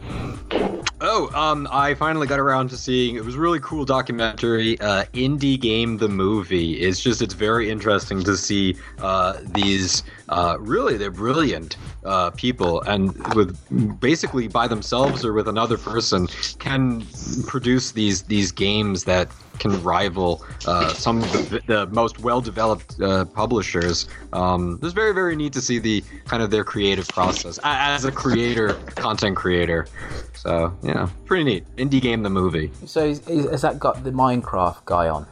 Oh, 1.03 1.31
um, 1.35 1.67
I 1.71 1.95
finally 1.95 2.27
got 2.27 2.39
around 2.39 2.69
to 2.71 2.77
seeing. 2.77 3.17
It 3.17 3.25
was 3.25 3.37
really 3.37 3.59
cool 3.61 3.87
documentary. 3.87 4.79
Uh, 4.81 5.05
Indie 5.15 5.59
Game 5.59 5.97
the 5.97 6.09
movie. 6.09 6.75
It's 6.75 7.01
just 7.01 7.23
it's 7.23 7.33
very 7.33 7.71
interesting 7.71 8.23
to 8.25 8.37
see 8.37 8.77
uh, 8.99 9.39
these. 9.55 10.03
Uh, 10.29 10.59
really, 10.61 10.99
they're 10.99 11.11
brilliant 11.11 11.77
uh, 12.05 12.31
people, 12.31 12.83
and 12.83 13.17
with 13.35 13.57
basically 13.99 14.47
by 14.47 14.69
themselves 14.69 15.25
or 15.25 15.33
with 15.33 15.49
another 15.49 15.79
person, 15.79 16.29
can 16.59 17.07
produce 17.47 17.93
these 17.93 18.25
these 18.25 18.53
games 18.53 19.05
that 19.05 19.31
can 19.61 19.81
rival 19.83 20.45
uh, 20.67 20.93
some 20.95 21.23
of 21.23 21.51
the, 21.51 21.61
the 21.67 21.87
most 21.89 22.19
well-developed 22.19 23.01
uh, 23.01 23.25
publishers. 23.27 24.09
Um, 24.33 24.75
it 24.75 24.83
was 24.83 24.93
very, 24.93 25.13
very 25.15 25.37
neat 25.37 25.53
to 25.53 25.61
see 25.61 25.79
the 25.79 26.03
kind 26.25 26.43
of 26.43 26.51
their 26.51 26.65
creative 26.65 27.07
process 27.09 27.61
as 27.63 28.05
a 28.05 28.11
creator, 28.11 28.75
content 28.97 29.37
creator. 29.37 29.87
So 30.35 30.77
yeah, 30.83 31.09
pretty 31.27 31.45
neat. 31.45 31.77
Indie 31.77 32.01
game, 32.01 32.23
the 32.23 32.31
movie. 32.31 32.71
So, 32.87 33.05
is, 33.05 33.21
is, 33.29 33.51
has 33.51 33.63
that 33.63 33.79
got 33.79 34.03
the 34.03 34.11
Minecraft 34.11 34.85
guy 34.87 35.09
on? 35.09 35.27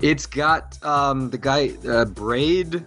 It's 0.00 0.26
got 0.26 0.82
um, 0.84 1.30
the 1.30 1.38
guy 1.38 1.72
uh, 1.88 2.04
Braid, 2.04 2.84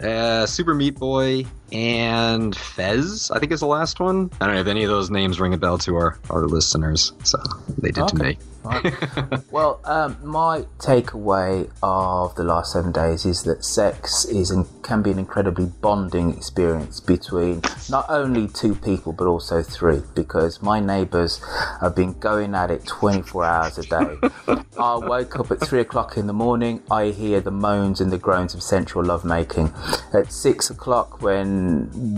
uh, 0.00 0.46
Super 0.46 0.74
Meat 0.74 0.96
Boy, 0.96 1.44
and 1.72 2.56
Fez, 2.56 3.30
I 3.30 3.38
think 3.38 3.52
is 3.52 3.60
the 3.60 3.66
last 3.66 4.00
one. 4.00 4.30
I 4.40 4.46
don't 4.46 4.54
know 4.54 4.60
if 4.60 4.66
any 4.66 4.84
of 4.84 4.90
those 4.90 5.10
names 5.10 5.38
ring 5.40 5.54
a 5.54 5.58
bell 5.58 5.78
to 5.78 5.94
our, 5.96 6.18
our 6.30 6.46
listeners. 6.46 7.12
So 7.24 7.38
they 7.78 7.90
did 7.90 8.08
to 8.08 8.14
Okay. 8.16 8.30
me. 8.30 8.38
well, 9.50 9.80
um, 9.84 10.16
my 10.22 10.66
takeaway 10.78 11.70
of 11.82 12.34
the 12.34 12.42
last 12.44 12.72
seven 12.72 12.92
days 12.92 13.24
is 13.24 13.44
that 13.44 13.64
sex 13.64 14.24
is 14.26 14.50
and 14.50 14.66
can 14.82 15.00
be 15.00 15.10
an 15.10 15.18
incredibly 15.18 15.66
bonding 15.80 16.36
experience 16.36 17.00
between 17.00 17.62
not 17.88 18.04
only 18.10 18.48
two 18.48 18.74
people 18.74 19.12
but 19.12 19.26
also 19.26 19.62
three. 19.62 20.02
Because 20.14 20.60
my 20.60 20.80
neighbours 20.80 21.40
have 21.80 21.94
been 21.94 22.12
going 22.18 22.54
at 22.54 22.70
it 22.70 22.84
24 22.86 23.44
hours 23.44 23.78
a 23.78 23.84
day. 23.84 24.16
I 24.78 24.98
wake 24.98 25.36
up 25.38 25.50
at 25.50 25.60
three 25.60 25.80
o'clock 25.80 26.16
in 26.16 26.26
the 26.26 26.32
morning. 26.32 26.82
I 26.90 27.06
hear 27.06 27.40
the 27.40 27.50
moans 27.50 28.00
and 28.00 28.12
the 28.12 28.18
groans 28.18 28.54
of 28.54 28.62
sensual 28.62 29.04
lovemaking. 29.04 29.72
At 30.12 30.30
six 30.32 30.68
o'clock, 30.70 31.22
when 31.22 31.57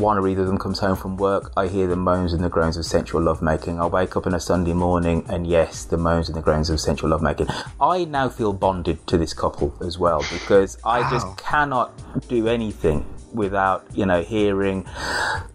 one 0.01 0.19
or 0.19 0.27
either 0.29 0.43
of 0.43 0.47
them 0.49 0.59
comes 0.59 0.79
home 0.81 0.97
from 0.97 1.17
work, 1.17 1.53
I 1.57 1.69
hear 1.69 1.87
the 1.87 1.97
moans 1.97 2.33
and 2.33 2.43
the 2.43 2.49
groans 2.49 2.77
of 2.77 2.85
sensual 2.85 3.23
lovemaking. 3.23 3.81
I 3.81 3.87
wake 3.87 4.17
up 4.17 4.27
on 4.27 4.35
a 4.35 4.41
Sunday 4.41 4.73
morning, 4.73 5.25
and 5.29 5.47
yes, 5.47 5.85
the 5.85 5.97
moans 5.97 6.29
and 6.29 6.37
the 6.37 6.43
groans 6.43 6.71
of 6.71 6.81
sensual 6.81 7.11
lovemaking. 7.11 7.49
I 7.81 8.05
now 8.05 8.29
feel 8.29 8.53
bonded 8.53 9.07
to 9.09 9.19
this 9.19 9.33
couple 9.35 9.75
as 9.81 9.99
well 9.99 10.25
because 10.33 10.79
I 10.85 11.01
Wow. 11.01 11.11
just 11.11 11.37
cannot 11.39 12.29
do 12.29 12.49
anything 12.49 13.05
without 13.33 13.85
you 13.95 14.05
know 14.05 14.23
hearing 14.23 14.85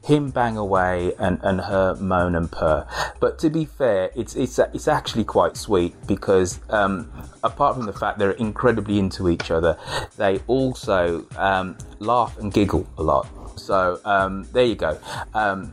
him 0.05 0.29
bang 0.31 0.55
away 0.55 1.11
and, 1.19 1.37
and 1.43 1.59
her 1.59 1.93
moan 1.95 2.33
and 2.35 2.49
purr. 2.49 2.87
But 3.19 3.37
to 3.39 3.49
be 3.49 3.65
fair, 3.65 4.11
it's 4.15 4.33
it's 4.35 4.57
it's 4.59 4.87
actually 4.87 5.25
quite 5.25 5.57
sweet 5.57 5.93
because 6.07 6.59
um, 6.69 7.11
apart 7.43 7.75
from 7.75 7.85
the 7.85 7.93
fact 7.93 8.17
they're 8.17 8.31
incredibly 8.31 8.97
into 8.97 9.27
each 9.29 9.51
other, 9.51 9.77
they 10.15 10.39
also 10.47 11.25
um, 11.37 11.77
laugh 11.99 12.37
and 12.37 12.53
giggle 12.53 12.87
a 12.97 13.03
lot. 13.03 13.27
So 13.55 13.99
um, 14.05 14.47
there 14.53 14.65
you 14.65 14.75
go. 14.75 14.97
Um, 15.33 15.71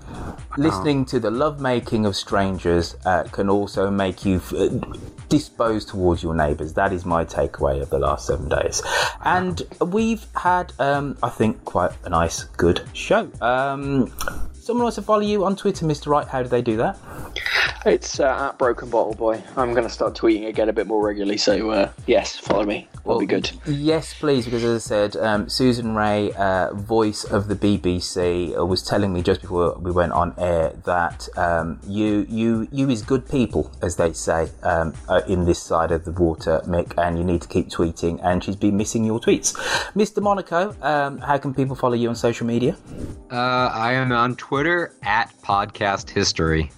listening 0.56 1.04
to 1.06 1.20
the 1.20 1.30
lovemaking 1.30 2.06
of 2.06 2.16
strangers 2.16 2.96
uh, 3.04 3.24
can 3.24 3.48
also 3.48 3.90
make 3.90 4.24
you 4.24 4.36
f- 4.36 4.52
uh, 4.52 4.68
disposed 5.28 5.88
towards 5.88 6.22
your 6.22 6.34
neighbours. 6.34 6.74
That 6.74 6.92
is 6.92 7.04
my 7.04 7.24
takeaway 7.24 7.80
of 7.80 7.90
the 7.90 7.98
last 7.98 8.26
seven 8.26 8.48
days. 8.48 8.82
And 9.24 9.62
we've 9.80 10.24
had, 10.34 10.72
um, 10.78 11.16
I 11.22 11.30
think, 11.30 11.64
quite 11.64 11.92
a 12.04 12.10
nice, 12.10 12.44
good 12.44 12.82
show. 12.92 13.30
Um, 13.40 14.12
someone 14.52 14.84
wants 14.84 14.96
to 14.96 15.02
follow 15.02 15.22
you 15.22 15.44
on 15.44 15.56
Twitter, 15.56 15.86
Mr. 15.86 16.08
Wright. 16.08 16.28
How 16.28 16.42
do 16.42 16.48
they 16.48 16.62
do 16.62 16.76
that? 16.76 16.98
It's 17.84 18.20
uh, 18.20 18.48
at 18.50 18.58
Broken 18.58 18.90
Bottle 18.90 19.14
Boy. 19.14 19.42
I'm 19.56 19.72
going 19.72 19.82
to 19.82 19.90
start 19.90 20.14
tweeting 20.14 20.46
again 20.46 20.68
a 20.68 20.72
bit 20.72 20.86
more 20.86 21.04
regularly, 21.04 21.36
so 21.36 21.70
uh, 21.70 21.90
yes, 22.06 22.36
follow 22.36 22.64
me. 22.64 22.88
That'll 22.98 23.18
be 23.18 23.26
good. 23.26 23.50
Yes, 23.66 24.14
please, 24.14 24.44
because 24.44 24.62
as 24.62 24.84
I 24.84 24.86
said, 24.86 25.16
um, 25.16 25.48
Susan 25.48 25.96
Ray, 25.96 26.32
uh, 26.34 26.72
voice 26.74 27.24
of 27.24 27.48
the 27.48 27.56
BBC, 27.56 28.56
uh, 28.56 28.64
was 28.64 28.84
telling 28.84 29.12
me 29.12 29.20
just 29.22 29.40
before 29.40 29.76
we 29.78 29.90
went 29.90 30.12
on 30.12 30.32
air 30.38 30.72
that 30.84 31.28
um, 31.36 31.80
you 31.84 32.24
you 32.28 32.68
you 32.70 32.88
is 32.88 33.02
good 33.02 33.28
people, 33.28 33.72
as 33.82 33.96
they 33.96 34.12
say 34.12 34.48
um, 34.62 34.94
uh, 35.08 35.22
in 35.26 35.44
this 35.44 35.60
side 35.60 35.90
of 35.90 36.04
the 36.04 36.12
water, 36.12 36.62
Mick, 36.64 36.94
and 36.96 37.18
you 37.18 37.24
need 37.24 37.42
to 37.42 37.48
keep 37.48 37.68
tweeting. 37.68 38.20
And 38.22 38.44
she's 38.44 38.54
been 38.54 38.76
missing 38.76 39.04
your 39.04 39.18
tweets, 39.18 39.54
Mr. 39.94 40.22
Monaco. 40.22 40.76
Um, 40.82 41.18
how 41.18 41.38
can 41.38 41.52
people 41.52 41.74
follow 41.74 41.94
you 41.94 42.08
on 42.08 42.14
social 42.14 42.46
media? 42.46 42.76
Uh, 43.28 43.34
I 43.74 43.94
am 43.94 44.12
on 44.12 44.36
Twitter 44.36 44.94
at 45.02 45.32
Podcast 45.42 46.10
History. 46.10 46.70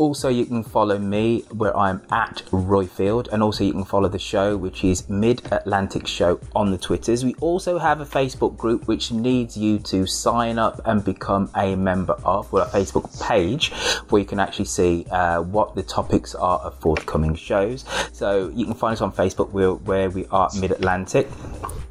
Also, 0.00 0.28
you 0.30 0.46
can 0.46 0.64
follow 0.64 0.98
me 0.98 1.42
where 1.50 1.76
I'm 1.76 2.00
at 2.10 2.42
Roifield, 2.50 3.28
and 3.30 3.42
also 3.42 3.64
you 3.64 3.72
can 3.72 3.84
follow 3.84 4.08
the 4.08 4.18
show, 4.18 4.56
which 4.56 4.82
is 4.82 5.06
Mid 5.10 5.42
Atlantic 5.52 6.06
Show 6.06 6.40
on 6.56 6.70
the 6.70 6.78
Twitters. 6.78 7.22
We 7.22 7.34
also 7.34 7.76
have 7.76 8.00
a 8.00 8.06
Facebook 8.06 8.56
group 8.56 8.88
which 8.88 9.12
needs 9.12 9.58
you 9.58 9.78
to 9.80 10.06
sign 10.06 10.58
up 10.58 10.80
and 10.86 11.04
become 11.04 11.50
a 11.54 11.76
member 11.76 12.14
of, 12.24 12.50
well, 12.50 12.66
a 12.66 12.70
Facebook 12.70 13.22
page 13.22 13.74
where 14.08 14.20
you 14.20 14.26
can 14.26 14.40
actually 14.40 14.64
see 14.64 15.04
uh, 15.10 15.42
what 15.42 15.74
the 15.74 15.82
topics 15.82 16.34
are 16.34 16.60
of 16.60 16.80
forthcoming 16.80 17.34
shows. 17.34 17.84
So 18.14 18.48
you 18.54 18.64
can 18.64 18.72
find 18.72 18.94
us 18.94 19.02
on 19.02 19.12
Facebook 19.12 19.50
where, 19.50 19.74
where 19.74 20.08
we 20.08 20.24
are 20.28 20.48
Mid 20.58 20.70
Atlantic. 20.70 21.28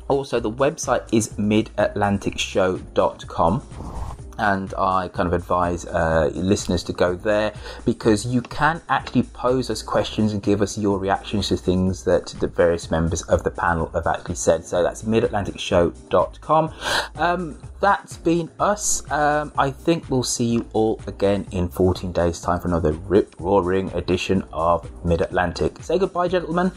Also, 0.07 0.39
the 0.39 0.49
website 0.49 1.03
is 1.13 1.29
midatlanticshow.com 1.33 3.61
and 4.39 4.73
I 4.75 5.09
kind 5.09 5.27
of 5.27 5.33
advise 5.33 5.85
uh, 5.85 6.31
listeners 6.33 6.81
to 6.83 6.93
go 6.93 7.15
there 7.15 7.53
because 7.85 8.25
you 8.25 8.41
can 8.41 8.81
actually 8.89 9.23
pose 9.23 9.69
us 9.69 9.83
questions 9.83 10.31
and 10.33 10.41
give 10.41 10.61
us 10.61 10.77
your 10.77 10.97
reactions 10.97 11.49
to 11.49 11.57
things 11.57 12.05
that 12.05 12.27
the 12.39 12.47
various 12.47 12.89
members 12.89 13.21
of 13.23 13.43
the 13.43 13.51
panel 13.51 13.91
have 13.93 14.07
actually 14.07 14.35
said. 14.35 14.65
So 14.65 14.81
that's 14.81 15.03
midatlanticshow.com. 15.03 16.73
Um, 17.15 17.57
that's 17.79 18.17
been 18.17 18.49
us. 18.59 19.09
Um, 19.11 19.51
I 19.57 19.71
think 19.71 20.09
we'll 20.09 20.23
see 20.23 20.45
you 20.45 20.67
all 20.73 20.99
again 21.07 21.47
in 21.51 21.69
14 21.69 22.11
days' 22.11 22.41
time 22.41 22.59
for 22.59 22.67
another 22.67 22.91
rip 22.91 23.35
roaring 23.39 23.91
edition 23.93 24.43
of 24.51 24.89
Mid 25.05 25.21
Atlantic. 25.21 25.81
Say 25.81 25.97
goodbye, 25.97 26.27
gentlemen. 26.27 26.71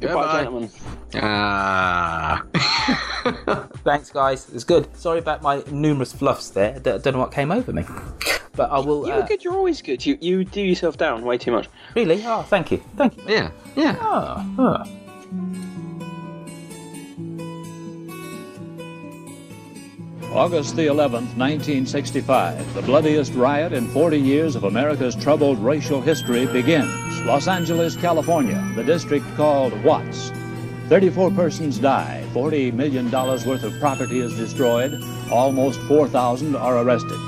Goodbye, 0.00 0.42
gentlemen. 0.42 0.70
Ah. 1.14 2.44
Thanks, 3.84 4.10
guys. 4.10 4.48
It's 4.54 4.64
good. 4.64 4.94
Sorry 4.96 5.18
about 5.18 5.42
my 5.42 5.62
numerous 5.70 6.12
fluffs 6.12 6.50
there. 6.50 6.76
I 6.76 6.78
don't 6.78 7.02
don't 7.02 7.14
know 7.14 7.20
what 7.20 7.32
came 7.32 7.50
over 7.50 7.72
me. 7.72 7.84
But 8.54 8.70
I 8.70 8.78
will. 8.78 9.06
You're 9.06 9.22
uh, 9.22 9.26
good. 9.26 9.42
You're 9.42 9.54
always 9.54 9.82
good. 9.82 10.04
You 10.06 10.18
you 10.20 10.44
do 10.44 10.60
yourself 10.60 10.96
down 10.96 11.24
way 11.24 11.38
too 11.38 11.50
much. 11.50 11.68
Really? 11.96 12.22
Oh, 12.24 12.42
thank 12.42 12.70
you. 12.70 12.78
Thank 12.96 13.16
you. 13.16 13.24
Yeah. 13.26 13.50
Yeah. 13.74 13.96
Oh, 14.00 14.54
oh. 14.58 15.64
August 20.38 20.76
the 20.76 20.86
11th, 20.86 21.34
1965, 21.36 22.72
the 22.74 22.82
bloodiest 22.82 23.34
riot 23.34 23.72
in 23.72 23.88
40 23.88 24.20
years 24.20 24.54
of 24.54 24.62
America's 24.62 25.16
troubled 25.16 25.58
racial 25.58 26.00
history 26.00 26.46
begins. 26.46 27.20
Los 27.22 27.48
Angeles, 27.48 27.96
California, 27.96 28.64
the 28.76 28.84
district 28.84 29.26
called 29.34 29.72
Watts. 29.82 30.30
34 30.88 31.32
persons 31.32 31.80
die, 31.80 32.24
$40 32.32 32.72
million 32.72 33.10
worth 33.10 33.64
of 33.64 33.76
property 33.80 34.20
is 34.20 34.36
destroyed, 34.36 35.02
almost 35.32 35.80
4,000 35.88 36.54
are 36.54 36.78
arrested. 36.84 37.18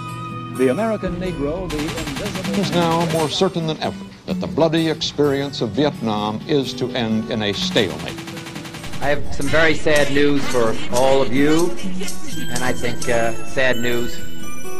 The 0.57 0.69
American 0.71 1.17
Negro, 1.17 1.69
the 1.69 1.79
invisible. 1.79 2.61
Is 2.61 2.71
now 2.71 3.11
more 3.11 3.29
certain 3.29 3.67
than 3.67 3.83
ever 3.83 4.05
that 4.27 4.41
the 4.41 4.47
bloody 4.47 4.89
experience 4.89 5.63
of 5.63 5.71
Vietnam 5.71 6.41
is 6.47 6.73
to 6.75 6.89
end 6.91 7.29
in 7.33 7.43
a 7.43 7.53
stalemate. 7.55 8.30
I 9.01 9.09
have 9.09 9.35
some 9.35 9.47
very 9.47 9.75
sad 9.75 10.13
news 10.13 10.47
for 10.49 10.77
all 10.93 11.23
of 11.23 11.33
you, 11.33 11.71
and 12.51 12.63
I 12.63 12.75
think 12.75 13.09
uh, 13.09 13.33
sad 13.47 13.79
news 13.79 14.15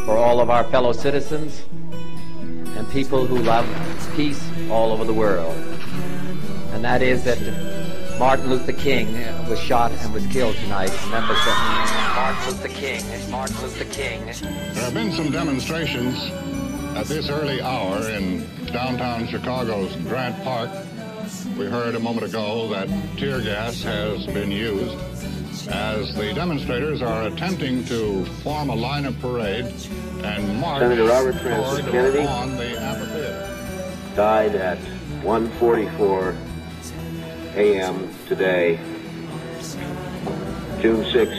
for 0.05 0.17
all 0.17 0.41
of 0.41 0.51
our 0.51 0.65
fellow 0.65 0.93
citizens 0.93 1.63
and 2.77 2.89
people 2.91 3.27
who 3.27 3.39
love 3.39 3.67
peace 4.15 4.47
all 4.71 4.93
over 4.93 5.05
the 5.05 5.15
world. 5.15 5.57
And 6.73 6.85
that 6.85 7.01
is 7.01 7.25
that 7.25 7.39
Martin 8.19 8.51
Luther 8.51 8.73
King 8.73 9.15
was 9.49 9.59
shot 9.59 9.91
and 9.91 10.13
was 10.13 10.27
killed 10.27 10.55
tonight. 10.57 10.91
Remember 11.07 11.33
that 11.33 12.13
Martin 12.15 12.53
Luther 12.53 12.69
King, 12.69 13.31
Martin 13.31 13.57
Luther 13.63 13.87
King. 13.87 14.27
There 14.27 14.85
have 14.85 14.93
been 14.93 15.13
some 15.13 15.31
demonstrations 15.31 16.31
at 16.95 17.07
this 17.07 17.31
early 17.31 17.63
hour 17.63 18.07
in 18.11 18.47
downtown 18.67 19.27
Chicago's 19.29 19.97
Grant 19.97 20.45
Park. 20.45 20.69
We 21.61 21.67
heard 21.67 21.95
a 21.95 22.01
moment 22.01 22.25
ago 22.25 22.69
that 22.69 22.89
tear 23.19 23.43
gas 23.43 23.83
has 23.83 24.25
been 24.29 24.51
used 24.51 24.97
as 25.69 26.15
the 26.15 26.33
demonstrators 26.33 27.03
are 27.03 27.25
attempting 27.25 27.85
to 27.85 28.25
form 28.43 28.71
a 28.71 28.75
line 28.75 29.05
of 29.05 29.21
parade 29.21 29.67
and 30.25 30.59
march 30.59 30.81
Senator 30.81 31.05
Robert 31.05 31.35
Francis 31.35 31.85
Kennedy. 31.91 32.21
on 32.21 32.57
the 32.57 32.81
amphitheater. 32.81 33.95
died 34.17 34.55
at 34.55 34.79
1:44 35.23 36.35
a.m. 37.57 38.09
today, 38.27 38.81
June 40.81 41.05
6, 41.13 41.31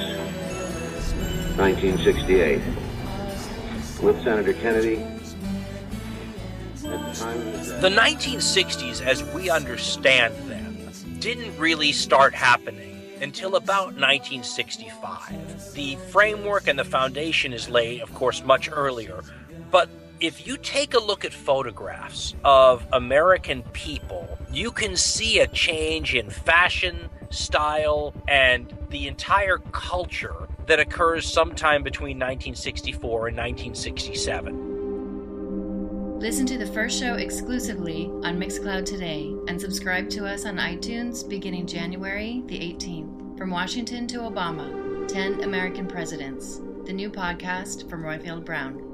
1968. 1.57 2.61
With 4.03 4.23
Senator 4.23 4.53
Kennedy, 4.53 5.03
the 6.91 7.13
time 7.13 7.39
of 7.39 7.59
his 7.59 7.69
death, 7.69 7.81
The 7.81 7.89
1960s, 7.89 9.01
as 9.05 9.23
we 9.33 9.49
understand 9.49 10.33
them, 10.49 10.77
didn't 11.19 11.57
really 11.57 11.91
start 11.91 12.33
happening 12.33 12.99
until 13.21 13.55
about 13.55 13.93
1965. 13.93 15.73
The 15.73 15.95
framework 16.09 16.67
and 16.67 16.79
the 16.79 16.83
foundation 16.83 17.53
is 17.53 17.69
laid, 17.69 18.01
of 18.01 18.13
course, 18.13 18.43
much 18.43 18.69
earlier. 18.71 19.21
But 19.69 19.89
if 20.19 20.45
you 20.45 20.57
take 20.57 20.93
a 20.93 20.99
look 20.99 21.25
at 21.25 21.33
photographs 21.33 22.35
of 22.43 22.85
American 22.91 23.63
people, 23.73 24.37
you 24.51 24.71
can 24.71 24.95
see 24.95 25.39
a 25.39 25.47
change 25.47 26.13
in 26.13 26.29
fashion, 26.29 27.09
style, 27.29 28.13
and 28.27 28.71
the 28.89 29.07
entire 29.07 29.57
culture 29.71 30.47
that 30.67 30.79
occurs 30.79 31.25
sometime 31.25 31.83
between 31.83 32.17
1964 32.17 33.27
and 33.29 33.37
1967. 33.37 34.70
Listen 36.21 36.45
to 36.45 36.57
the 36.59 36.67
first 36.67 36.99
show 36.99 37.15
exclusively 37.15 38.05
on 38.21 38.39
Mixcloud 38.39 38.85
today 38.85 39.35
and 39.47 39.59
subscribe 39.59 40.07
to 40.11 40.27
us 40.27 40.45
on 40.45 40.57
iTunes 40.57 41.27
beginning 41.27 41.65
January 41.65 42.43
the 42.45 42.59
18th. 42.59 43.39
From 43.39 43.49
Washington 43.49 44.05
to 44.05 44.19
Obama 44.19 45.07
10 45.07 45.43
American 45.43 45.87
Presidents. 45.87 46.61
The 46.85 46.93
new 46.93 47.09
podcast 47.09 47.89
from 47.89 48.03
Roifield 48.03 48.45
Brown. 48.45 48.87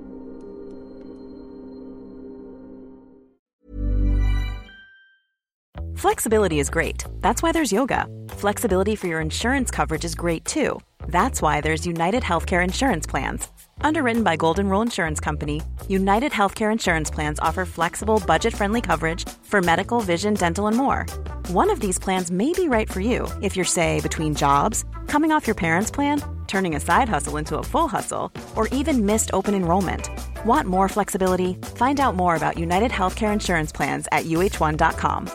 Flexibility 5.97 6.59
is 6.59 6.69
great. 6.69 7.03
That's 7.19 7.43
why 7.43 7.51
there's 7.51 7.73
yoga. 7.73 8.07
Flexibility 8.29 8.95
for 8.95 9.07
your 9.07 9.19
insurance 9.19 9.69
coverage 9.69 10.05
is 10.05 10.15
great 10.15 10.45
too. 10.45 10.79
That's 11.09 11.41
why 11.41 11.59
there's 11.59 11.85
United 11.85 12.23
Healthcare 12.23 12.63
Insurance 12.63 13.05
Plans. 13.05 13.49
Underwritten 13.81 14.23
by 14.23 14.35
Golden 14.35 14.69
Rule 14.69 14.81
Insurance 14.81 15.19
Company, 15.19 15.61
United 15.87 16.31
Healthcare 16.31 16.71
Insurance 16.71 17.09
Plans 17.09 17.39
offer 17.39 17.65
flexible, 17.65 18.21
budget 18.25 18.53
friendly 18.53 18.81
coverage 18.81 19.27
for 19.43 19.61
medical, 19.61 20.01
vision, 20.01 20.33
dental, 20.35 20.67
and 20.67 20.77
more. 20.77 21.05
One 21.47 21.69
of 21.69 21.79
these 21.79 21.97
plans 21.97 22.29
may 22.29 22.53
be 22.53 22.67
right 22.69 22.91
for 22.91 22.99
you 22.99 23.27
if 23.41 23.55
you're, 23.55 23.65
say, 23.65 23.99
between 24.01 24.35
jobs, 24.35 24.85
coming 25.07 25.31
off 25.31 25.47
your 25.47 25.55
parents' 25.55 25.91
plan, 25.91 26.21
turning 26.47 26.75
a 26.75 26.79
side 26.79 27.09
hustle 27.09 27.37
into 27.37 27.57
a 27.57 27.63
full 27.63 27.87
hustle, 27.87 28.31
or 28.55 28.67
even 28.69 29.05
missed 29.05 29.31
open 29.33 29.55
enrollment. 29.55 30.09
Want 30.45 30.67
more 30.67 30.89
flexibility? 30.89 31.55
Find 31.75 31.99
out 31.99 32.15
more 32.15 32.35
about 32.35 32.57
United 32.57 32.91
Healthcare 32.91 33.33
Insurance 33.33 33.71
Plans 33.71 34.07
at 34.11 34.25
uh1.com. 34.25 35.29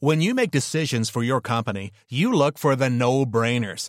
When 0.00 0.20
you 0.20 0.34
make 0.34 0.50
decisions 0.50 1.08
for 1.08 1.22
your 1.22 1.40
company, 1.40 1.90
you 2.10 2.30
look 2.30 2.58
for 2.58 2.76
the 2.76 2.90
no 2.90 3.24
brainers. 3.24 3.88